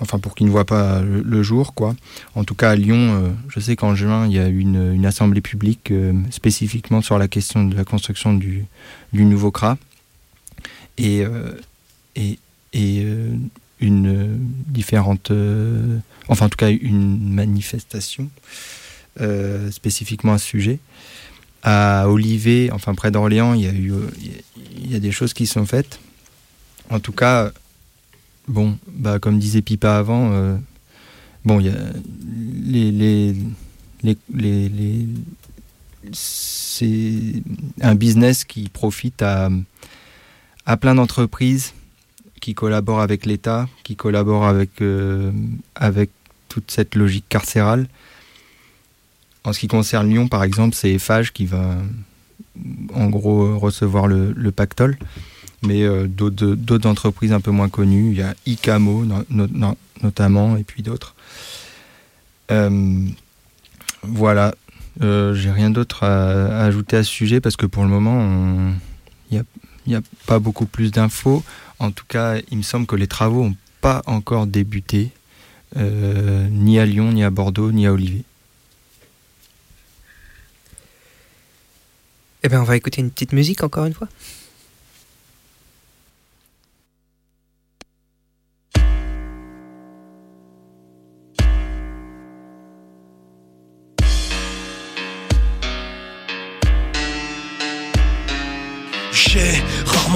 [0.00, 1.94] enfin pour qu'ils ne voient pas le, jour, quoi.
[2.34, 5.06] En tout cas, à Lyon, euh, je sais qu'en juin, il y a eu une,
[5.06, 8.66] assemblée publique euh, spécifiquement sur la question de la construction du,
[9.12, 9.78] nouveau CRA.
[10.98, 11.52] Et, euh,
[13.82, 15.32] une différente,
[16.28, 18.28] enfin en tout cas une manifestation
[19.70, 20.78] spécifiquement à ce sujet.
[21.62, 23.94] À Olivet, enfin près d'Orléans, il y a eu,
[24.76, 25.98] il y a des choses qui sont faites.
[26.90, 27.52] En tout cas,
[28.48, 30.56] Bon, bah, comme disait Pipa avant, euh,
[31.44, 31.74] bon, y a
[32.64, 33.36] les, les,
[36.12, 37.42] c'est
[37.80, 39.50] un business qui profite à,
[40.66, 41.74] à plein d'entreprises
[42.40, 45.30] qui collaborent avec l'État, qui collaborent avec, euh,
[45.74, 46.10] avec
[46.48, 47.86] toute cette logique carcérale.
[49.44, 51.76] En ce qui concerne Lyon, par exemple, c'est Eiffage qui va
[52.94, 54.98] en gros recevoir le, le pactole
[55.62, 58.10] mais euh, d'autres entreprises un peu moins connues.
[58.12, 59.04] Il y a ICAMO
[60.02, 61.14] notamment, et puis d'autres.
[62.50, 63.06] Euh,
[64.02, 64.54] voilà,
[65.02, 68.72] euh, j'ai rien d'autre à, ajouter à ce sujet parce que pour le moment,
[69.30, 69.44] il
[69.86, 71.42] n'y a, pas beaucoup plus d'infos.
[71.78, 75.10] En tout cas, il me semble que les travaux n'ont pas encore débuté,
[75.76, 78.24] ni à Lyon, ni à Bordeaux, ni à Olivier.
[82.42, 84.08] Eh bien, on va écouter une petite musique encore une fois.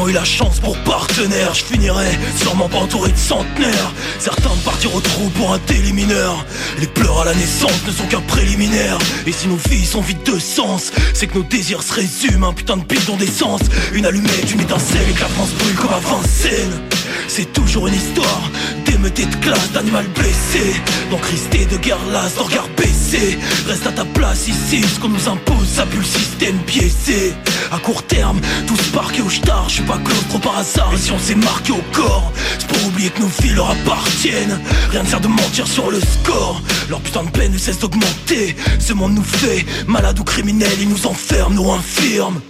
[0.08, 1.54] Eu la chance pour partenaire.
[1.54, 3.92] Je finirai sûrement pas entouré de centenaires.
[4.18, 6.44] Certains partir au trou pour un télémineur
[6.78, 8.98] Les pleurs à la naissance ne sont qu'un préliminaire.
[9.26, 12.52] Et si nos vies sont vides de sens C'est que nos désirs se résument un
[12.52, 13.62] putain de bidon d'essence.
[13.92, 16.80] Une allumette, une étincelle et que la France brûle comme à Vincennes
[17.28, 18.50] c'est toujours une histoire
[18.84, 20.74] d'émeute de classe, d'animal blessé
[21.10, 25.28] D'encristé de guerre lasse, de regard baissé Reste à ta place ici, ce qu'on nous
[25.28, 27.32] impose, ça pue le système biaisé.
[27.72, 29.93] À court terme, tous parqués au star, je suis pas
[30.28, 30.92] trop par hasard.
[30.94, 34.60] Et si on s'est marqué au corps, c'est pour oublier que nos vies leur appartiennent.
[34.90, 38.56] Rien ne sert de mentir sur le score, leur putain de peine ne cesse d'augmenter.
[38.78, 42.40] Ce monde nous fait malade ou criminel, ils nous enferment, nous infirmes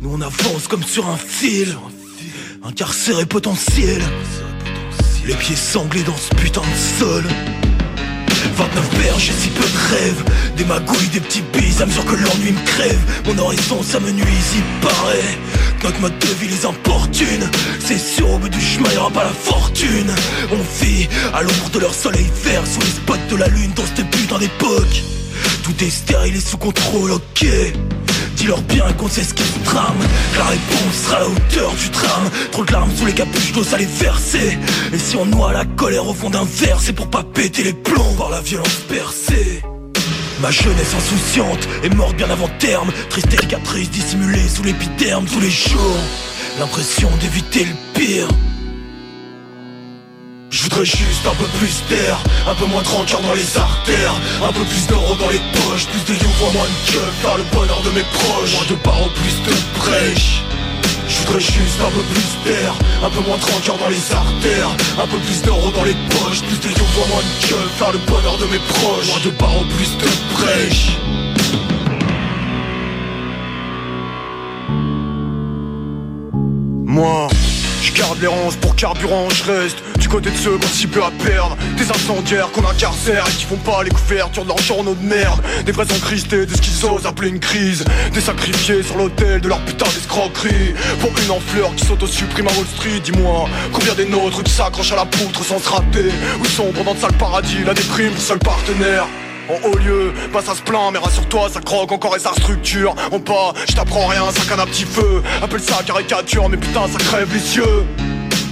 [0.00, 1.76] Nous on avance comme sur un fil,
[2.64, 4.02] incarcéré potentiel.
[5.26, 7.24] Les pieds sanglés dans ce putain de sol
[8.56, 10.24] 29 berges et si peu de rêves.
[10.56, 13.00] Des magouilles, des petits bises à mesure que l'ennui me crève.
[13.26, 15.38] Mon horizon ça me nuise, il paraît
[15.82, 17.50] Notre mode de vie les importune.
[17.84, 20.12] C'est sûr au bout du chemin y'aura pas la fortune.
[20.52, 23.84] On vit à l'ombre de leur soleil vert Sous les spots de la lune dans
[23.84, 25.02] cette putain d'époque
[25.62, 27.46] Tout est stérile et sous contrôle, ok
[28.36, 29.94] Dis-leur bien qu'on sait ce qu'ils trament
[30.32, 32.30] Que la réponse sera à la hauteur du drame.
[32.52, 34.58] Trop de larmes sous les capuches d'eau ça les verser.
[34.92, 37.72] Et si on noie la colère au fond d'un verre C'est pour pas péter les
[37.72, 39.62] plombs par la violence percée
[40.40, 42.90] Ma jeunesse insouciante est morte bien avant terme.
[43.08, 45.98] Triste cicatrice dissimulée sous l'épiderme tous les jours.
[46.58, 48.28] L'impression d'éviter le pire
[50.54, 54.14] je voudrais juste un peu plus d'air, un peu moins de rancœur dans les artères
[54.40, 57.44] Un peu plus d'euros dans les poches, plus de youvois, moins de keufs Faire le
[57.52, 60.42] bonheur de mes proches, moins de barreaux, plus de brèches
[61.06, 64.70] je voudrais juste un peu plus d'air, un peu moins de rancœur dans les artères
[65.02, 67.98] Un peu plus d'euros dans les poches, plus de youvois, moins de keufs Faire le
[68.06, 70.98] bonheur de mes proches, moins de barreaux, plus de brèches
[76.86, 77.28] Moi
[77.94, 81.02] garde les ronces pour carburant, je reste du côté de ceux qui ont si peu
[81.02, 81.56] à perdre.
[81.76, 85.40] Des incendiaires qu'on incarcère et qui font pas les couvertures de leurs journaux de merde.
[85.64, 87.84] Des vrais encristés de ce qu'ils osent appeler une crise.
[88.12, 90.74] Des sacrifiés sur l'autel de leur putain d'escroquerie.
[91.00, 94.96] Pour une enfleur qui s'auto-supprime à Wall Street Dis-moi, combien des nôtres qui s'accrochent à
[94.96, 96.10] la poutre sans se rater?
[96.40, 99.06] Où sont pendant de sale paradis, la déprime, seul partenaire
[99.48, 102.94] en haut lieu, pas ça se plaint, mais rassure-toi, ça croque encore et ça structure.
[103.12, 105.22] En pas, je t'apprends rien, ça canne un petit feu.
[105.42, 107.84] Appelle ça caricature, mais putain, ça crève les cieux.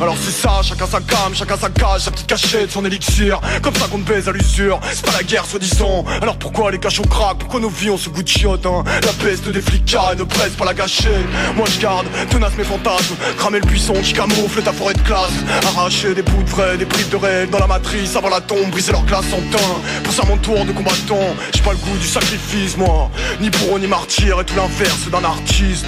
[0.01, 3.41] Alors c'est ça, chacun sa cam, chacun sa cage, sa petite cachette, son élixir.
[3.63, 6.05] Comme ça qu'on baise à l'usure, c'est pas la guerre soi-disant.
[6.21, 8.83] Alors pourquoi les cachots craquent, pourquoi nos vies ont ce goût de chiotte hein?
[8.87, 11.27] La peste des flicards ne presse pas la gâchette.
[11.57, 15.33] Moi je garde, tenace mes fantasmes, cramer le buisson qui camoufle ta forêt de classe.
[15.69, 18.93] Arracher des bouts de des bribes de réel dans la matrice Avant la tombe, briser
[18.93, 20.03] leur glace en teint.
[20.03, 23.11] Pour ça mon tour de combattant, j'ai pas le goût du sacrifice moi.
[23.41, 25.87] Ni bourreau ni martyr et tout l'inverse d'un artiste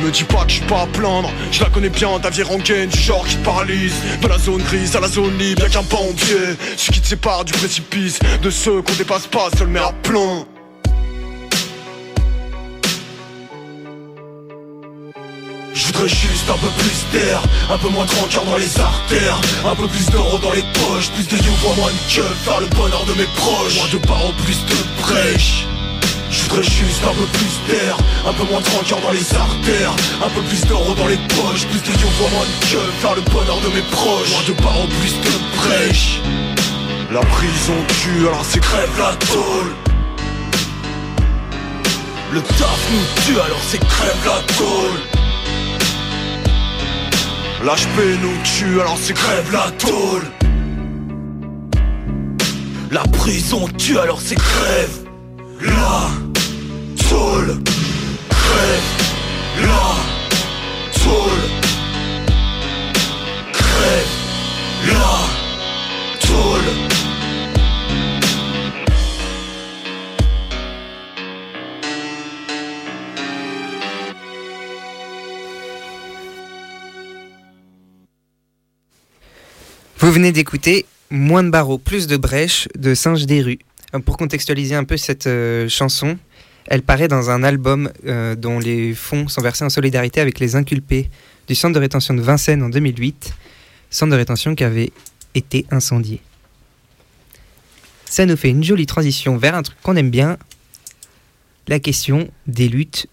[0.00, 1.30] et me dis pas que je suis pas à plaindre.
[1.52, 3.94] Je la connais bien ta vieille rengaine du genre qui te paralyse.
[4.22, 5.98] De la zone grise à la zone libre, y'a qu'un pas
[6.76, 10.44] Ce qui te sépare du précipice De ceux qu'on dépasse pas, seul met à plein
[15.72, 19.40] Je voudrais juste un peu plus d'air, un peu moins de rancœur dans les artères
[19.64, 22.66] Un peu plus d'euros dans les poches, plus de youvois, moins de keufs Faire le
[22.66, 25.66] bonheur de mes proches, moins de barreaux, plus de brèches
[26.50, 27.96] voudrais juste un peu plus d'air,
[28.26, 29.94] un peu moins de rancœur dans les artères
[30.24, 33.22] Un peu plus d'euros dans les poches, plus de youvois, moins de keufs Faire le
[33.22, 36.20] bonheur de mes proches, moins de barreaux, plus de brèches
[37.12, 39.74] La prison tue, alors c'est crève la tôle.
[42.32, 45.00] Le taf nous tue, alors c'est crève la tôle.
[47.64, 50.22] L'HP nous tue, alors c'est crève la tôle.
[52.90, 55.06] La prison tue, alors c'est crève
[55.60, 56.29] la
[79.98, 83.58] Vous venez d'écouter Moins de barreaux, plus de brèches de Singe des rues.
[83.94, 86.18] Euh, Pour contextualiser un peu cette euh, chanson,
[86.70, 90.54] elle paraît dans un album euh, dont les fonds sont versés en solidarité avec les
[90.54, 91.10] inculpés
[91.48, 93.34] du centre de rétention de Vincennes en 2008,
[93.90, 94.92] centre de rétention qui avait
[95.34, 96.22] été incendié.
[98.04, 100.38] Ça nous fait une jolie transition vers un truc qu'on aime bien,
[101.66, 103.08] la question des luttes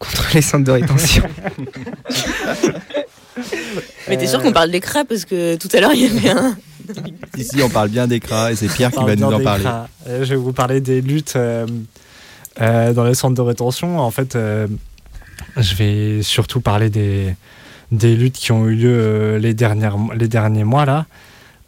[0.00, 1.22] contre les centres de rétention.
[4.08, 6.30] Mais t'es sûr qu'on parle des cras parce que tout à l'heure il y avait
[6.30, 6.56] un.
[7.36, 9.64] Ici, on parle bien des cras et c'est Pierre qui va nous en parler.
[9.64, 9.88] cras.
[10.08, 11.66] Euh, Je vais vous parler des luttes euh,
[12.60, 13.98] euh, dans les centres de rétention.
[13.98, 14.66] En fait, euh,
[15.56, 17.36] je vais surtout parler des,
[17.90, 21.06] luttes qui ont eu lieu euh, les, derniers mois là.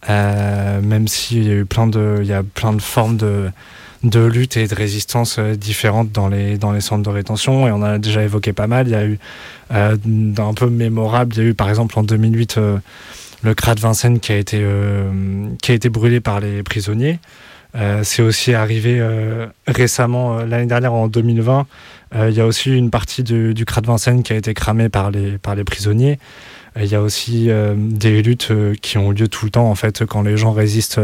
[0.09, 3.51] Même s'il y a eu plein de, il y a plein de formes de,
[4.05, 7.99] de lutte et de résistance euh, différentes dans les, centres de rétention et on a
[7.99, 8.87] déjà évoqué pas mal.
[8.87, 9.19] Il y a eu
[9.73, 12.79] euh, d'un peu mémorable, il y a eu par exemple en 2008 euh,
[13.43, 14.65] le CRA de Vincennes qui a été,
[15.63, 17.21] qui a été brûlé par les prisonniers.
[18.03, 19.01] C'est aussi arrivé
[19.67, 21.67] récemment, l'année dernière en 2020,
[22.15, 25.11] il y a aussi une partie du, du de Vincennes qui a été cramée par
[25.11, 26.19] les, prisonniers.
[26.77, 30.23] Il y a aussi des luttes qui ont lieu tout le temps, en fait, quand
[30.23, 31.01] les gens résistent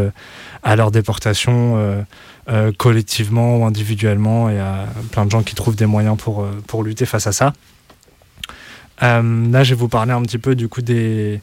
[0.63, 2.03] à leur déportation.
[2.47, 4.49] Euh, collectivement ou individuellement.
[4.49, 7.31] Il y a plein de gens qui trouvent des moyens pour, euh, lutter face à
[7.31, 7.53] ça.
[9.01, 11.41] Euh, là, je vais vous parler un petit peu du coup des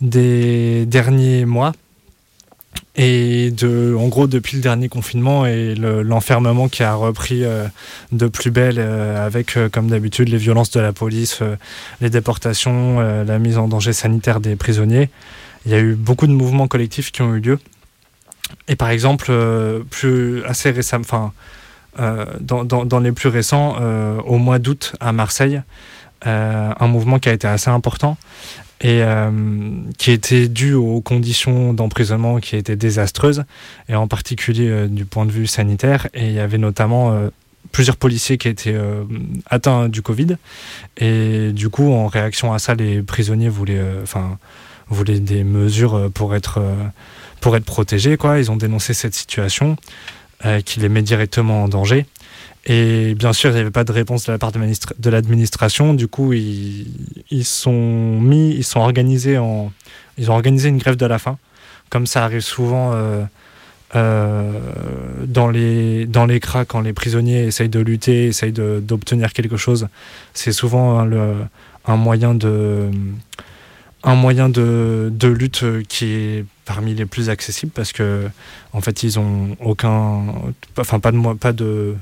[0.00, 1.72] derniers mois.
[2.96, 7.42] Et de, en gros, depuis le dernier confinement et l'enfermement qui a repris
[8.12, 11.40] de plus belle avec, comme d'habitude, les violences de la police,
[12.00, 15.08] les déportations, la mise en danger sanitaire des prisonniers.
[15.66, 17.58] Il y a eu beaucoup de mouvements collectifs qui ont eu lieu.
[18.68, 21.32] Et par exemple, euh, plus assez enfin,
[21.98, 25.62] euh, dans, les plus récents, euh, au mois d'août à Marseille,
[26.22, 28.18] un mouvement qui a été assez important
[28.82, 29.02] et
[29.98, 33.44] qui était dû aux conditions d'emprisonnement qui étaient désastreuses,
[33.88, 36.08] et en particulier du point de vue sanitaire.
[36.14, 37.14] Et il y avait notamment
[37.72, 38.78] plusieurs policiers qui étaient
[39.50, 40.36] atteints du Covid.
[40.96, 44.38] Et du coup, en réaction à ça, les prisonniers voulaient, enfin,
[44.88, 46.62] voulaient des mesures pour être
[47.40, 48.16] pour être protégés.
[48.16, 48.38] Quoi.
[48.38, 49.76] Ils ont dénoncé cette situation
[50.44, 52.06] euh, qui les met directement en danger.
[52.72, 55.92] Et bien sûr, il n'y avait pas de réponse de la part de l'administration.
[55.92, 56.86] Du coup, ils,
[57.28, 59.72] ils, sont mis, ils sont organisés en,
[60.18, 61.36] ils ont organisé une grève de la faim,
[61.88, 63.24] comme ça arrive souvent euh,
[63.96, 64.52] euh,
[65.26, 69.88] dans les dans les cras quand les prisonniers essayent de lutter, essayent d'obtenir quelque chose.
[70.32, 71.38] C'est souvent le,
[71.86, 72.88] un moyen de
[74.04, 78.28] un moyen de, de, lutte qui est parmi les plus accessibles parce que
[78.72, 80.22] en fait ils ont aucun
[80.78, 81.96] enfin pas de pas de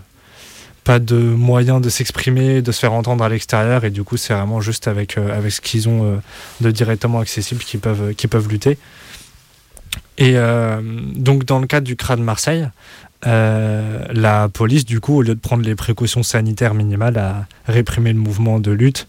[0.89, 4.33] pas de moyen de s'exprimer de se faire entendre à l'extérieur et du coup c'est
[4.33, 6.17] vraiment juste avec euh, avec ce qu'ils ont euh,
[6.63, 8.79] de directement accessible qu'ils peuvent qui peuvent lutter
[10.17, 10.81] et euh,
[11.15, 12.69] donc dans le cadre du CRA de Marseille
[13.25, 18.19] la police du coup au lieu de prendre les précautions sanitaires minimales a réprimé le
[18.19, 19.07] mouvement de lutte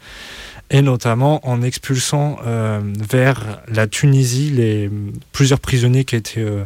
[0.71, 2.79] et notamment en expulsant euh,
[3.09, 4.89] vers la Tunisie les
[5.31, 6.63] plusieurs prisonniers qui étaient euh,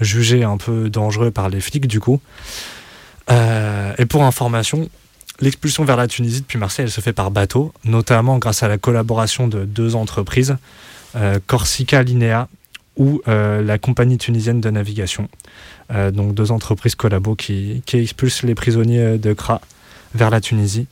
[0.00, 2.20] jugés un peu dangereux par les flics du coup.
[3.30, 4.88] Euh, et pour information,
[5.40, 8.78] l'expulsion vers la Tunisie depuis Marseille, elle se fait par bateau, notamment grâce à la
[8.78, 10.56] collaboration de deux entreprises,
[11.46, 12.48] Corsica Linea
[12.96, 15.28] ou la compagnie tunisienne de navigation.
[16.12, 19.60] donc deux entreprises collabo qui, expulsent les prisonniers de CRA
[20.14, 20.88] vers la Tunisie.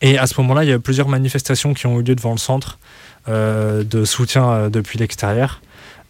[0.00, 2.38] Et à ce moment-là, il y a plusieurs manifestations qui ont eu lieu devant le
[2.38, 2.78] centre
[3.28, 5.62] euh, de soutien euh, depuis l'extérieur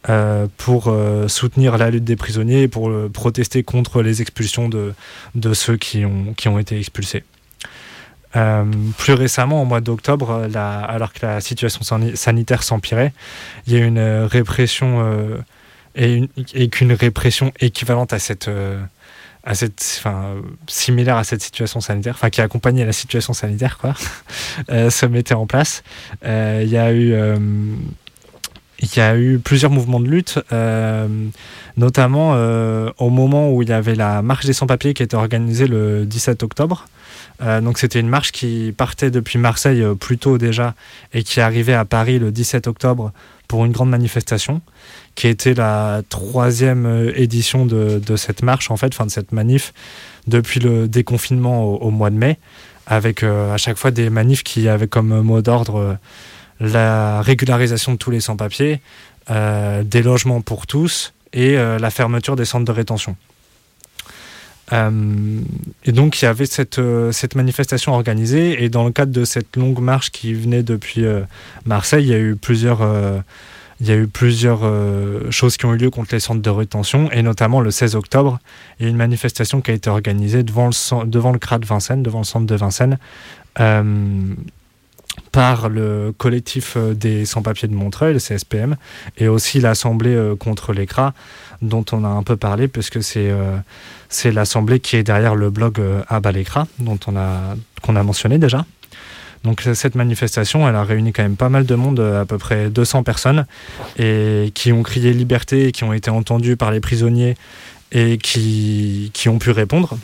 [0.08, 0.94] euh, pour
[1.28, 4.94] soutenir la lutte des prisonniers et pour protester contre les expulsions de,
[5.34, 7.24] de ceux qui ont, qui ont été expulsés.
[8.32, 11.82] plus récemment, au mois d'octobre, alors que la situation
[12.14, 13.12] sanitaire s'empirait,
[13.66, 15.42] il y a eu une répression
[15.94, 18.48] et, et qu'une répression équivalente à cette
[19.44, 20.36] à cette, enfin,
[20.68, 23.94] similaire à cette situation sanitaire, enfin qui accompagnait la situation sanitaire, quoi,
[24.70, 25.82] euh, se mettait en place.
[26.24, 27.36] Euh, il y a eu euh,
[28.82, 30.38] il y a eu plusieurs mouvements de lutte,
[31.76, 32.32] notamment
[32.98, 36.42] au moment où il y avait la marche des sans-papiers qui était organisée le 17
[36.42, 36.86] octobre.
[37.40, 40.74] donc c'était une marche qui partait depuis Marseille plus tôt déjà
[41.14, 43.12] et qui arrivait à Paris le 17 octobre
[43.46, 44.62] pour une grande manifestation
[45.14, 49.72] qui était la troisième euh, édition de, cette marche, en fait, fin de cette manif,
[50.26, 52.38] depuis le déconfinement au, mois de mai,
[52.86, 55.94] avec euh, à chaque fois des manifs qui avaient comme mot d'ordre euh,
[56.62, 58.80] la régularisation de tous les sans-papiers,
[59.28, 63.16] des logements pour tous et la fermeture des centres de rétention.
[64.72, 66.80] et donc il y avait cette,
[67.12, 71.04] cette manifestation organisée et dans le cadre de cette longue marche qui venait depuis
[71.66, 72.82] Marseille, il y a eu plusieurs
[73.82, 76.50] il y a eu plusieurs euh, choses qui ont eu lieu contre les centres de
[76.50, 78.38] rétention, et notamment le 16 octobre,
[78.78, 81.66] il y a une manifestation qui a été organisée devant le, devant le CRA de
[81.66, 82.98] Vincennes, devant le centre de Vincennes,
[83.58, 83.82] euh,
[85.30, 88.76] par le collectif euh, des sans-papiers de Montreuil, le CSPM,
[89.18, 91.14] et aussi l'Assemblée contre les CRA,
[91.60, 93.32] dont on a un peu parlé, puisque c'est
[94.08, 98.64] c'est l'Assemblée qui est derrière le blog Abalécra, dont on a qu'on a mentionné déjà.
[99.44, 102.68] Donc cette manifestation, elle a réuni quand même pas mal de monde, à peu près
[102.70, 103.46] 200 personnes,
[103.98, 107.36] et qui ont crié liberté, qui ont été entendus par les prisonniers
[107.92, 109.98] et qui, qui ont pu répondre.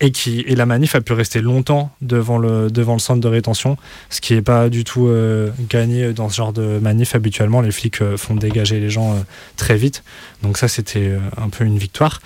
[0.00, 3.28] Et, qui, et la manif a pu rester longtemps devant le, devant le centre de
[3.28, 3.78] rétention,
[4.10, 7.14] ce qui n'est pas du tout euh, gagné dans ce genre de manif.
[7.14, 9.20] Habituellement, les flics euh, font dégager les gens euh,
[9.56, 10.04] très vite.
[10.42, 12.20] Donc ça, c'était un peu une victoire.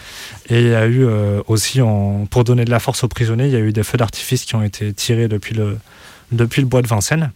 [0.48, 1.06] Et il y a eu
[1.46, 1.80] aussi,
[2.30, 4.56] pour donner de la force aux prisonniers, il y a eu des feux d'artifice qui
[4.56, 5.78] ont été tirés depuis le,
[6.32, 7.30] depuis le bois de Vincennes.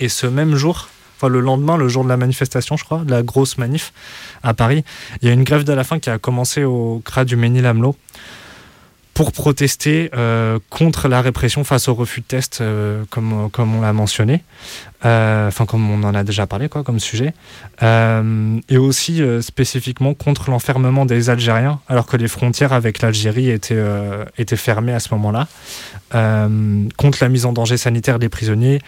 [0.00, 3.22] Et ce même jour, enfin le lendemain, le jour de la manifestation, je crois, la
[3.22, 3.92] grosse manif
[4.42, 4.84] à Paris,
[5.22, 7.96] il y a une grève de la faim qui a commencé au CRA du Ménil-Amelot
[9.18, 13.80] pour protester euh, contre la répression face au refus de test, euh, comme, comme on
[13.80, 14.44] l'a mentionné,
[15.04, 17.34] euh, enfin comme on en a déjà parlé quoi, comme sujet,
[17.82, 23.82] et aussi spécifiquement contre l'enfermement des Algériens, alors que les frontières avec l'Algérie étaient,
[24.38, 25.48] étaient fermées à ce moment-là,
[26.96, 28.80] contre la mise en danger sanitaire des prisonniers,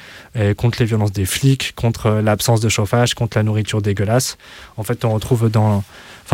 [0.57, 4.39] contre les violences des flics, contre l'absence de chauffage, contre la nourriture dégueulasse.
[4.77, 5.82] En fait, on retrouve dans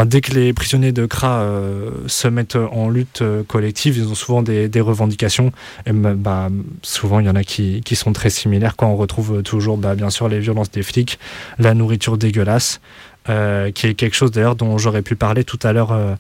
[0.05, 4.14] Dès que les prisonniers de CRA euh, se mettent en lutte euh, collective, ils ont
[4.14, 5.52] souvent des, revendications.
[5.86, 6.51] Et bah,
[6.82, 8.77] souvent, il y en a qui, sont très similaires.
[8.77, 11.18] Quand on retrouve toujours, bah, bien sûr, les violences des flics,
[11.59, 12.81] la nourriture dégueulasse,
[13.28, 16.14] euh, qui est quelque chose d'ailleurs dont j'aurais pu parler tout à l'heure euh,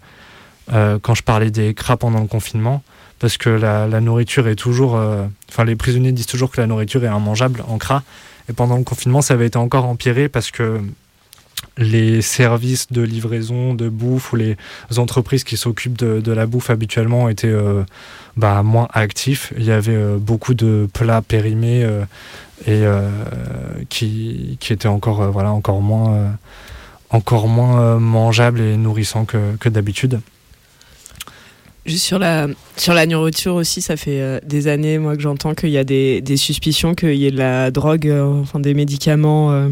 [0.72, 2.82] euh, quand je parlais des CRA pendant le confinement.
[3.18, 4.96] Parce que la, nourriture est toujours.
[4.96, 5.24] euh,
[5.64, 8.02] les prisonniers disent toujours que la nourriture est immangeable en CRA.
[8.48, 10.80] Et pendant le confinement, ça avait été encore empiré parce que
[11.78, 14.56] les services de livraison de bouffe ou les
[14.96, 17.82] entreprises qui s'occupent de, de la bouffe habituellement étaient euh,
[18.36, 19.52] bah, moins actifs.
[19.58, 22.04] Il y avait euh, beaucoup de plats périmés euh,
[22.66, 22.84] et
[23.90, 26.38] qui, qui étaient encore, voilà, encore moins,
[27.10, 30.20] encore moins mangeables et nourrissants que, que d'habitude.
[31.84, 35.68] Juste sur la, sur la nourriture aussi, ça fait des années, moi, que j'entends qu'il
[35.68, 39.68] y a des, des suspicions qu'il y ait de la drogue, enfin des médicaments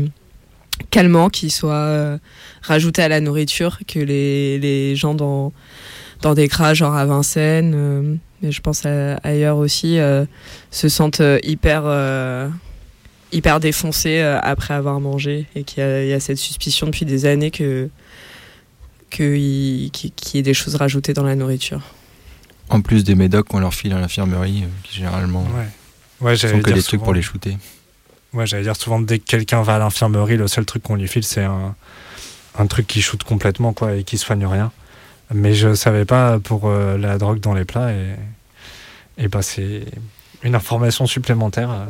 [0.91, 2.19] calmants qui soient euh,
[2.63, 5.53] rajoutés à la nourriture, que les, les gens dans,
[6.23, 10.25] dans des cras, genre à Vincennes, euh, mais je pense à- ailleurs aussi, euh,
[10.71, 12.49] se sentent hyper, euh,
[13.33, 16.87] hyper défoncés euh, après avoir mangé et qu'il y, a- il y a cette suspicion
[16.87, 17.89] depuis des années que
[19.11, 21.83] qu'il qu'il y ait des choses rajoutées dans la nourriture.
[22.69, 25.69] En plus des médocs qu'on leur file à l'infirmerie, euh, qui généralement Ouais.
[26.21, 27.57] Ouais, sont que des trucs souvent- pour les shooter.
[28.35, 31.07] Ouais, j'allais dire souvent dès que quelqu'un va à l'infirmerie, le seul truc qu'on lui
[31.07, 34.73] file, c'est un, truc qui shoot complètement quoi et qui soigne rien.
[35.33, 37.93] Mais je savais pas pour euh, la drogue dans les plats
[39.17, 39.85] et, bah c'est
[40.43, 41.87] une information supplémentaire euh,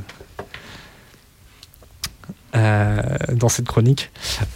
[2.57, 3.03] euh,
[3.33, 4.11] dans cette chronique.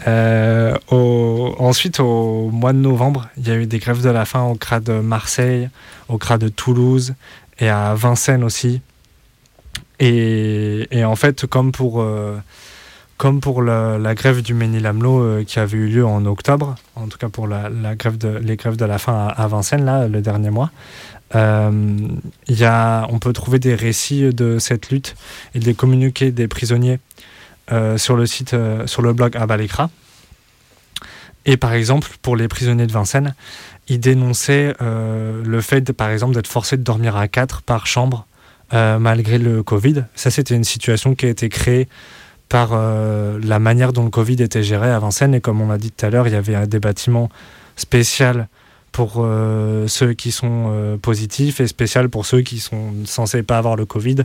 [0.07, 4.57] Ensuite, au mois de novembre, il y a eu des grèves de la faim au
[4.57, 5.71] CRA de Marseille,
[6.09, 7.15] au CRA de Toulouse
[7.59, 8.83] et à Vincennes aussi.
[10.01, 12.37] Et, en fait, comme pour, euh,
[13.17, 17.19] comme pour la, grève du Ménil-Amelot euh, qui avait eu lieu en octobre, en tout
[17.19, 20.51] cas pour la, grève de, les grèves de la faim à, Vincennes, là, le dernier
[20.51, 20.71] mois,
[21.35, 21.99] euh,
[22.49, 25.17] y a, on peut trouver des récits de cette lutte
[25.55, 27.01] et des communiqués des prisonniers
[27.99, 28.57] sur le site,
[28.87, 29.91] sur le blog Abalekra.
[31.45, 33.35] Et par exemple, pour les prisonniers de Vincennes,
[33.89, 38.27] ils dénonçaient le fait, par exemple, d'être forcés de dormir à quatre par chambre
[38.75, 40.05] euh, malgré le Covid.
[40.15, 41.89] Ça, c'était une situation qui a été créée
[42.51, 45.35] par euh, la manière dont le Covid était géré à Vincennes.
[45.35, 47.31] Et comme on l'a dit tout à l'heure, il y avait des bâtiments
[47.77, 48.45] spéciaux
[48.93, 53.75] pour euh, ceux qui sont positifs et spécial pour ceux qui sont censés pas avoir
[53.77, 54.17] le Covid.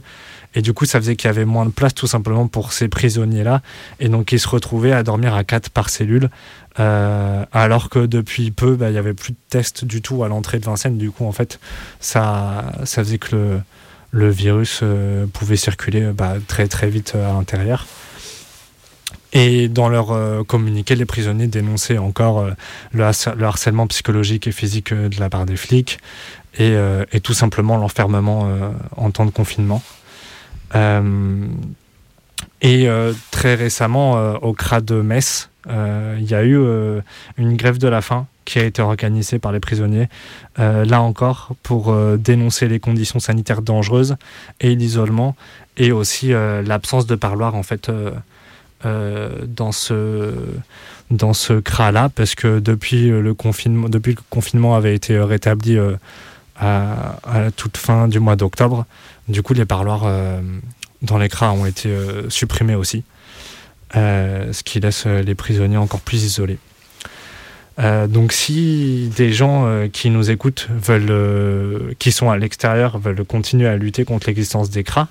[0.55, 2.89] Et du coup, ça faisait qu'il y avait moins de place tout simplement pour ces
[2.89, 3.61] prisonniers-là.
[4.01, 6.29] Et donc, ils se retrouvaient à dormir à quatre par cellule.
[6.75, 10.59] Alors que depuis peu, bah, il y avait plus de tests du tout à l'entrée
[10.59, 10.97] de Vincennes.
[10.97, 11.59] Du coup, en fait,
[12.01, 13.59] ça, ça faisait que le,
[14.13, 17.87] le virus euh, pouvait circuler bah, très très vite euh, à l'intérieur.
[19.33, 22.51] Et dans leur euh, communiqué, les prisonniers dénonçaient encore euh,
[22.91, 25.97] le, harcèlement psychologique et physique euh, de la part des flics
[26.59, 29.81] et, euh, tout simplement l'enfermement euh, en temps de confinement.
[30.75, 31.47] Euh,
[32.61, 37.01] et euh, très récemment, euh, au CRA de Metz, euh, il y a eu euh,
[37.37, 40.09] une grève de la faim qui a été organisée par les prisonniers,
[40.59, 44.15] euh, là encore, pour euh, dénoncer les conditions sanitaires dangereuses
[44.59, 45.35] et l'isolement,
[45.77, 47.91] et aussi euh, l'absence de parloir, en fait,
[48.83, 50.33] dans ce
[51.09, 55.77] dans ce CRA-là, parce que depuis le confinement, depuis le confinement avait été rétabli
[56.57, 58.85] à, à la toute fin du mois d'octobre,
[59.29, 60.05] du coup, les parloirs
[61.01, 61.95] dans les CRA ont été
[62.27, 63.03] supprimés aussi,
[63.93, 66.59] ce qui laisse les prisonniers encore plus isolés.
[67.79, 72.99] Euh, donc si des gens euh, qui nous écoutent veulent, euh, qui sont à l'extérieur,
[72.99, 75.07] veulent continuer à lutter contre l'existence des CRA,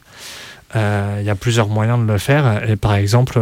[0.75, 2.67] il y a plusieurs moyens de le faire.
[2.67, 3.39] Et par exemple,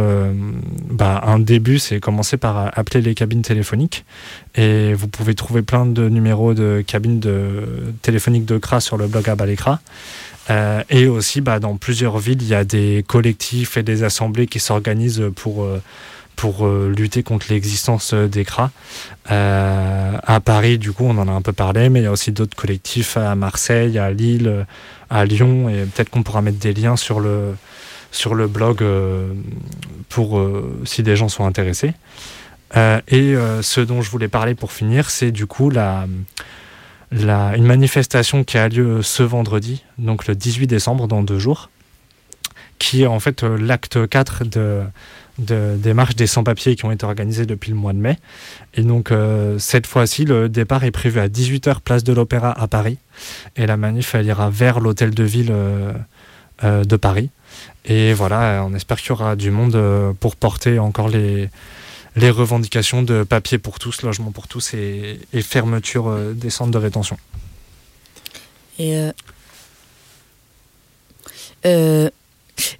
[0.89, 4.03] bah, un début, c'est commencer par appeler les cabines téléphoniques.
[4.55, 7.21] Et vous pouvez trouver plein de numéros de cabines
[8.01, 9.79] téléphoniques de CRA sur le blog Abalekra.
[10.49, 14.47] Euh, et aussi, bah, dans plusieurs villes, il y a des collectifs et des assemblées
[14.47, 15.65] qui s'organisent pour,
[16.41, 18.71] pour euh, lutter contre l'existence euh, des CRA.
[19.29, 22.11] Euh, à Paris, du coup, on en a un peu parlé, mais il y a
[22.11, 24.65] aussi d'autres collectifs à Marseille, à Lille,
[25.11, 27.53] à Lyon, et peut-être qu'on pourra mettre des liens sur le,
[28.11, 28.83] sur le blog
[30.09, 30.43] pour
[30.83, 31.93] si des gens sont intéressés.
[32.75, 36.07] et ce dont je voulais parler pour finir, c'est du coup la,
[37.11, 41.69] la, une manifestation qui a lieu ce vendredi, donc le 18 décembre, dans deux jours,
[42.79, 44.81] qui est en fait l'acte 4 de,
[45.41, 48.17] des marches des sans-papiers qui ont été organisées depuis le mois de mai.
[48.73, 52.67] Et donc, euh, cette fois-ci, le départ est prévu à 18h, place de l'Opéra à
[52.67, 52.97] Paris.
[53.55, 55.93] Et la manif, elle ira vers l'hôtel de ville euh,
[56.63, 57.29] euh, de Paris.
[57.85, 59.77] Et voilà, on espère qu'il y aura du monde
[60.19, 61.49] pour porter encore les,
[62.15, 66.77] les revendications de papier pour tous, logement pour tous et, et fermeture des centres de
[66.77, 67.17] rétention.
[68.79, 69.09] Et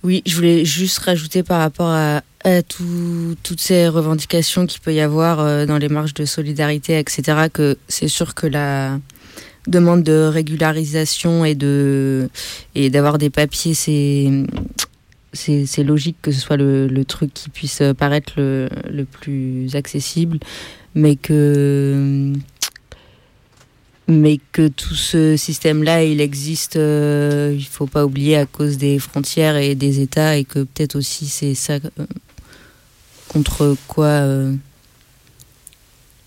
[0.03, 2.21] oui, je voulais juste rajouter par rapport à,
[2.67, 7.77] toutes ces revendications qu'il peut y avoir euh, dans les marches de solidarité, etc., que
[7.87, 8.99] c'est sûr que la
[9.67, 12.29] demande de régularisation et de
[12.73, 14.31] et d'avoir des papiers, c'est
[15.33, 20.39] c'est logique que ce soit le, le, truc qui puisse paraître le, le plus accessible,
[20.95, 22.33] mais que
[24.11, 28.99] mais que tout ce système-là, il existe, euh, il faut pas oublier, à cause des
[28.99, 32.05] frontières et des États, et que peut-être aussi c'est ça euh,
[33.27, 34.53] contre quoi euh,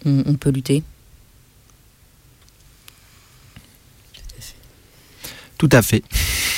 [0.04, 0.82] on, peut lutter.
[5.58, 6.02] Tout à fait.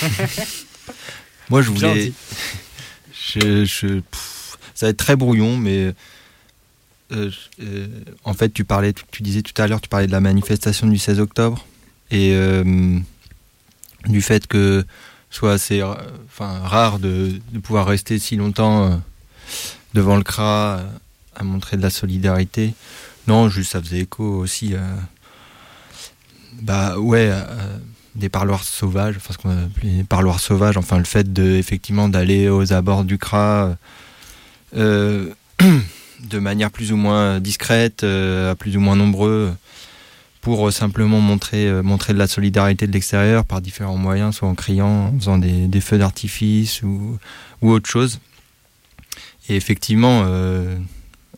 [1.50, 2.12] Moi, je voulais.
[3.28, 4.00] Je, je,
[4.72, 5.92] ça va être très brouillon, mais
[7.12, 7.30] euh,
[7.62, 7.86] euh,
[8.24, 10.98] en fait, tu parlais, tu, disais tout à l'heure, tu parlais de la manifestation du
[10.98, 11.64] 16 octobre
[12.10, 12.98] et euh,
[14.06, 14.84] du fait que
[15.30, 19.00] soit assez enfin, rare de, pouvoir rester si longtemps
[19.94, 20.80] devant le CRA
[21.34, 22.74] à montrer de la solidarité.
[23.26, 24.74] Non, juste ça faisait écho aussi
[26.62, 27.30] bah ouais,
[28.14, 32.08] des parloirs sauvages, enfin ce qu'on appelle des parloirs sauvages, enfin le fait de effectivement
[32.08, 33.76] d'aller aux abords du CRA.
[36.20, 39.54] de manière plus ou moins discrète, euh, à plus ou moins nombreux,
[40.40, 45.12] pour simplement montrer, euh, de la solidarité de l'extérieur par différents moyens, soit en criant,
[45.14, 47.18] en faisant des, feux d'artifice ou,
[47.62, 48.20] autre chose.
[49.48, 50.76] Et effectivement, euh,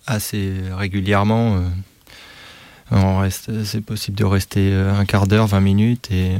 [0.06, 1.62] assez régulièrement,
[3.30, 6.36] c'est possible de rester un quart d'heure, 20 minutes, et,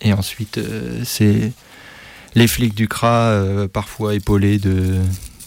[0.00, 0.60] et ensuite,
[1.04, 1.52] c'est
[2.34, 5.00] les flics du CRA, parfois épaulés de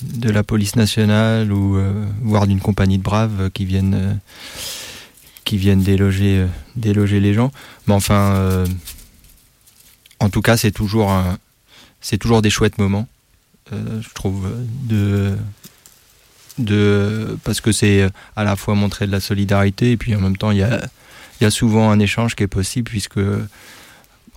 [0.03, 4.13] de la police nationale ou euh, voire d'une compagnie de braves qui viennent euh,
[5.53, 7.51] euh, déloger les gens.
[7.87, 8.65] Mais enfin
[10.19, 11.11] en tout cas c'est toujours
[12.41, 13.07] des chouettes moments
[13.71, 14.49] je trouve
[14.87, 15.37] de
[17.43, 20.51] parce que c'est à la fois montrer de la solidarité et puis en même temps
[20.51, 23.19] il y a souvent un échange qui est possible puisque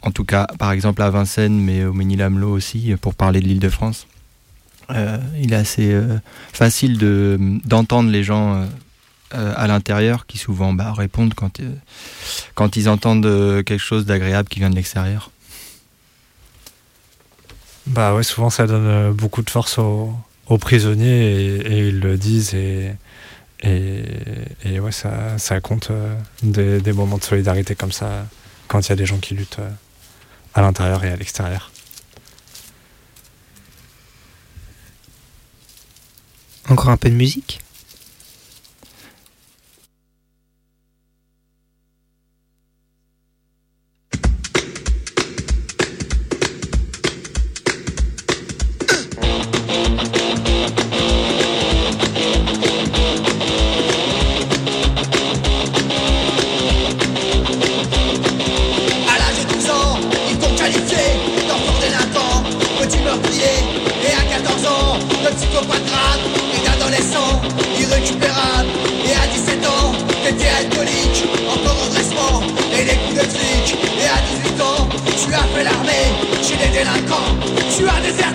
[0.02, 3.60] en tout cas par exemple à Vincennes mais au Ménil-Amelot aussi pour parler de l'île
[3.60, 4.19] de France euh,
[5.38, 6.18] il est assez euh,
[6.52, 8.66] facile de, d'entendre les gens
[9.34, 11.60] euh, à l'intérieur qui souvent bah, répondent quand,
[12.54, 15.30] quand ils entendent quelque chose d'agréable qui vient de l'extérieur.
[17.86, 20.14] Bah ouais, souvent ça donne beaucoup de force aux,
[20.60, 22.92] prisonniers et, ils le disent et,
[23.62, 25.92] et, ouais, ça, ça compte
[26.42, 28.26] des, moments de solidarité comme ça
[28.66, 29.60] quand il y a des gens qui luttent
[30.54, 31.70] à l'intérieur et à l'extérieur.
[36.70, 37.60] Encore un peu de musique
[77.76, 78.29] Tu as des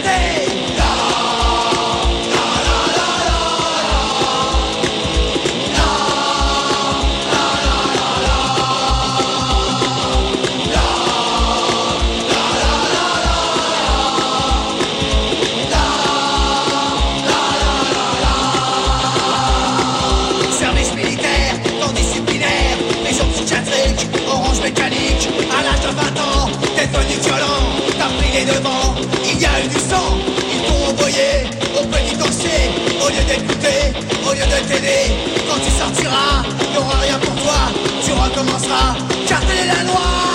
[34.68, 36.44] Quand tu sortiras,
[36.74, 37.54] il rien pour toi.
[38.04, 38.96] Tu recommenceras,
[39.28, 40.35] car la loi.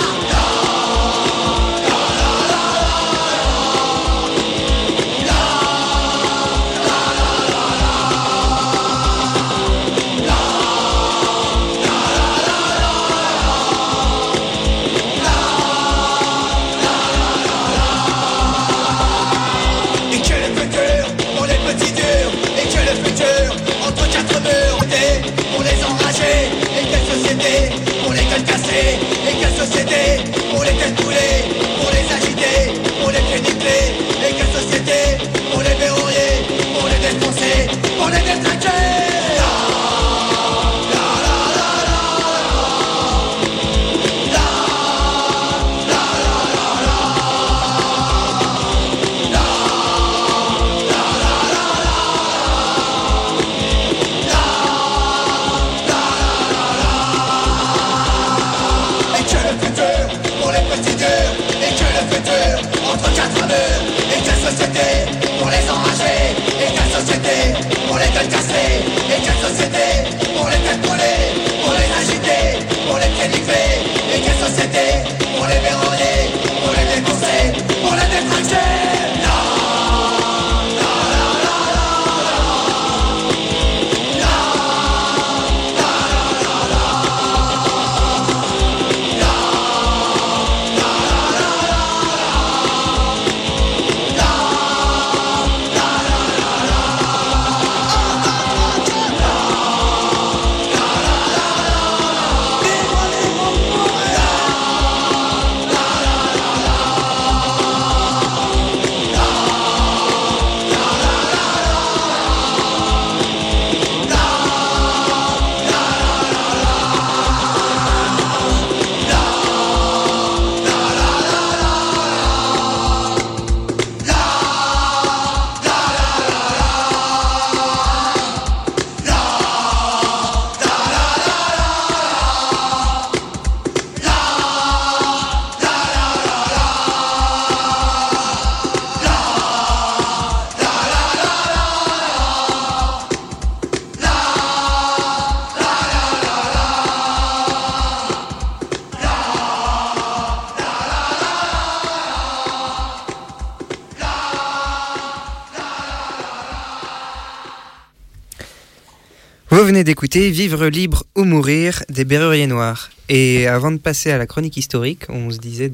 [159.83, 162.89] D'écouter Vivre libre ou mourir des Berruriers Noirs.
[163.09, 165.71] Et avant de passer à la chronique historique, on se disait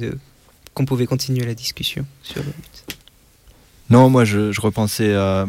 [0.74, 2.96] qu'on pouvait continuer la discussion sur le but.
[3.90, 5.46] Non, moi je, repensais à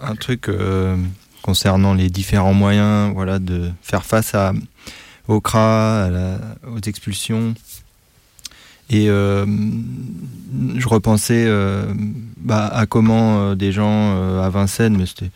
[0.00, 0.96] un truc euh,
[1.42, 4.52] concernant les différents moyens voilà, de faire face à,
[5.26, 6.08] au CRA,
[6.66, 7.54] aux expulsions.
[8.90, 9.44] Et euh,
[10.76, 11.92] je repensais euh,
[12.38, 15.30] bah, à comment des gens à Vincennes, mais c'était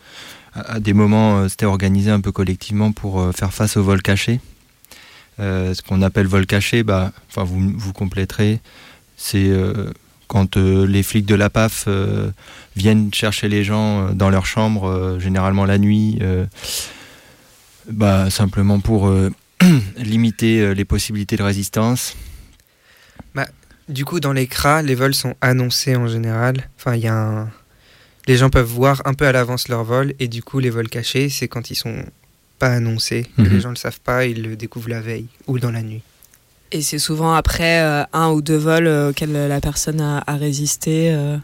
[0.55, 4.01] à, des moments, euh, c'était organisé un peu collectivement pour euh, faire face au vol
[4.01, 4.39] caché.
[5.39, 8.59] Euh, ce qu'on appelle vol caché, bah, enfin vous, vous compléterez,
[9.17, 9.51] c'est
[10.27, 11.87] quand les flics de la PAF
[12.75, 16.19] viennent chercher les gens dans leur chambre, généralement la nuit,
[17.89, 19.11] bah, simplement pour
[19.97, 22.15] limiter les possibilités de résistance.
[23.33, 23.47] Bah,
[23.87, 26.69] du coup, dans les CRA, les vols sont annoncés en général.
[26.77, 27.51] Enfin, il y a un...
[28.27, 30.89] Les gens peuvent voir un peu à l'avance leur vol, et du coup, les vols
[30.89, 32.03] cachés, c'est quand ils sont
[32.59, 33.49] pas annoncés, que Mhm.
[33.53, 36.01] les gens le savent pas, ils le découvrent la veille ou dans la nuit.
[36.71, 40.35] Et c'est souvent après euh, un ou deux vols euh, auxquels la personne a, a
[40.37, 41.11] résisté.
[41.13, 41.37] euh,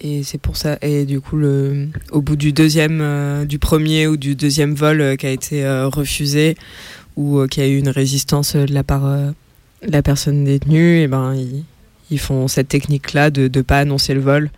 [0.00, 0.76] et c'est pour ça.
[0.82, 5.00] Et du coup, le, au bout du deuxième, euh, du premier ou du deuxième vol
[5.00, 6.56] euh, qui a été euh, refusé
[7.16, 9.30] ou euh, qui a eu une résistance de la part euh,
[9.86, 11.62] de la personne détenue, et ben ils,
[12.10, 14.50] ils font cette technique-là de ne pas annoncer le vol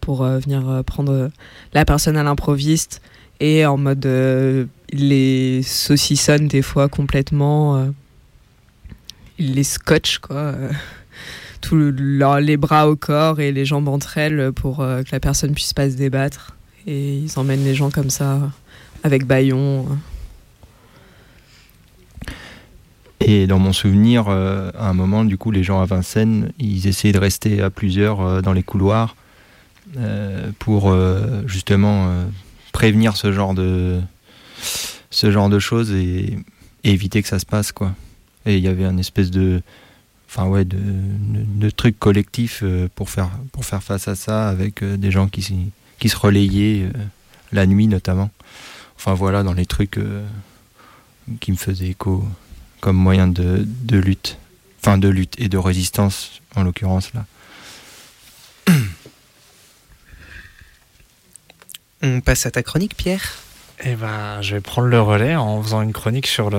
[0.00, 1.28] pour euh, venir euh, prendre euh,
[1.72, 3.00] la personne à l'improviste
[3.38, 4.06] et en mode
[4.92, 7.90] les saucissonnent des fois complètement.
[9.38, 10.52] ils les scotchent quoi.
[11.62, 15.72] tout les bras au corps et les jambes entre elles pour que la personne puisse
[15.72, 16.54] pas se débattre.
[16.86, 18.52] Et ils emmènent les gens comme ça
[19.04, 19.86] avec baillon.
[23.20, 27.14] Et dans mon souvenir, à un moment, du coup, les gens à Vincennes, ils essayaient
[27.14, 29.16] de rester à plusieurs dans les couloirs
[30.58, 32.24] pour euh, justement euh,
[32.72, 34.00] prévenir ce genre de
[35.10, 36.38] ce genre de choses et,
[36.82, 37.94] éviter que ça se passe, quoi.
[38.46, 39.60] Et il y avait un espèce de
[40.28, 44.96] enfin ouais de, truc collectif euh, pour faire pour faire face à ça avec euh,
[44.96, 46.92] des gens qui qui se relayaient euh,
[47.52, 48.30] la nuit notamment.
[48.96, 50.24] Enfin voilà dans les trucs euh,
[51.40, 52.24] qui me faisaient écho
[52.80, 54.38] comme moyen de, de lutte.
[54.82, 57.26] Enfin, de lutte et de résistance, en l'occurrence, là.
[62.02, 63.38] On passe à ta chronique, Pierre
[63.84, 66.50] Eh ben, je vais prendre le relais en faisant une chronique sur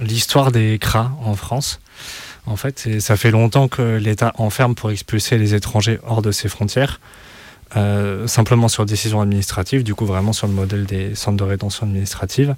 [0.00, 1.80] l'histoire des CRA en France.
[2.46, 6.48] En fait, ça fait longtemps que l'État enferme pour expulser les étrangers hors de ses
[6.48, 7.00] frontières.
[7.76, 11.86] euh, simplement sur décision administrative, du coup vraiment sur le modèle des centres de rétention
[11.86, 12.56] administrative.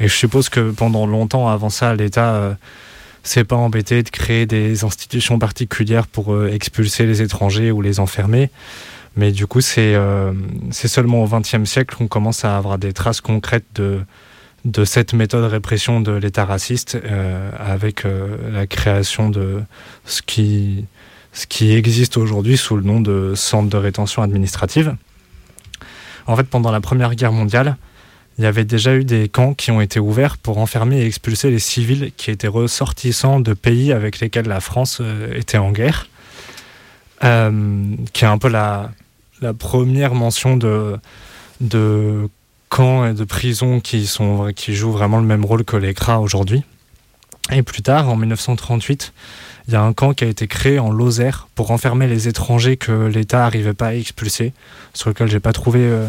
[0.00, 2.54] Et je suppose que pendant longtemps avant ça, l'État euh,
[3.22, 8.00] s'est pas embêté de créer des institutions particulières pour euh, expulser les étrangers ou les
[8.00, 8.50] enfermer.
[9.18, 10.32] Mais du coup, c'est euh,
[10.70, 15.42] c'est seulement au XXe siècle qu'on commence à avoir des traces concrètes de, cette méthode
[15.42, 19.60] de répression de l'État raciste euh, avec euh, la création de
[20.04, 20.86] ce qui,
[21.60, 24.94] existe aujourd'hui sous le nom de centre de rétention administrative.
[26.28, 27.76] En fait, pendant la Première Guerre mondiale,
[28.38, 31.50] il y avait déjà eu des camps qui ont été ouverts pour enfermer et expulser
[31.50, 35.02] les civils qui étaient ressortissants de pays avec lesquels la France
[35.34, 36.08] était en guerre,
[37.20, 38.92] qui est un peu la,
[39.40, 40.98] la première mention de,
[42.68, 46.62] camps et de prisons qui, jouent vraiment le même rôle que les CRA aujourd'hui.
[47.50, 49.12] Et plus tard, en 1938,
[49.68, 52.76] il y a un camp qui a été créé en Lozère pour enfermer les étrangers
[52.76, 54.52] que l'État n'arrivait pas à expulser,
[54.92, 56.06] sur lequel j'ai pas trouvé euh,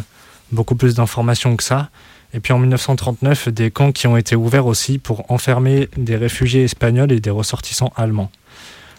[0.51, 1.89] beaucoup plus d'informations que ça.
[2.33, 6.63] Et puis en 1939, des camps qui ont été ouverts aussi pour enfermer des réfugiés
[6.63, 8.31] espagnols et des ressortissants allemands.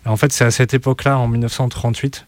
[0.06, 2.26] En fait, c'est à cette époque-là, en 1938,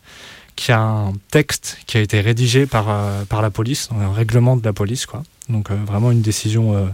[0.56, 4.12] qu'il y a un texte qui a été rédigé par, euh, par la police, un
[4.12, 5.22] règlement de la police, quoi.
[5.48, 6.86] Donc euh, vraiment une décision euh,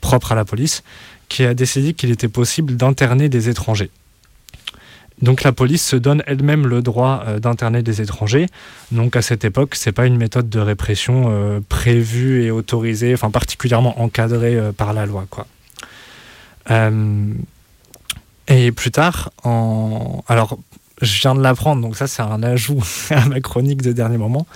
[0.00, 0.82] propre à la police,
[1.28, 3.90] qui a décidé qu'il était possible d'interner des étrangers.
[5.20, 8.46] Donc la police se donne elle-même le droit d'interner des étrangers.
[8.90, 14.02] Donc à cette époque, c'est pas une méthode de répression prévue et autorisée, enfin particulièrement
[14.02, 15.46] encadrée par la loi, quoi.
[18.48, 20.24] Et plus tard, en...
[20.26, 20.58] alors
[21.02, 24.46] je viens de l'apprendre, donc ça c'est un ajout à ma chronique de dernier moment.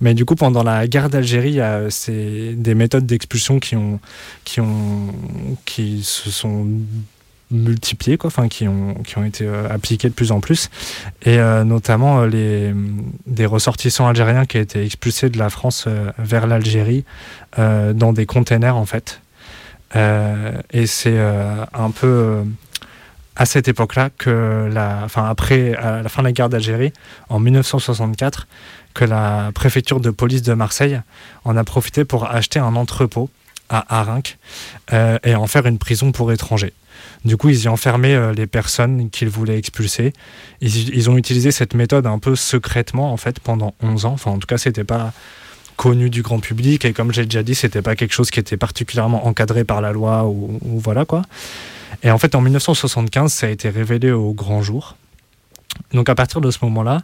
[0.00, 3.76] Mais du coup, pendant la guerre d'Algérie, il y a ces- des méthodes d'expulsion qui
[3.76, 4.00] ont,
[4.44, 5.14] qui ont,
[5.64, 6.66] qui se sont
[7.50, 10.70] multipliées, quoi, enfin qui ont, qui ont été euh, appliquées de plus en plus,
[11.22, 12.72] et euh, notamment euh, les
[13.26, 15.86] des ressortissants algériens qui été expulsés de la France
[16.18, 17.04] vers l'Algérie
[17.58, 19.20] dans des containers en fait.
[19.94, 22.44] Et c'est un peu
[23.36, 26.92] à cette époque-là que la, enfin après la fin de la guerre d'Algérie,
[27.28, 28.46] en 1964,
[28.94, 31.00] que la préfecture de police de Marseille
[31.44, 33.30] en a profité pour acheter un entrepôt
[33.68, 34.38] à Arinque
[34.92, 36.74] euh, et en faire une prison pour étrangers.
[37.24, 40.12] Du coup, ils y enfermaient euh, les personnes qu'ils voulaient expulser.
[40.60, 44.12] Ils, ont utilisé cette méthode un peu secrètement en fait pendant 11 ans.
[44.12, 45.12] Enfin, en tout cas, c'était pas
[45.76, 48.58] connu du grand public et comme j'ai déjà dit, c'était pas quelque chose qui était
[48.58, 51.22] particulièrement encadré par la loi ou voilà quoi.
[52.02, 54.96] Et en fait, en 1975, ça a été révélé au grand jour.
[55.92, 57.02] Donc à partir de ce moment-là,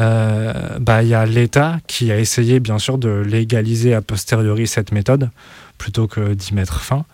[0.00, 4.66] euh, bah, il y a l'État qui a essayé bien sûr de légaliser a posteriori
[4.66, 5.30] cette méthode
[5.78, 7.04] plutôt que d'y mettre fin.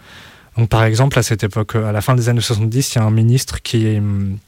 [0.56, 3.04] Donc par exemple, à cette époque, à la fin des années 70, il y a
[3.04, 4.38] un ministre qui, hum,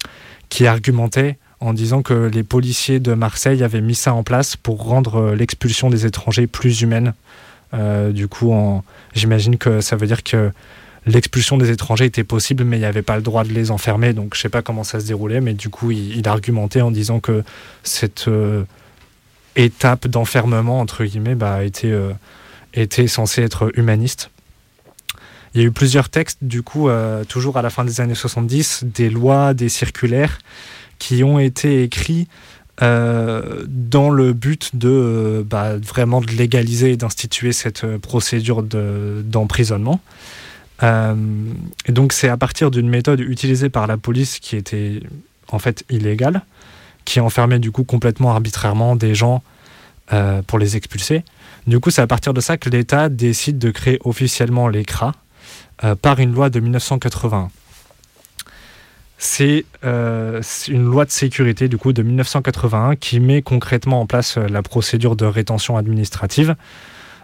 [0.48, 4.84] qui argumentait en disant que les policiers de Marseille avaient mis ça en place pour
[4.84, 7.14] rendre euh, l'expulsion des étrangers plus humaine.
[7.74, 8.54] Euh, du coup,
[9.14, 10.50] j'imagine que ça veut dire que
[11.08, 14.12] l'expulsion des étrangers était possible, mais il n'y avait pas le droit de les enfermer.
[14.12, 17.20] Donc je sais pas comment ça se déroulait, mais du coup, il, argumentait en disant
[17.20, 17.42] que
[17.82, 18.64] cette euh,
[19.56, 22.12] étape d'enfermement, entre guillemets, bah, était, euh,
[22.74, 24.30] était censée être humaniste.
[25.54, 28.14] Il y a eu plusieurs textes, du coup, euh, toujours à la fin des années
[28.14, 30.38] 70, des lois, des circulaires
[30.98, 32.28] qui ont été écrits
[32.80, 40.00] dans le but de bah, vraiment de légaliser et d'instituer cette procédure de- d'emprisonnement.
[40.82, 45.00] Et donc c'est à partir d'une méthode utilisée par la police qui était
[45.50, 46.42] en fait illégale,
[47.04, 49.42] qui enfermait du coup complètement arbitrairement des gens
[50.12, 51.24] euh, pour les expulser.
[51.66, 55.12] Du coup c'est à partir de ça que l'État décide de créer officiellement l'ECRA
[55.84, 57.50] euh, par une loi de 1981.
[59.18, 64.38] C'est euh, une loi de sécurité du coup de 1981 qui met concrètement en place
[64.38, 66.54] euh, la procédure de rétention administrative.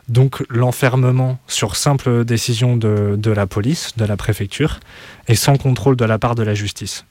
[0.08, 4.80] Donc l'enfermement sur simple décision de, la police, de la préfecture,
[5.28, 7.06] et sans contrôle de la part de la justice.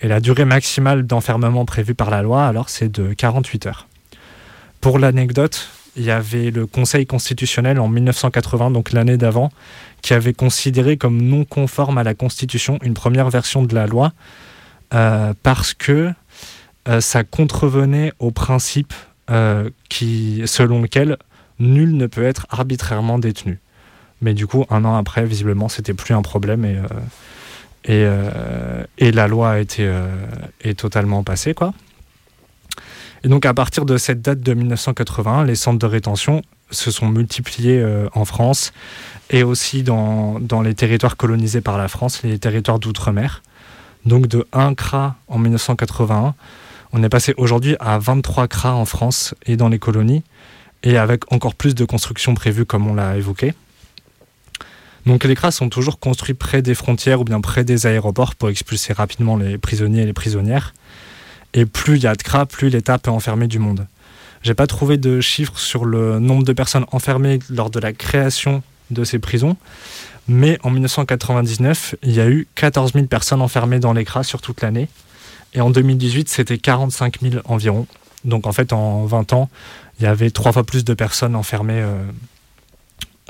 [0.00, 3.86] Et la durée maximale d'enfermement prévue par la loi, alors, c'est de 48 heures.
[4.80, 9.50] Pour l'anecdote, il y avait le Conseil constitutionnel en 1980, donc l'année d'avant,
[10.00, 14.12] qui avait considéré comme non conforme à la Constitution une première version de la loi
[14.94, 16.12] euh, parce que
[16.88, 18.94] euh, ça contrevenait au principe
[19.30, 21.18] euh, qui, selon lequel
[21.60, 23.60] nul ne peut être arbitrairement détenu.
[24.20, 26.82] Mais du coup, un an après, visiblement, c'était plus un problème et, euh,
[27.88, 30.08] euh, et la loi a été euh,
[30.60, 31.72] est totalement passée, quoi.
[33.22, 37.08] Et donc, à partir de cette date de 1981, les centres de rétention se sont
[37.08, 37.84] multipliés
[38.14, 38.72] en France
[39.28, 43.42] et aussi dans, dans les territoires colonisés par la France, les territoires d'outre-mer.
[44.06, 46.34] Donc, de 1 CRA en 1981,
[46.92, 50.24] On est passé aujourd'hui à 23 CRA en France et dans les colonies,
[50.82, 53.54] et avec encore plus de constructions prévues comme on l'a évoqué.
[55.06, 58.50] Donc les CRA sont toujours construits près des frontières ou bien près des aéroports pour
[58.50, 60.74] expulser rapidement les prisonniers et les prisonnières.
[61.54, 63.86] Et plus il y a de CRA, plus l'État peut enfermer du monde.
[64.42, 68.62] J'ai pas trouvé de chiffres sur le nombre de personnes enfermées lors de la création
[68.90, 69.56] de ces prisons,
[70.28, 74.40] mais en 1999, il y a eu 14 000 personnes enfermées dans les CRA sur
[74.40, 74.88] toute l'année.
[75.54, 77.86] Et en 2018, c'était 45 000 environ.
[78.24, 79.50] Donc en fait, en 20 ans,
[80.00, 82.02] il y avait trois fois plus de personnes enfermées euh,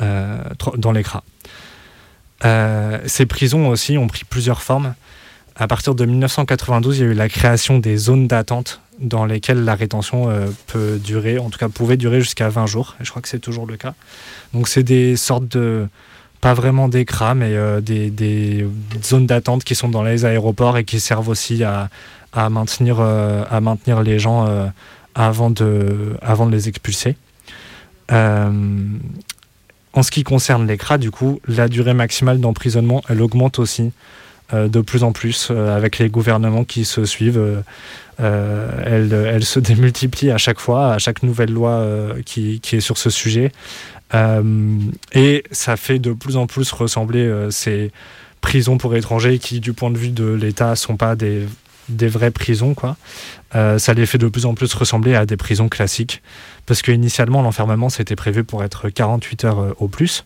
[0.01, 0.39] euh,
[0.77, 1.25] dans les CRA.
[2.45, 4.95] Euh, ces prisons aussi ont pris plusieurs formes.
[5.57, 9.65] À partir de 1992, il y a eu la création des zones d'attente dans lesquelles
[9.65, 10.31] la rétention
[10.67, 12.97] peut durer, en tout cas pouvait durer jusqu'à 20 jours.
[13.01, 13.95] Et je crois que c'est toujours le cas.
[14.55, 15.89] Donc c'est des sortes de
[16.41, 17.53] pas vraiment des CRA, mais
[17.83, 18.67] des,
[19.03, 21.91] zones d'attente qui sont dans les aéroports et qui servent aussi à
[22.49, 24.71] maintenir les gens
[25.15, 27.17] avant de, avant de les expulser.
[28.13, 28.51] Euh,
[29.93, 33.93] en ce qui concerne les CRA, du coup, la durée maximale d'emprisonnement, elle augmente aussi
[34.53, 37.63] euh, de plus en plus euh, avec les gouvernements qui se suivent.
[38.19, 41.87] elle, elle, se démultiplie à chaque fois, à chaque nouvelle loi
[42.25, 43.53] qui, qui, est sur ce sujet.
[45.13, 47.91] et ça fait de plus en plus ressembler ces
[48.41, 51.47] prisons pour étrangers qui, du point de vue de l'État, sont pas des
[51.91, 52.97] des vraies prisons, quoi.
[53.55, 56.23] Euh, ça les fait de plus en plus ressembler à des prisons classiques.
[56.67, 60.25] Parce que initialement, l'enfermement, c'était prévu pour être 48 heures euh, au plus.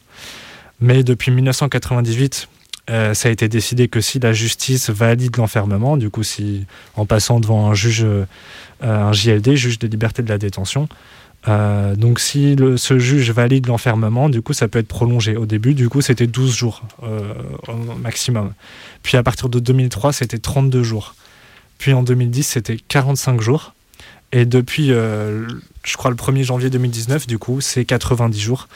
[0.81, 2.49] Mais depuis 1998,
[2.91, 7.07] euh, ça a été décidé que si la justice valide l'enfermement, du coup, si en
[7.07, 8.07] passant devant un juge,
[8.83, 10.89] un JLD, juge de liberté de la détention,
[11.47, 15.37] donc si ce juge valide l'enfermement, du coup, ça peut être prolongé.
[15.37, 16.83] Au début, du coup, c'était 12 jours
[17.69, 18.53] au maximum.
[19.03, 21.15] Puis à partir de 2003, c'était 32 jours.
[21.85, 23.75] Puis en 2010, c'était 45 jours.
[24.33, 25.47] Et depuis, euh,
[25.83, 28.69] je crois, le 1er janvier 2019, du coup, c'est 90 jours.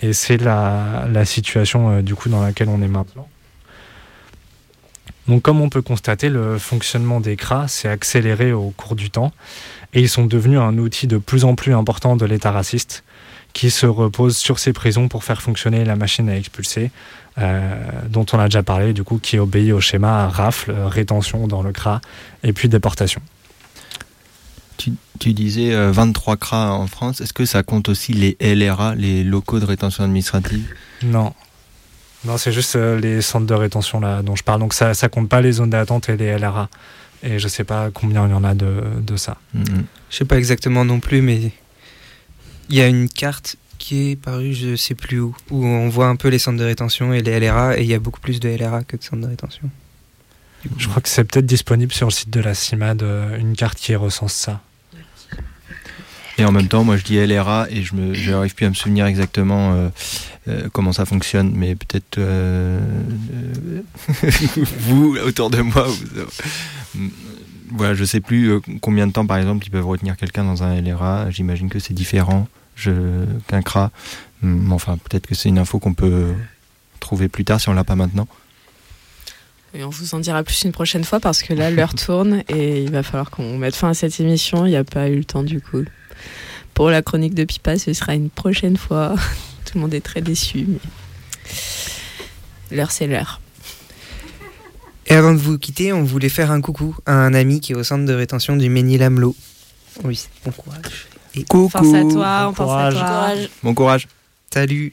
[0.00, 3.28] Et c'est la, situation, euh, du coup, dans laquelle on est maintenant.
[5.28, 9.32] Donc, comme on peut constater, le fonctionnement des CRA s'est accéléré au cours du temps.
[9.92, 13.04] Et ils sont devenus un outil de plus en plus important de l'État raciste
[13.54, 16.90] qui se repose sur ces prisons pour faire fonctionner la machine à expulser,
[17.38, 17.72] euh,
[18.10, 21.72] dont on a déjà parlé, du coup, qui obéit au schéma rafle, rétention dans le
[21.72, 22.00] CRA,
[22.42, 23.22] et puis déportation.
[24.76, 29.24] Tu, disais 23 euh, CRA en France, est-ce que ça compte aussi les LRA, les
[29.24, 30.74] locaux de rétention administrative?
[31.02, 31.32] Non.
[32.24, 34.60] Non, c'est juste euh, les centres de rétention là dont je parle.
[34.60, 36.68] Donc ça ne compte pas les zones d'attente et les LRA.
[37.22, 39.38] Et je ne sais pas combien il y en a de, de ça.
[39.54, 39.76] Je mm-hmm.
[39.76, 41.52] ne Je sais pas exactement non plus, mais
[42.68, 46.08] il y a une carte qui est parue, je sais plus où, où on voit
[46.08, 48.40] un peu les centres de rétention et les LRA, et il y a beaucoup plus
[48.40, 49.70] de LRA que de centres de rétention.
[50.78, 53.78] Je crois que c'est peut-être disponible sur le site de la CIMAD, euh, une carte
[53.78, 54.62] qui recense ça.
[56.38, 59.06] Et en même temps, moi je dis LRA et je n'arrive plus à me souvenir
[59.06, 59.88] exactement euh,
[60.48, 62.18] euh, comment ça fonctionne, mais peut-être
[64.80, 67.10] vous, autour de moi, vous,
[67.74, 70.62] voilà, je sais plus euh, combien de temps, par exemple, ils peuvent retenir quelqu'un dans
[70.62, 71.30] un LRA.
[71.30, 73.90] J'imagine que c'est différent qu'un CRA.
[74.42, 76.34] Mais enfin, peut-être que c'est une info qu'on peut
[77.00, 78.28] trouver plus tard si on l'a pas maintenant.
[79.74, 82.84] Et on vous en dira plus une prochaine fois parce que là, l'heure tourne et
[82.84, 84.66] il va falloir qu'on mette fin à cette émission.
[84.66, 85.84] Il n'y a pas eu le temps du coup.
[86.74, 89.14] Pour la chronique de Pipa, ce sera une prochaine fois.
[89.64, 90.66] Tout le monde est très déçu.
[92.70, 93.40] Mais l'heure, c'est l'heure.
[95.06, 97.76] Et avant de vous quitter, on voulait faire un coucou à un ami qui est
[97.76, 99.36] au centre de rétention du Ménil-Amelot.
[100.02, 101.06] Oui, bon courage.
[101.34, 101.76] Et coucou.
[101.76, 103.28] à toi, on pense à toi.
[103.62, 104.08] Bon courage.
[104.52, 104.92] Salut.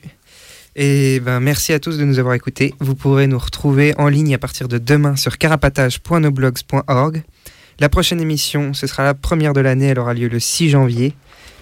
[0.76, 2.74] Et ben merci à tous de nous avoir écoutés.
[2.80, 7.24] Vous pourrez nous retrouver en ligne à partir de demain sur carapatage.noblogs.org.
[7.80, 11.14] La prochaine émission, ce sera la première de l'année, elle aura lieu le 6 janvier.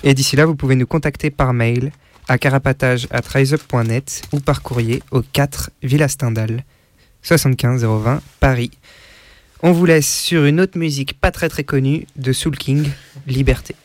[0.03, 1.91] Et d'ici là, vous pouvez nous contacter par mail
[2.27, 6.63] à carapatage.riseup.net ou par courrier au 4 Villa Stendhal.
[7.23, 8.71] 75 020 Paris.
[9.61, 12.89] On vous laisse sur une autre musique pas très très connue de Soul King,
[13.27, 13.75] Liberté.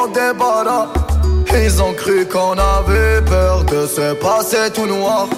[0.00, 0.86] Bon débarras.
[1.52, 5.28] Ils ont cru qu'on avait peur de se passer tout noir.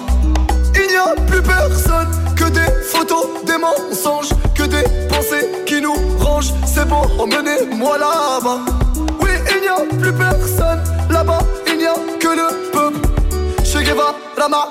[0.75, 5.95] Il n'y a plus personne que des photos, des mensonges, que des pensées qui nous
[6.19, 6.53] rangent.
[6.65, 8.59] C'est bon, emmenez-moi là-bas.
[9.21, 12.99] Oui, il n'y a plus personne là-bas, il n'y a que le peuple.
[13.63, 14.15] Che Guevara,
[14.49, 14.69] ma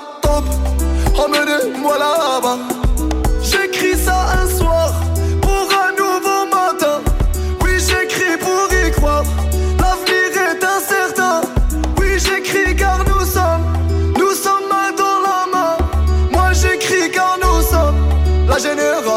[1.23, 2.57] emmenez-moi là-bas.
[3.41, 4.93] J'écris ça un soir
[5.41, 7.01] pour un nouveau matin.
[7.63, 9.25] Oui, j'écris pour y croire.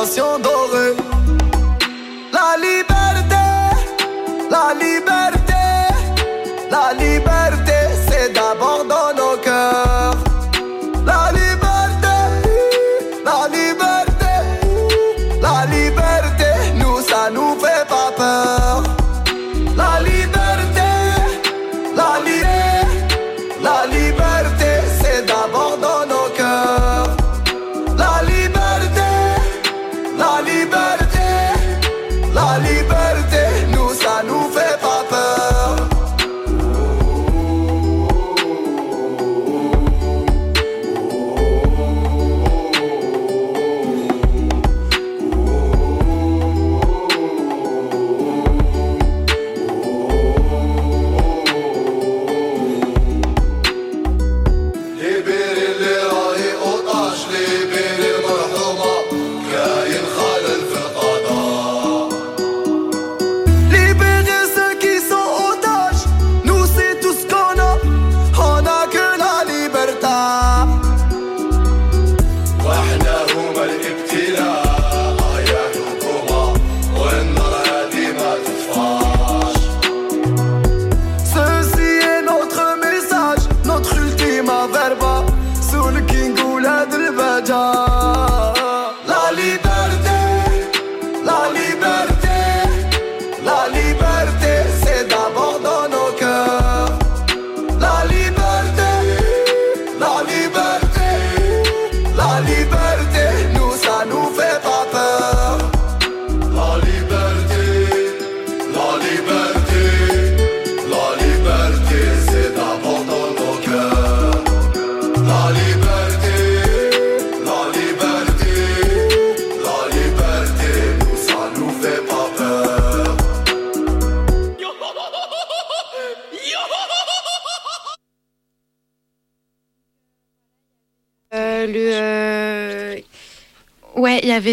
[0.07, 0.56] Dorée.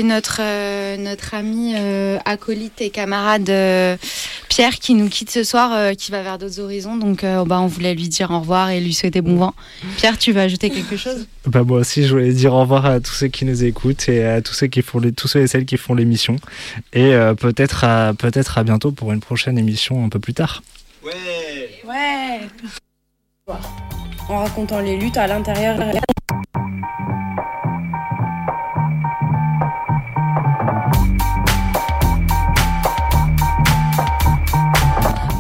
[0.04, 3.96] Ouais, notre, euh, notre ami euh, acolyte et camarade euh,
[4.50, 6.98] Pierre qui nous quitte ce soir, euh, qui va vers d'autres horizons.
[6.98, 9.54] Donc, euh, bah, on voulait lui dire au revoir et lui souhaiter bon vent.
[9.98, 11.28] Pierre, tu veux ajouter quelque chose?
[11.46, 14.24] Bah moi aussi, je voulais dire au revoir à tous ceux qui nous écoutent et
[14.24, 16.36] à tous ceux qui font les, tous ceux et celles qui font l'émission.
[16.94, 20.64] Et euh, peut-être à peut-être à bientôt pour une prochaine émission un peu plus tard.
[21.04, 22.40] Ouais
[24.30, 25.78] En racontant les luttes à l'intérieur.